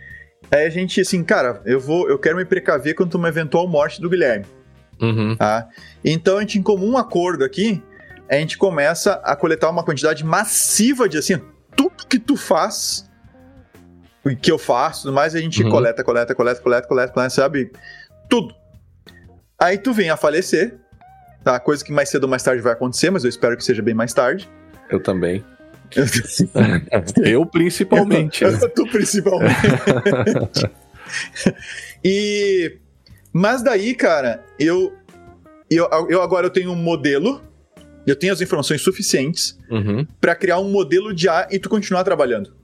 [0.50, 4.00] Aí a gente, assim, cara, eu vou, eu quero me precaver contra uma eventual morte
[4.00, 4.44] do Guilherme,
[5.00, 5.68] uhum, tá?
[6.04, 7.82] Então a gente, em comum acordo aqui,
[8.28, 11.40] a gente começa a coletar uma quantidade massiva de, assim,
[11.76, 13.08] tudo que tu faz,
[14.24, 15.70] o que eu faço, tudo mais, a gente Uhum.
[15.70, 17.70] coleta, coleta, coleta, coleta, coleta, coleta, sabe?
[18.28, 18.54] Tudo.
[19.58, 20.76] Aí tu vem a falecer,
[21.42, 21.58] tá?
[21.58, 23.94] Coisa que mais cedo ou mais tarde vai acontecer, mas eu espero que seja bem
[23.94, 24.48] mais tarde.
[24.90, 25.44] eu também.
[27.24, 28.44] Eu principalmente.
[28.44, 28.50] né?
[28.74, 29.54] tu principalmente.
[32.04, 32.76] e
[33.32, 34.92] mas daí, cara, eu,
[35.70, 37.40] eu eu agora eu tenho um modelo,
[38.06, 42.04] eu tenho as informações suficientes Uhum, pra criar um modelo de A e tu continuar
[42.04, 42.54] trabalhando.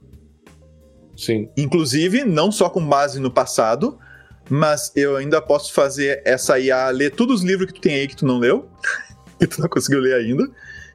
[1.16, 1.48] sim.
[1.56, 3.98] Inclusive, não só com base no passado,
[4.48, 8.08] mas eu ainda posso fazer essa IA ler todos os livros que tu tem aí
[8.08, 8.68] que tu não leu,
[9.38, 10.48] que tu não conseguiu ler ainda.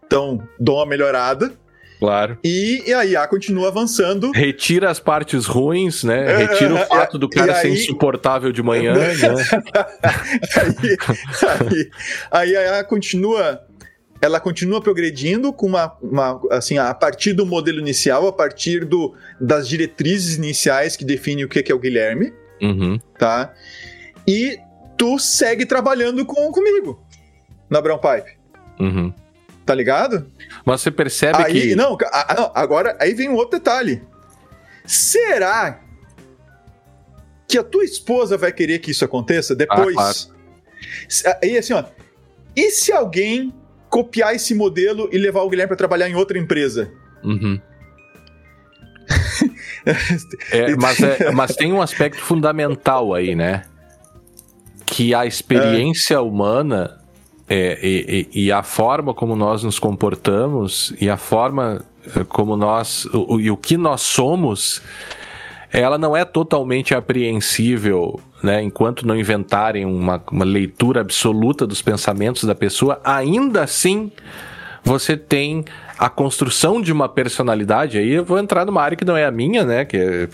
[0.05, 1.51] Então, dou uma melhorada.
[1.99, 2.37] Claro.
[2.43, 4.31] E, e a IA continua avançando.
[4.31, 6.31] Retira as partes ruins, né?
[6.31, 9.07] É, Retira o é, fato do cara ser aí- insuportável de manhã, né?
[10.57, 10.97] aí,
[11.51, 11.89] aí,
[12.31, 13.61] aí a IA continua.
[14.21, 19.13] Ela continua progredindo com uma, uma- assim, a partir do modelo inicial, a partir do,
[19.39, 22.33] das diretrizes iniciais que definem o que que é o Guilherme.
[22.61, 22.99] Uhum.
[23.17, 23.53] tá?
[24.27, 24.57] E
[24.97, 27.01] tu segue trabalhando com, comigo
[27.69, 28.37] na Brown Pipe,
[28.77, 29.13] Uhum.
[29.69, 30.25] Tá ligado?
[30.65, 31.75] Mas você percebe Aí, que.
[31.75, 34.01] não, ah, não, agora aí vem um outro detalhe.
[34.83, 35.79] Será
[37.47, 39.95] que a tua esposa vai querer que isso aconteça depois?
[39.95, 40.17] Ah, claro.
[41.07, 41.83] Se- Aí assim, ó.
[42.55, 43.53] E se alguém
[43.91, 46.91] copiar esse modelo e levar o Guilherme para trabalhar em outra empresa?
[47.23, 47.61] Uhum.
[50.51, 53.63] É, mas, é- mas tem um aspecto fundamental aí, né?
[54.85, 56.98] Que a experiência humana
[57.49, 61.83] é, e, e- a forma como nós nos comportamos e a forma
[62.15, 64.81] eh, como nós o- e o que nós somos,
[65.71, 68.61] ela não é totalmente apreensível, né?
[68.61, 74.11] Enquanto não inventarem uma, uma leitura absoluta dos pensamentos da pessoa, ainda assim
[74.83, 75.65] você tem
[75.97, 77.97] a construção de uma personalidade.
[77.97, 79.85] Aí eu vou entrar numa área que não é a minha, né?
[79.85, 80.27] Que é...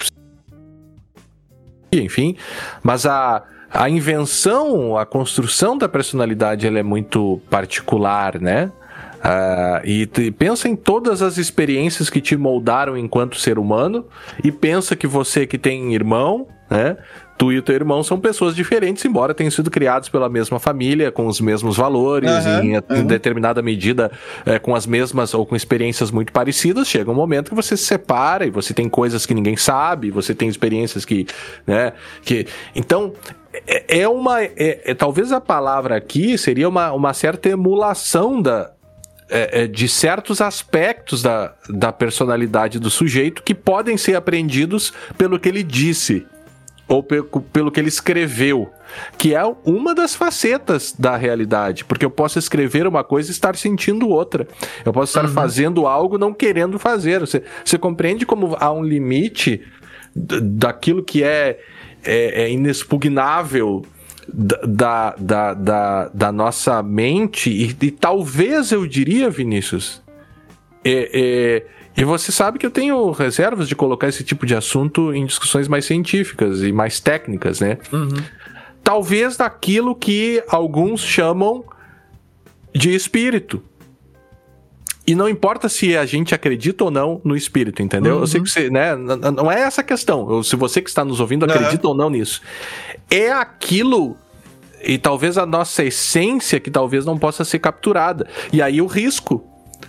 [1.91, 2.35] Enfim,
[2.83, 3.41] mas a,
[3.75, 8.71] a invenção, a construção da personalidade, ela é muito particular, né?
[9.21, 10.05] Ah, e
[10.37, 14.05] pensa em todas as experiências que te moldaram enquanto ser humano
[14.43, 16.95] e pensa que você que tem irmão, né?
[17.37, 21.11] Tu e o teu irmão são pessoas diferentes, embora tenham sido criados pela mesma família,
[21.11, 23.05] com os mesmos valores, Aham, em, em aham.
[23.05, 24.09] determinada medida
[24.45, 26.87] eh, com as mesmas ou com experiências muito parecidas.
[26.87, 30.33] Chega um momento que você se separa e você tem coisas que ninguém sabe, você
[30.33, 31.27] tem experiências que,
[31.67, 31.91] né?
[32.23, 33.11] Que então
[33.67, 38.71] é, é uma, é- é- talvez a palavra aqui seria uma, uma certa emulação da
[39.27, 45.39] é, é, de certos aspectos da, da personalidade do sujeito que podem ser aprendidos pelo
[45.39, 46.27] que ele disse
[46.87, 48.69] ou pe- pelo que ele escreveu,
[49.17, 53.55] que é uma das facetas da realidade, porque eu posso escrever uma coisa e estar
[53.55, 54.47] sentindo outra.
[54.85, 57.19] Eu posso estar fazendo algo não querendo fazer.
[57.21, 59.63] Você, você compreende como há um limite
[60.15, 61.59] daquilo que é,
[62.05, 63.85] é, é inexpugnável
[64.27, 70.01] da, da, da, da, nossa mente e, e talvez eu diria, Vinícius,
[70.83, 71.65] é, é,
[71.97, 75.67] e você sabe que eu tenho reservas de colocar esse tipo de assunto em discussões
[75.67, 77.77] mais científicas e mais técnicas, né?
[78.83, 81.63] Talvez daquilo que alguns chamam
[82.73, 83.63] de espírito.
[85.07, 88.19] E não importa se a gente acredita ou não no espírito, entendeu?
[88.19, 88.95] Eu sei que você, né?
[88.95, 90.27] Não é essa a questão.
[90.31, 92.41] Eu- Se você que está nos ouvindo acredita ou não nisso.
[93.09, 94.17] É aquilo
[94.83, 98.27] e talvez a nossa essência que talvez não possa ser capturada.
[98.51, 99.43] E aí o risco.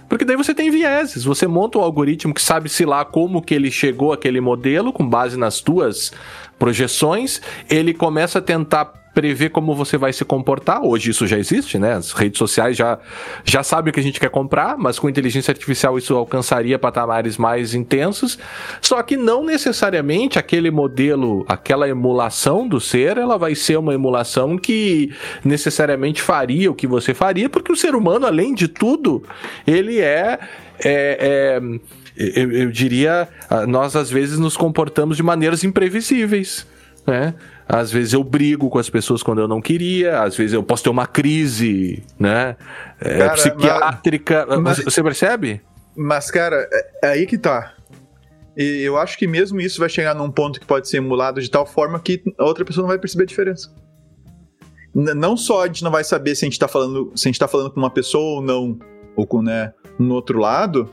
[0.08, 3.54] Porque daí você tem vieses, você monta um algoritmo que sabe se lá como que
[3.54, 6.12] ele chegou àquele modelo com base nas tuas
[6.58, 10.84] projeções, ele começa a tentar prever como você vai se comportar.
[10.84, 11.94] Hoje isso já existe, né?
[11.94, 12.98] As redes sociais já,
[13.46, 17.38] já sabem o que a gente quer comprar, mas com inteligência artificial isso alcançaria patamares
[17.38, 18.38] mais intensos.
[18.82, 24.58] Só que não necessariamente aquele modelo, aquela emulação do ser, ela vai ser uma emulação
[24.58, 25.10] que
[25.42, 29.22] necessariamente faria o que você faria, porque o ser humano, além de tudo,
[29.66, 30.38] ele é,
[30.84, 31.60] é, é
[32.18, 33.26] eu, eu, diria,
[33.66, 36.66] nós às vezes nos comportamos de maneiras imprevisíveis,
[37.06, 37.32] né?
[37.68, 40.84] Às vezes eu brigo com as pessoas quando eu não queria, às vezes eu posso
[40.84, 42.56] ter uma crise, né?
[43.00, 44.46] É, cara, psiquiátrica.
[44.60, 45.60] Mas, você percebe?
[45.96, 47.74] Mas, cara, é, é aí que tá.
[48.56, 51.50] E eu acho que mesmo isso vai chegar num ponto que pode ser emulado de
[51.50, 53.70] tal forma que a outra pessoa não vai perceber a diferença.
[54.94, 57.38] Não só a gente não vai saber se a gente tá falando, se a gente
[57.38, 58.78] tá falando com uma pessoa ou não,
[59.14, 60.88] ou com, né, no outro lado,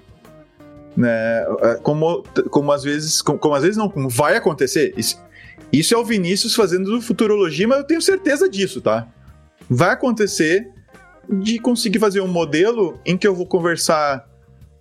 [0.98, 4.94] né, é, como, como às vezes, como, como às vezes não, como vai acontecer.
[4.98, 5.24] Isso,
[5.74, 9.08] isso é o Vinícius fazendo futurologia, mas eu tenho certeza disso, tá?
[9.68, 10.70] Vai acontecer
[11.28, 14.28] de conseguir fazer um modelo em que eu vou conversar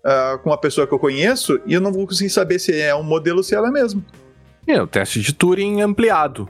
[0.05, 2.95] uh, com uma pessoa que eu conheço e eu não vou conseguir saber se é
[2.95, 4.05] um modelo ou se ela é mesmo.
[4.67, 6.49] É, o teste de Turing ampliado.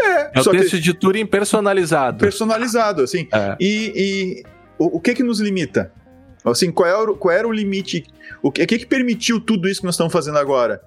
[0.00, 2.18] É, é o teste de Turing personalizado.
[2.18, 3.28] Personalizado, assim.
[3.32, 3.56] É.
[3.60, 4.42] E, e
[4.76, 5.92] o, o, que que nos limita?
[6.44, 8.04] Assim, qual era, é qual era o limite?
[8.42, 10.82] O que, o que que permitiu tudo isso que nós estamos fazendo agora?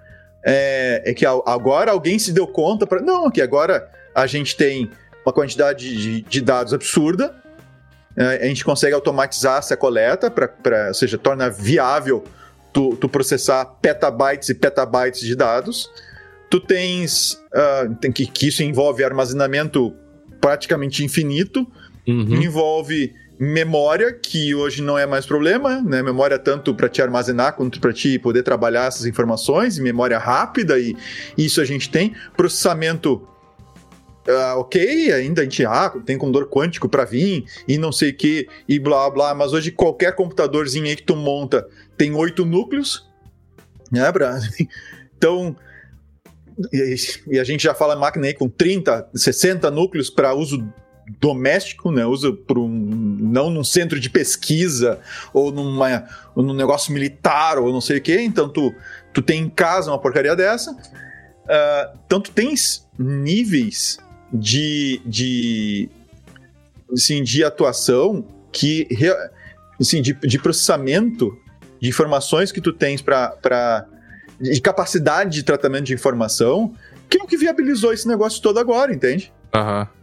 [0.45, 4.89] É, é que agora alguém se deu conta para não que agora a gente tem
[5.25, 7.35] uma quantidade de, de dados absurda
[8.15, 12.23] é, a gente consegue automatizar essa coleta para ou seja torna viável
[12.73, 15.89] tu, tu, processar petabytes e petabytes de dados
[16.49, 19.93] tu tens uh, tem que, que isso envolve armazenamento
[20.39, 21.67] praticamente infinito
[22.07, 22.41] uhum.
[22.41, 26.01] envolve memória, que hoje não é mais problema, né?
[26.01, 30.95] Memória tanto para te armazenar quanto para te poder trabalhar essas informações, memória rápida, e
[31.37, 32.15] isso a gente tem.
[32.35, 33.27] Processamento.
[34.27, 38.13] Uh, ok, ainda a gente ah, tem computador quântico para vir e não sei o
[38.13, 41.65] que, e blá blá, mas hoje qualquer computadorzinho aí que tu monta
[41.97, 43.07] tem oito núcleos,
[43.89, 44.37] né, pra...
[45.17, 45.55] Então,
[46.73, 46.95] e,
[47.27, 50.67] e, a gente já fala máquina aí com 30, 60 núcleos para uso
[51.19, 52.05] doméstico, né?
[52.05, 54.99] Usa para um não num centro de pesquisa
[55.33, 56.05] ou numa
[56.35, 58.19] num negócio militar ou não sei o que.
[58.19, 58.73] Então tu
[59.13, 60.71] tu tem em casa uma porcaria dessa.
[60.71, 63.97] Uh, tens níveis
[64.33, 65.89] de de
[66.91, 68.87] assim, de atuação que
[69.79, 71.37] assim, de, de processamento
[71.79, 73.85] de informações que tu tens para
[74.39, 76.73] de capacidade de tratamento de informação
[77.09, 79.31] que é o que viabilizou esse negócio todo agora, entende?
[79.53, 79.81] Aham.
[79.81, 79.96] Uhum.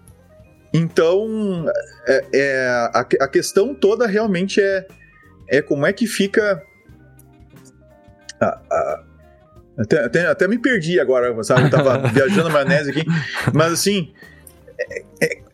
[0.75, 1.67] Então,
[2.05, 4.85] é, é a, a, questão toda realmente é,
[5.49, 6.61] é como é que fica.
[9.79, 11.67] até, até, até, me perdi agora, sabe?
[11.67, 13.05] Eu tava viajando na maionese aqui.
[13.55, 14.13] Mas assim.
[14.77, 15.45] É, é,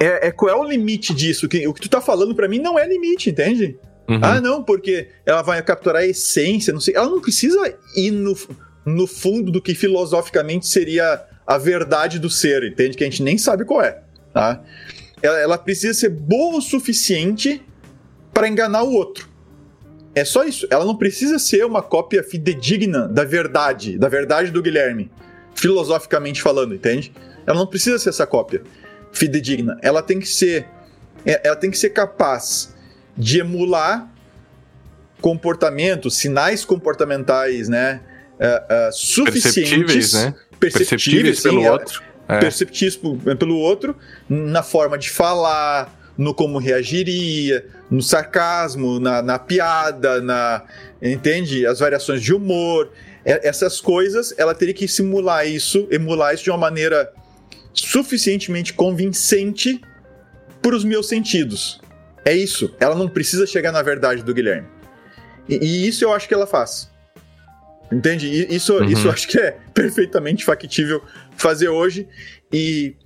[0.00, 1.46] é, é, qual é o limite disso?
[1.46, 3.78] Que, o que tu tá falando para mim não é limite, entende?
[4.08, 4.18] Uhum.
[4.22, 6.96] Ah, não, porque ela vai capturar a essência, não sei.
[6.96, 7.58] Ela não precisa
[7.94, 8.34] ir no,
[8.86, 12.96] no fundo do que filosoficamente seria a verdade do ser, entende?
[12.96, 14.02] Que a gente nem sabe qual é
[14.32, 14.62] tá?
[15.22, 17.62] Ela, ela precisa ser boa o suficiente
[18.32, 19.28] para enganar o outro.
[20.14, 20.66] É só isso.
[20.70, 25.10] Ela não precisa ser uma cópia fidedigna da verdade, da verdade do Guilherme,
[25.54, 27.12] filosoficamente falando, entende?
[27.46, 28.62] Ela não precisa ser essa cópia
[29.12, 29.78] fidedigna.
[29.80, 30.66] Ela tem que ser,
[31.24, 32.74] é, ela tem que ser capaz
[33.16, 34.10] de emular
[35.20, 38.00] comportamentos, sinais comportamentais, né,
[38.40, 40.34] uh, uh, suficientes, perceptíveis, né?
[40.58, 43.34] perceptíveis, perceptíveis pelo sim, outro é.
[43.34, 43.96] pelo outro,
[44.28, 50.62] na forma de falar, no como reagiria, no sarcasmo, na, na piada, na
[51.00, 51.66] entende?
[51.66, 52.90] As variações de humor,
[53.24, 57.12] essas coisas, ela teria que simular isso, emular isso de uma maneira
[57.72, 59.80] suficientemente convincente
[60.60, 61.80] para os meus sentidos.
[62.24, 62.74] É isso.
[62.78, 64.68] Ela não precisa chegar na verdade do Guilherme.
[65.48, 66.90] E, e isso eu acho que ela faz.
[67.90, 68.46] Entende?
[68.54, 68.84] Isso, uhum.
[68.84, 71.02] isso eu acho que é perfeitamente factível
[71.36, 72.08] fazer hoje.
[72.52, 72.96] E,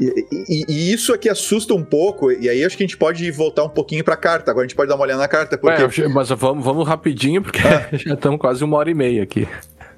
[0.00, 3.30] e, e, e, isso aqui assusta um pouco, e aí acho que a gente pode
[3.30, 4.50] voltar um pouquinho pra carta.
[4.50, 5.56] Agora a gente pode dar uma olhada na carta.
[5.56, 6.02] Porque...
[6.02, 7.88] Ué, mas vamos, vamos rapidinho, porque ah.
[7.96, 9.48] já estamos quase uma hora e meia aqui.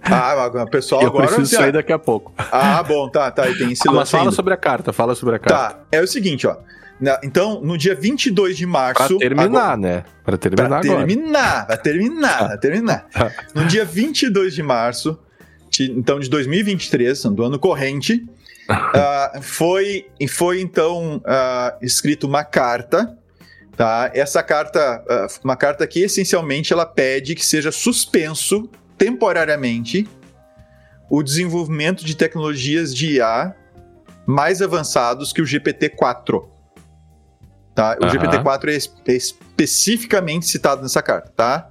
[0.03, 1.25] Ah, pessoal, eu agora.
[1.25, 2.33] Eu preciso sair daqui a pouco.
[2.37, 3.49] Ah, bom, tá, tá.
[3.49, 4.37] E tem esse ah, mas fala ainda.
[4.37, 5.75] sobre a carta, fala sobre a carta.
[5.75, 6.57] Tá, é o seguinte, ó.
[7.23, 9.19] Então, no dia 22 de março.
[9.19, 10.05] Pra terminar, agora, né?
[10.25, 11.07] Pra terminar pra agora.
[11.07, 13.07] Terminar, pra terminar, pra terminar.
[13.55, 15.19] No dia 22 de março,
[15.81, 18.25] então de 2023, do ano corrente,
[18.69, 23.17] uh, foi, foi então uh, escrito uma carta.
[23.77, 24.11] Tá?
[24.15, 30.09] Essa carta, uh, uma carta que essencialmente ela pede que seja suspenso temporariamente
[31.11, 33.55] o desenvolvimento de tecnologias de IA
[34.27, 36.49] mais avançados que o GPT-4.
[37.75, 37.97] Tá?
[38.01, 41.71] O GPT-4 é, é, especificamente citado nessa carta, tá?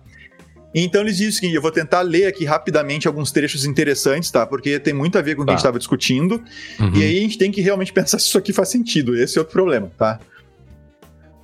[0.78, 4.46] Então eles dizem o seguinte, eu vou tentar ler aqui rapidamente alguns trechos interessantes, tá?
[4.46, 5.80] Porque tem muito a ver com o que a gente estava tá.
[5.80, 6.44] discutindo.
[6.78, 6.94] Uhum.
[6.94, 9.16] E aí a gente tem que realmente pensar se isso aqui faz sentido.
[9.16, 10.20] Esse é outro problema, tá?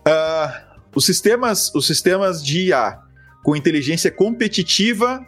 [0.05, 2.99] Uh, os, sistemas, os sistemas de IA
[3.41, 5.25] com inteligência competitiva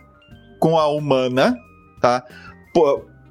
[0.60, 1.56] com a humana,
[2.02, 2.26] tá?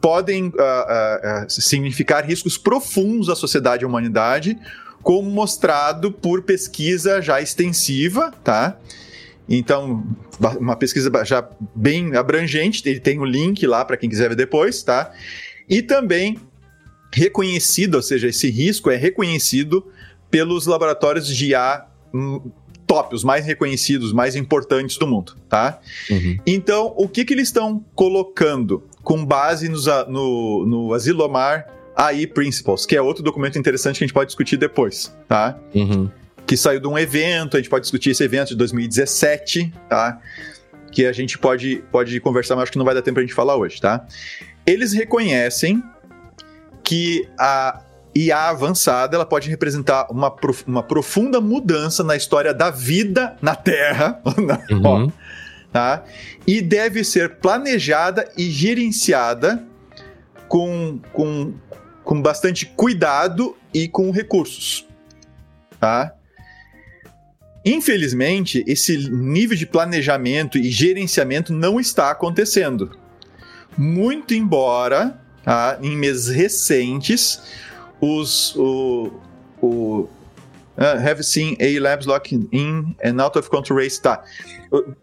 [0.00, 4.58] podem uh, uh, significar riscos profundos à sociedade e à humanidade,
[5.02, 8.76] como mostrado por pesquisa já extensiva, tá?
[9.54, 10.02] Então,
[10.58, 14.34] uma pesquisa já bem abrangente, ele tem o um link lá para quem quiser ver
[14.34, 15.12] depois, tá?
[15.68, 16.38] E também
[17.12, 19.86] reconhecido, ou seja, esse risco é reconhecido
[20.30, 21.84] pelos laboratórios de IA
[22.14, 22.50] hum,
[22.86, 25.78] top, os mais reconhecidos, mais importantes do mundo, tá?
[26.10, 26.38] Uhum.
[26.46, 32.86] Então, o que, que eles estão colocando com base nos, no, no Asilomar AI Principles,
[32.86, 35.58] que é outro documento interessante que a gente pode discutir depois, tá?
[35.74, 36.10] Uhum.
[36.52, 40.20] Que saiu de um evento, a gente pode discutir esse evento de 2017, tá?
[40.90, 43.32] Que a gente pode, pode conversar, mas acho que não vai dar tempo pra gente
[43.32, 44.06] falar hoje, tá?
[44.66, 45.82] Eles reconhecem
[46.84, 47.80] que a
[48.14, 53.56] IA avançada ela pode representar uma, prof uma profunda mudança na história da vida na
[53.56, 54.20] Terra.
[54.70, 54.82] uhum.
[54.84, 55.08] Ó,
[55.72, 56.04] tá?
[56.46, 59.64] E deve ser planejada e gerenciada
[60.48, 61.54] com, com,
[62.04, 64.86] com bastante cuidado e com recursos.
[65.80, 66.14] Tá?
[67.64, 72.90] Infelizmente, esse nível de planejamento e gerenciamento não está acontecendo.
[73.78, 77.40] Muito embora, tá, em meses recentes,
[78.00, 79.12] os, o,
[79.60, 80.08] o
[80.76, 84.00] uh, have seen A labs locking in and out of control race.
[84.00, 84.24] Tá.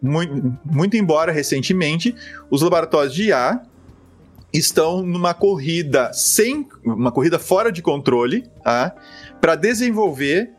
[0.02, 2.14] Muito, muito embora recentemente,
[2.50, 3.62] os laboratórios de IA
[4.52, 8.94] estão numa corrida sem uma corrida fora de controle, tá?
[9.40, 10.52] Para desenvolver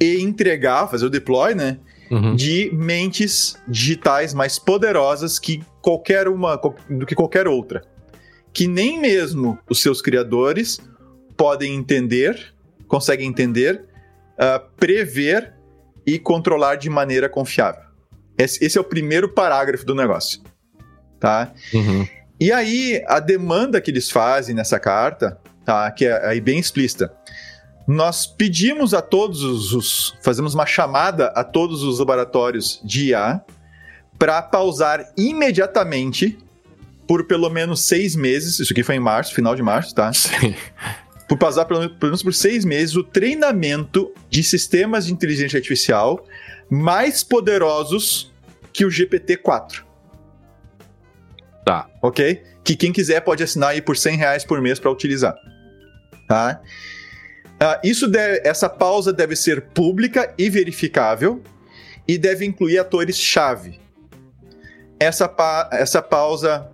[0.00, 1.78] e entregar, fazer o deploy, né?
[2.10, 2.36] Uhum.
[2.36, 6.56] De mentes digitais mais poderosas que qualquer uma
[6.88, 7.82] do que qualquer outra.
[8.52, 10.80] Que nem mesmo os seus criadores
[11.36, 12.54] podem entender,
[12.86, 13.84] conseguem entender,
[14.34, 15.52] uh, prever
[16.06, 17.82] e controlar de maneira confiável.
[18.38, 20.40] Esse, esse, é o primeiro parágrafo do negócio.
[21.18, 21.52] Tá?
[21.74, 22.06] Uhum.
[22.38, 27.12] E aí, a demanda que eles fazem nessa carta, tá, que é aí bem explícita,
[27.86, 29.42] nós pedimos a todos
[29.72, 30.16] os.
[30.22, 33.40] Fazemos uma chamada a todos os laboratórios de IA
[34.18, 36.38] para pausar imediatamente
[37.06, 38.58] por pelo menos seis meses.
[38.58, 40.12] Isso aqui foi em março, final de março, tá?
[40.12, 40.54] Sim.
[41.28, 46.24] Por pausar pelo, pelo menos por seis meses o treinamento de sistemas de inteligência artificial
[46.70, 48.32] mais poderosos
[48.72, 49.82] que o GPT-4.
[51.64, 51.88] Tá.
[52.02, 52.42] Ok?
[52.62, 55.34] Que quem quiser pode assinar aí por 100 reais por mês para utilizar.
[56.28, 56.60] Tá?
[57.56, 61.42] Uh, isso deve, essa pausa deve ser pública e verificável
[62.06, 63.80] e deve incluir atores-chave.
[65.00, 66.70] Essa, pa essa pausa.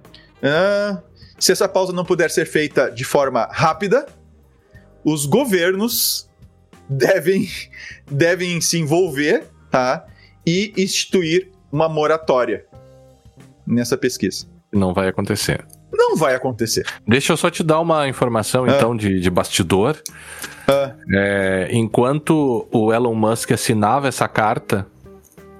[1.38, 4.06] Se essa pausa não puder ser feita de forma rápida,
[5.04, 6.28] os governos
[6.88, 7.48] devem,
[8.10, 10.06] devem se envolver tá?
[10.46, 12.66] e instituir uma moratória
[13.66, 14.46] nessa pesquisa.
[14.72, 15.64] Não vai acontecer.
[16.02, 16.84] Não vai acontecer.
[17.06, 18.68] Deixa eu só te dar uma informação, ah.
[18.68, 19.96] então, de, de bastidor.
[20.66, 20.92] Ah.
[21.14, 24.84] É, enquanto o Elon Musk assinava essa carta,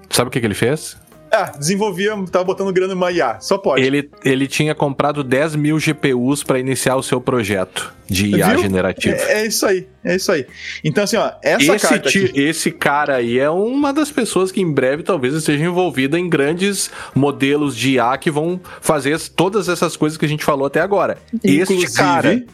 [0.09, 0.97] sabe o que, que ele fez?
[1.35, 3.81] Ah, desenvolvia, tava botando grana numa IA, só pode.
[3.81, 8.59] Ele, ele tinha comprado 10 mil GPUs para iniciar o seu projeto de IA Viu?
[8.59, 9.15] generativo.
[9.15, 10.45] É, é, isso aí, é isso aí.
[10.83, 12.07] Então, assim, ó, essa esse carta.
[12.07, 12.31] Aqui...
[12.35, 16.91] Esse cara aí é uma das pessoas que em breve talvez esteja envolvida em grandes
[17.15, 21.17] modelos de IA que vão fazer todas essas coisas que a gente falou até agora.
[21.33, 22.45] Inclusive, este cara.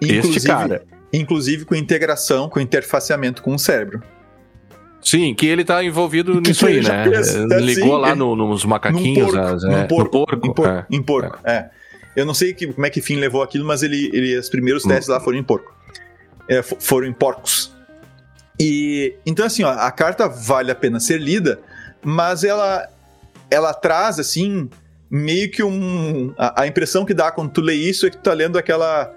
[0.00, 0.82] Inclusive, este cara.
[1.12, 4.02] Inclusive com integração, com interfaceamento com o cérebro.
[5.04, 7.04] Sim, que ele tá envolvido nisso aí, né?
[7.52, 9.34] É, Ligou lá no, nos macaquinhos.
[9.34, 10.46] Num porco, é, porco, no porco.
[10.46, 11.52] Em porco, é, em porco é.
[11.52, 11.70] é.
[12.16, 14.84] Eu não sei que, como é que Finn levou aquilo, mas ele, ele os primeiros
[14.84, 14.88] hum.
[14.88, 15.74] testes lá foram em porco.
[16.48, 17.74] É, foram em porcos.
[18.58, 21.60] E então assim, ó, a carta vale a pena ser lida,
[22.02, 22.88] mas ela
[23.50, 24.70] ela traz assim
[25.10, 28.22] meio que um a, a impressão que dá quando tu lê isso é que tu
[28.22, 29.12] tá lendo aquela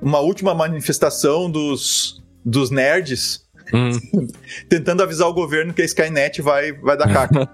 [0.00, 4.28] uma última manifestação dos dos nerds Hum.
[4.68, 7.48] Tentando avisar o governo que a Skynet vai, vai dar caca.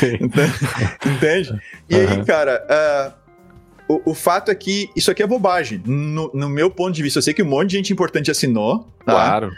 [1.06, 1.60] Entende?
[1.88, 3.14] E aí, cara,
[3.88, 5.82] uh, o, o, fato é que isso aqui é bobagem.
[5.86, 8.88] No, no, meu ponto de vista, eu sei que um monte de gente importante assinou.
[9.04, 9.12] Tá?
[9.12, 9.52] Claro.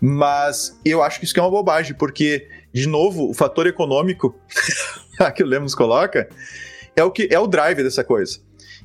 [0.00, 4.34] Mas eu acho que isso aqui é uma bobagem, porque, de novo, o fator econômico
[5.34, 6.28] que o Lemos coloca
[6.94, 8.40] é o que é o drive dessa coisa.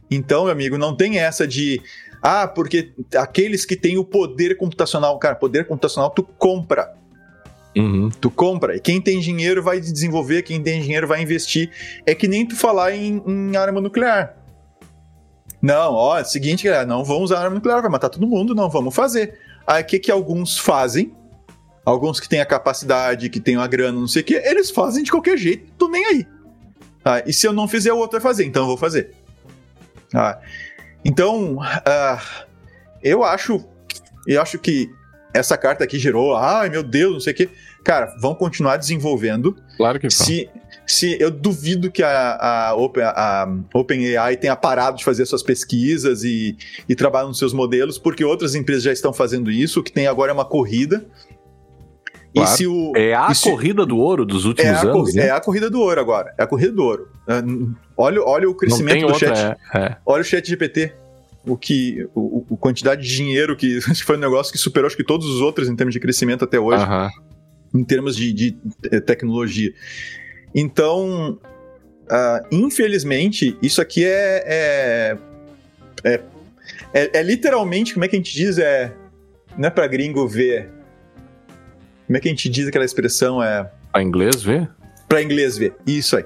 [0.10, 1.82] Então, meu amigo, não tem essa de
[2.22, 6.94] ah, porque aqueles que têm o poder computacional, cara, poder computacional tu compra.
[7.76, 8.10] Uhum.
[8.10, 8.76] Tu compra.
[8.78, 11.70] E quem tem dinheiro vai desenvolver, quem tem dinheiro vai investir.
[12.06, 14.38] É que nem tu falar em, em arma nuclear.
[15.62, 18.54] Não, ó, é o seguinte, galera, não vamos usar arma nuclear, vai matar todo mundo,
[18.54, 19.38] não, vamos fazer.
[19.66, 21.14] Aí o que, que alguns fazem?
[21.86, 25.04] Alguns que têm a capacidade, que têm a grana, não sei o que, eles fazem
[25.04, 26.28] de qualquer jeito, tô nem aí.
[27.04, 29.12] Ah, e se eu não fizer, o outro vai fazer, então eu vou fazer.
[30.14, 30.40] Ah,
[31.04, 32.46] então, uh,
[33.02, 33.64] eu acho.
[34.26, 34.90] Eu acho que
[35.34, 36.36] essa carta aqui gerou.
[36.36, 37.50] Ai, meu Deus, não sei o quê.
[37.84, 39.58] Cara, vão continuar desenvolvendo.
[39.76, 40.50] Claro que se,
[40.86, 46.24] se Eu duvido que a, a, Open, a OpenAI tenha parado de fazer suas pesquisas
[46.24, 46.56] e,
[46.88, 49.80] e trabalhar nos seus modelos, porque outras empresas já estão fazendo isso.
[49.80, 51.06] O que tem agora é uma corrida.
[52.34, 52.58] Claro.
[52.58, 55.14] Se o, é a corrida do ouro dos últimos é anos.
[55.14, 55.28] Né?
[55.28, 56.34] É a corrida do ouro agora.
[56.38, 57.08] É a corrida do ouro.
[57.28, 57.34] É,
[57.96, 59.58] olha, olha o crescimento do outra, chat.
[59.76, 59.98] É, é.
[60.04, 60.94] Olha o chat GPT.
[61.46, 62.08] O que.
[62.16, 63.80] O, o, quantidade de dinheiro que.
[64.04, 66.60] Foi um negócio que superou acho que todos os outros em termos de crescimento até
[66.60, 66.84] hoje.
[66.84, 67.10] Uh -huh.
[67.76, 69.72] Em termos de, de, de tecnologia.
[70.56, 71.40] Então.
[72.04, 75.18] Uh, infelizmente, isso aqui é, é,
[76.04, 76.22] é,
[76.94, 78.58] é, é literalmente, como é que a gente diz?
[78.58, 78.92] É.
[79.58, 80.70] Não é pra gringo ver
[82.14, 83.42] como é que a gente diz aquela expressão?
[83.44, 83.68] É.
[83.92, 84.70] Pra inglês ver?
[85.10, 85.74] Pra inglês ver.
[85.88, 86.24] Isso aí.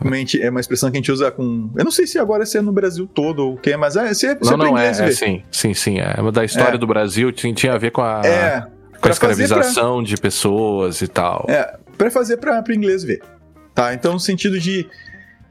[0.00, 1.70] Realmente é uma expressão que a gente usa com.
[1.76, 4.26] Eu não sei se agora é no Brasil todo ou o que, mas é, se
[4.26, 6.00] é, não, não, é, é, sim, sim, sim.
[6.00, 6.78] É da história é.
[6.78, 8.66] do Brasil, tinha, tinha a ver com a, é,
[9.00, 10.06] com a escravização pra...
[10.06, 11.46] de pessoas e tal.
[11.48, 13.22] É, pra fazer pra, pra inglês ver.
[13.72, 13.94] Tá?
[13.94, 14.88] Então, no sentido de.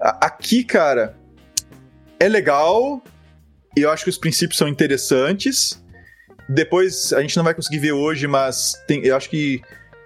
[0.01, 1.15] Aqui, cara,
[2.19, 3.01] é legal,
[3.77, 5.80] e eu acho que os princípios são interessantes.
[6.47, 9.61] Depois, a gente não vai conseguir ver hoje, mas tem, eu acho que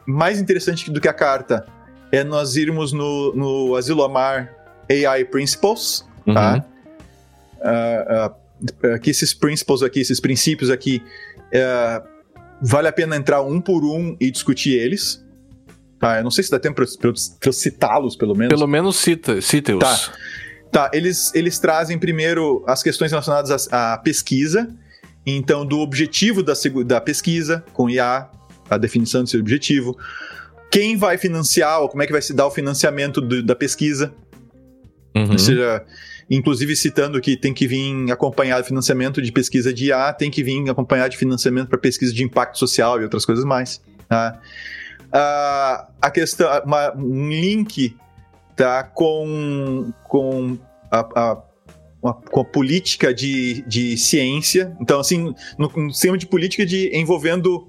[0.05, 1.65] mais interessante do que a carta
[2.11, 4.53] é nós irmos no, no Asilo Amar
[4.89, 6.33] AI Principles, uhum.
[6.33, 6.65] tá?
[7.59, 8.35] Uh,
[8.93, 11.01] uh, que esses principles aqui, esses princípios aqui,
[11.47, 12.07] uh,
[12.61, 15.23] vale a pena entrar um por um e discutir eles.
[15.99, 16.17] Tá?
[16.17, 17.13] Eu não sei se dá tempo para
[17.45, 18.53] eu citá-los, pelo menos.
[18.53, 19.79] Pelo menos cita, cita-os.
[19.79, 20.13] Tá.
[20.71, 24.67] Tá, eles, eles trazem primeiro as questões relacionadas à, à pesquisa,
[25.25, 26.53] então, do objetivo da,
[26.85, 28.29] da pesquisa com IA,
[28.69, 29.97] a definição do seu objetivo,
[30.69, 34.13] quem vai financiar, ou como é que vai se dar o financiamento do, da pesquisa.
[35.15, 35.31] Uhum.
[35.31, 35.83] Ou seja,
[36.29, 40.69] inclusive citando que tem que vir acompanhado financiamento de pesquisa de IA, tem que vir
[40.69, 43.81] acompanhado de financiamento para pesquisa de impacto social e outras coisas mais.
[44.07, 44.39] Tá?
[45.07, 47.95] Uh, a questão, uma, um link
[48.55, 50.57] tá, com, com
[50.91, 51.35] a, a
[52.05, 54.75] uma, com a política de, de ciência.
[54.79, 57.67] Então, assim, no, no sistema de política de envolvendo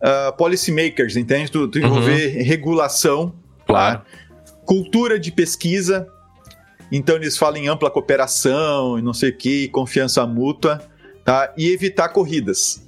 [0.00, 1.50] uh, policymakers, entende?
[1.50, 2.44] Tu, tu envolver uhum.
[2.44, 3.34] regulação,
[3.66, 3.98] claro.
[3.98, 4.04] Tá?
[4.64, 6.06] cultura de pesquisa.
[6.90, 10.80] Então, eles falam em ampla cooperação e não sei o que, confiança mútua,
[11.24, 11.52] tá?
[11.56, 12.86] E evitar corridas.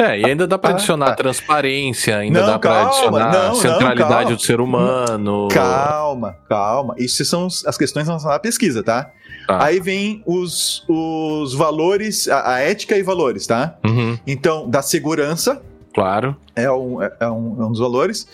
[0.00, 4.30] É, e ainda dá para adicionar ah, transparência, ainda não, dá para adicionar não, centralidade
[4.30, 5.48] não, do ser humano.
[5.48, 6.94] Calma, calma.
[6.96, 9.10] Isso são as questões relacionadas à pesquisa, tá?
[9.44, 9.64] tá.
[9.64, 13.76] Aí vem os, os valores, a, a ética e valores, tá?
[13.84, 14.16] Uhum.
[14.24, 15.60] Então, da segurança.
[15.92, 16.36] Claro.
[16.54, 18.28] É um, é, é um, é um dos valores.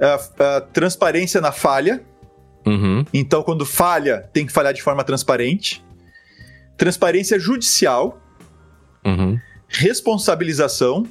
[0.00, 2.02] A, a transparência na falha.
[2.66, 3.04] Uhum.
[3.14, 5.84] Então, quando falha, tem que falhar de forma transparente.
[6.76, 8.18] Transparência judicial.
[9.04, 9.38] Uhum
[9.76, 11.06] responsabilização,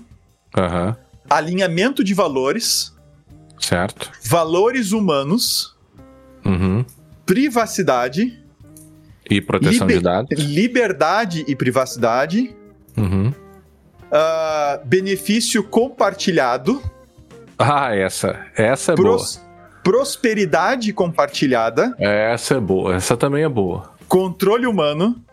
[0.57, 0.95] uhum.
[1.29, 2.93] alinhamento de valores,
[3.59, 4.11] certo?
[4.23, 5.75] Valores humanos,
[6.43, 6.83] uhum.
[7.25, 8.41] privacidade
[9.29, 12.55] e proteção liber, de dados, liberdade e privacidade,
[12.97, 13.29] uhum.
[13.29, 16.81] uh, benefício compartilhado.
[17.57, 19.45] Ah, essa, essa é pros, boa.
[19.83, 21.95] Prosperidade compartilhada.
[21.99, 23.93] Essa é boa, essa também é boa.
[24.07, 25.23] Controle humano.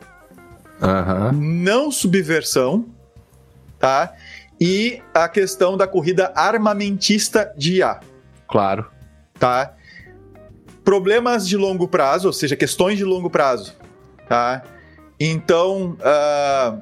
[0.82, 1.32] Uhum.
[1.32, 2.91] Não subversão
[3.82, 4.14] tá?
[4.60, 7.98] E a questão da corrida armamentista de IA.
[8.46, 8.88] Claro.
[9.36, 9.74] Tá?
[10.84, 13.76] Problemas de longo prazo, ou seja, questões de longo prazo,
[14.28, 14.62] tá?
[15.18, 16.80] Então, uh,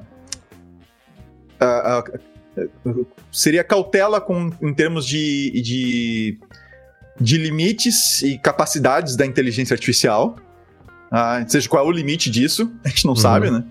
[1.59, 6.39] uh, uh, seria cautela com, em termos de, de,
[7.19, 10.35] de limites e capacidades da inteligência artificial.
[11.09, 12.71] Ah, ou seja, qual é o limite disso?
[12.85, 13.17] A gente não uhum.
[13.17, 13.63] sabe, né?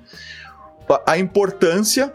[1.07, 2.13] A importância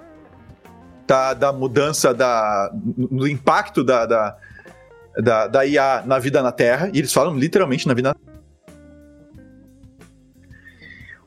[1.08, 4.38] da, da mudança, da, do impacto da, da,
[5.18, 8.16] da, da IA na vida na Terra, e eles falam literalmente na vida na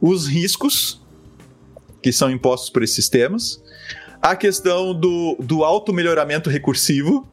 [0.01, 1.03] os riscos
[2.01, 3.61] que são impostos por esses sistemas,
[4.23, 7.27] a questão do, do auto-melhoramento recursivo,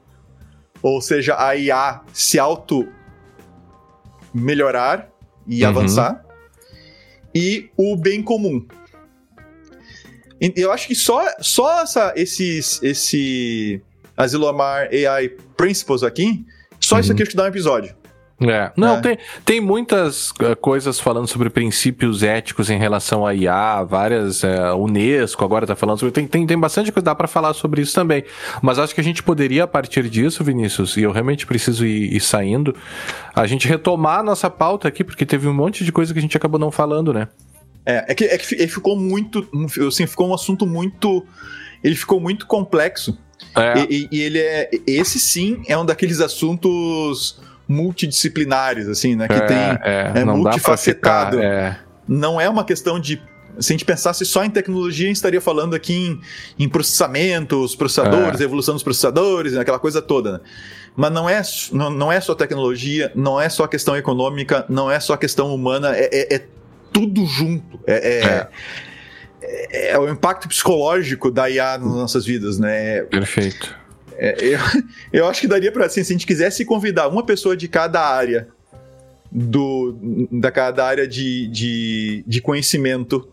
[0.82, 5.08] ou seja, a IA se auto-melhorar
[5.48, 5.70] e Uhum.
[5.70, 6.26] avançar,
[7.34, 8.66] e o bem comum.
[10.56, 13.82] Eu acho que só, só essa, esses, esse
[14.18, 16.46] Asilomar AI Principles aqui,
[16.80, 17.14] só isso Uhum.
[17.14, 17.96] aqui acho que dá um episódio.
[18.42, 18.70] É.
[18.76, 19.02] Não, É.
[19.02, 24.44] Tem, tem muitas eh, coisas falando sobre princípios éticos em relação à IA, várias.
[24.44, 26.12] eh, Unesco agora tá falando sobre.
[26.12, 28.26] Tem, tem, tem bastante coisa, dá pra falar sobre isso também.
[28.62, 32.14] Mas acho que a gente poderia, a partir disso, Vinícius, e eu realmente preciso ir,
[32.14, 32.76] ir saindo,
[33.34, 36.22] a gente retomar a nossa pauta aqui, porque teve um monte de coisa que a
[36.22, 37.30] gente acabou não falando, né?
[37.86, 39.48] É, é que, é que ele ficou muito.
[39.88, 41.26] Assim, ficou um assunto muito.
[41.84, 43.18] Ele ficou muito complexo.
[43.56, 43.86] É.
[43.90, 44.70] E, e- ele é.
[44.88, 49.28] Esse sim é um daqueles assuntos multidisciplinares, assim, né?
[49.28, 49.58] Que tem.
[49.84, 51.38] é, é não multifacetado.
[51.38, 51.78] ficar, é.
[52.08, 53.22] Não é uma questão de.
[53.58, 57.74] Se a gente pensasse só em tecnologia, a gente estaria falando aqui em, em processamentos,
[57.74, 58.44] processadores, É.
[58.44, 60.34] evolução dos processadores, né, aquela coisa toda.
[60.34, 60.40] Né?
[60.94, 61.42] Mas não é,
[61.72, 65.96] não, não é só tecnologia, não é só questão econômica, não é só questão humana,
[65.96, 66.46] é, é- é
[66.96, 67.80] tudo junto.
[67.86, 68.48] É, é,
[69.42, 73.02] é- é o impacto psicológico da IA nas nossas vidas, né?
[73.04, 73.76] Perfeito.
[74.18, 74.60] É, eu,
[75.12, 78.00] eu acho que daria para assim, se a gente quisesse convidar uma pessoa de cada
[78.02, 78.48] área
[79.32, 79.98] do
[80.32, 83.28] da cada área de, de, de conhecimento,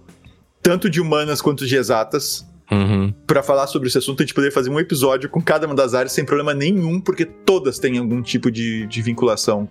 [0.61, 3.13] tanto de humanas quanto de exatas, Uhum.
[3.27, 5.93] para falar sobre esse assunto, a gente poderia fazer um episódio com cada uma das
[5.93, 9.69] áreas sem problema nenhum, porque todas têm algum tipo de, de vinculação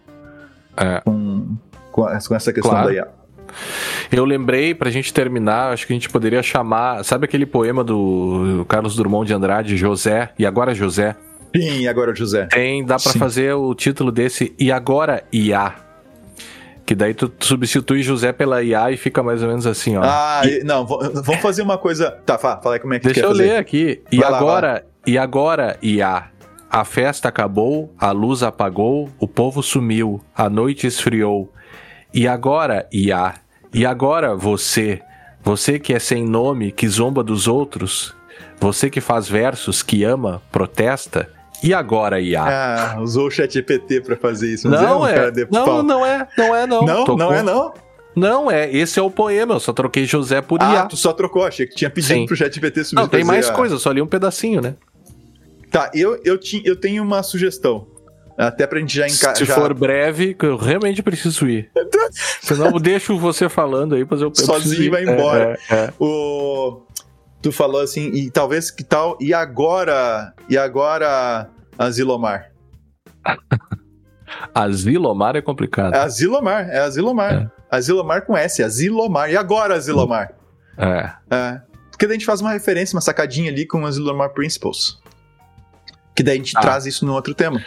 [0.77, 1.01] É.
[1.01, 1.57] com,
[1.91, 2.87] com essa questão Claro.
[2.89, 3.07] da IA.
[4.11, 7.03] Eu lembrei, pra gente terminar, acho que a gente poderia chamar.
[7.03, 11.15] Sabe aquele poema do Carlos Drummond de Andrade, José, e agora José?
[11.55, 12.45] Sim, e agora, José?
[12.45, 13.19] Tem, dá pra Sim.
[13.19, 15.75] fazer o título desse E agora IA.
[16.85, 20.01] Que daí tu substitui José pela IA e fica mais ou menos assim, ó.
[20.03, 22.11] Ah, e- não, vamos fazer uma coisa.
[22.25, 23.43] Tá, fala, aí como é que Deixa eu fazer.
[23.43, 24.01] ler aqui.
[24.11, 26.25] E Vai lá, agora, e agora IA.
[26.69, 31.51] A festa acabou, a luz apagou, o povo sumiu, a noite esfriou.
[32.13, 33.35] E agora, IA.
[33.73, 35.01] E agora você,
[35.43, 38.13] você que é sem nome, que zomba dos outros,
[38.59, 41.29] você que faz versos, que ama, protesta.
[41.63, 42.43] E agora, IA.
[42.43, 44.67] Ah, usou o chat GPT pra fazer isso.
[44.67, 45.83] Não é, de não, pau.
[45.83, 46.85] não é, não é não.
[46.85, 47.73] Não, não é não.
[48.13, 50.85] Não é, esse é o poema, eu só troquei José por Ah, IA.
[50.85, 52.25] tu só trocou, achei que tinha pedido Sim.
[52.25, 54.75] pro chat GPT subir Não, tem mais coisa, só li um pedacinho, né?
[55.71, 57.87] Tá, eu, eu, ti- eu tenho uma sugestão.
[58.47, 59.55] Até pra gente já Se encaixar.
[59.59, 61.69] for breve, que eu realmente preciso ir.
[62.41, 64.89] Senão eu deixo você falando aí, mas eu Sozinho ir.
[64.89, 65.59] vai embora.
[65.69, 65.93] É, é, é.
[65.99, 66.81] O...
[67.41, 69.17] Tu falou assim, e talvez que tal.
[69.19, 70.33] E agora.
[70.49, 71.49] E agora.
[71.77, 72.51] Azilomar.
[74.53, 75.93] Asilomar é complicado.
[75.93, 77.51] É Azilomar, é Azilomar.
[77.69, 79.29] Azilomar com S, Azilomar.
[79.31, 80.31] E agora, Azilomar?
[80.77, 81.11] É.
[81.29, 81.61] É.
[81.91, 84.97] Porque daí a gente faz uma referência, uma sacadinha ali com Azilomar Principles.
[86.15, 86.61] Que daí a gente Ah.
[86.61, 87.63] traz isso num outro tema.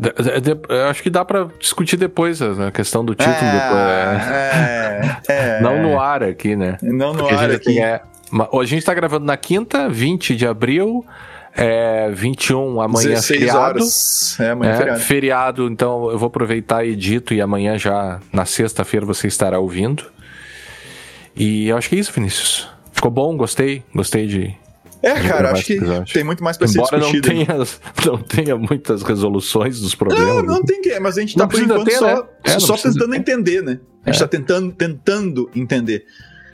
[0.00, 3.34] De- de- de- eu acho que dá pra discutir depois a a questão do título.
[3.36, 5.20] depois, é.
[5.28, 5.60] é, é.
[5.60, 6.78] Não no ar aqui, né?
[6.80, 7.78] Não no Porque a ar aqui.
[7.78, 8.00] é,
[8.32, 11.04] a gente tá gravando na quinta, 20 de abril,
[11.54, 13.58] é, 21 amanhã 16 feriado.
[13.58, 14.40] horas.
[14.40, 15.00] É, amanhã é É, feriado.
[15.00, 20.04] feriado, então eu vou aproveitar e edito e amanhã já, na sexta-feira, você estará ouvindo.
[21.36, 22.68] E eu acho que é isso, Vinícius.
[22.92, 24.54] Ficou bom, gostei, gostei de.
[25.02, 25.78] É, cara, acho que
[26.12, 27.46] tem muito mais pra ser Embora não discutido.
[27.46, 27.58] tenha,
[28.06, 30.28] não tenha muitas resoluções dos problemas.
[30.36, 32.22] Não, não tem que, mas a gente tá Não por enquanto ter, só, né?
[32.44, 33.16] É, não só tentando ter.
[33.16, 33.80] entender, né?
[34.04, 34.26] A gente É.
[34.26, 36.04] tá tentando, tentando entender.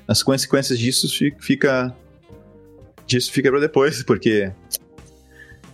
[0.07, 1.93] As consequências disso fi- fica.
[3.07, 4.53] Disso fica pra depois, porque.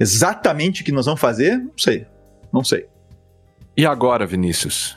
[0.01, 2.07] Exatamente o que nós vamos fazer, não sei.
[2.53, 2.87] Não sei.
[3.77, 4.97] E agora, Vinícius?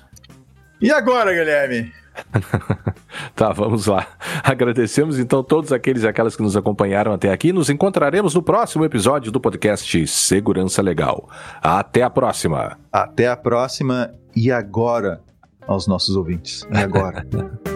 [0.82, 1.92] E agora, Guilherme?
[3.36, 4.08] Tá, vamos lá.
[4.44, 7.52] Agradecemos então todos aqueles e aquelas que nos acompanharam até aqui.
[7.52, 11.30] Nos encontraremos no próximo episódio do podcast Segurança Legal.
[11.62, 12.78] Até a próxima.
[12.92, 14.14] Até a próxima.
[14.36, 15.22] E agora,
[15.68, 16.66] aos nossos ouvintes.
[16.72, 17.26] E agora?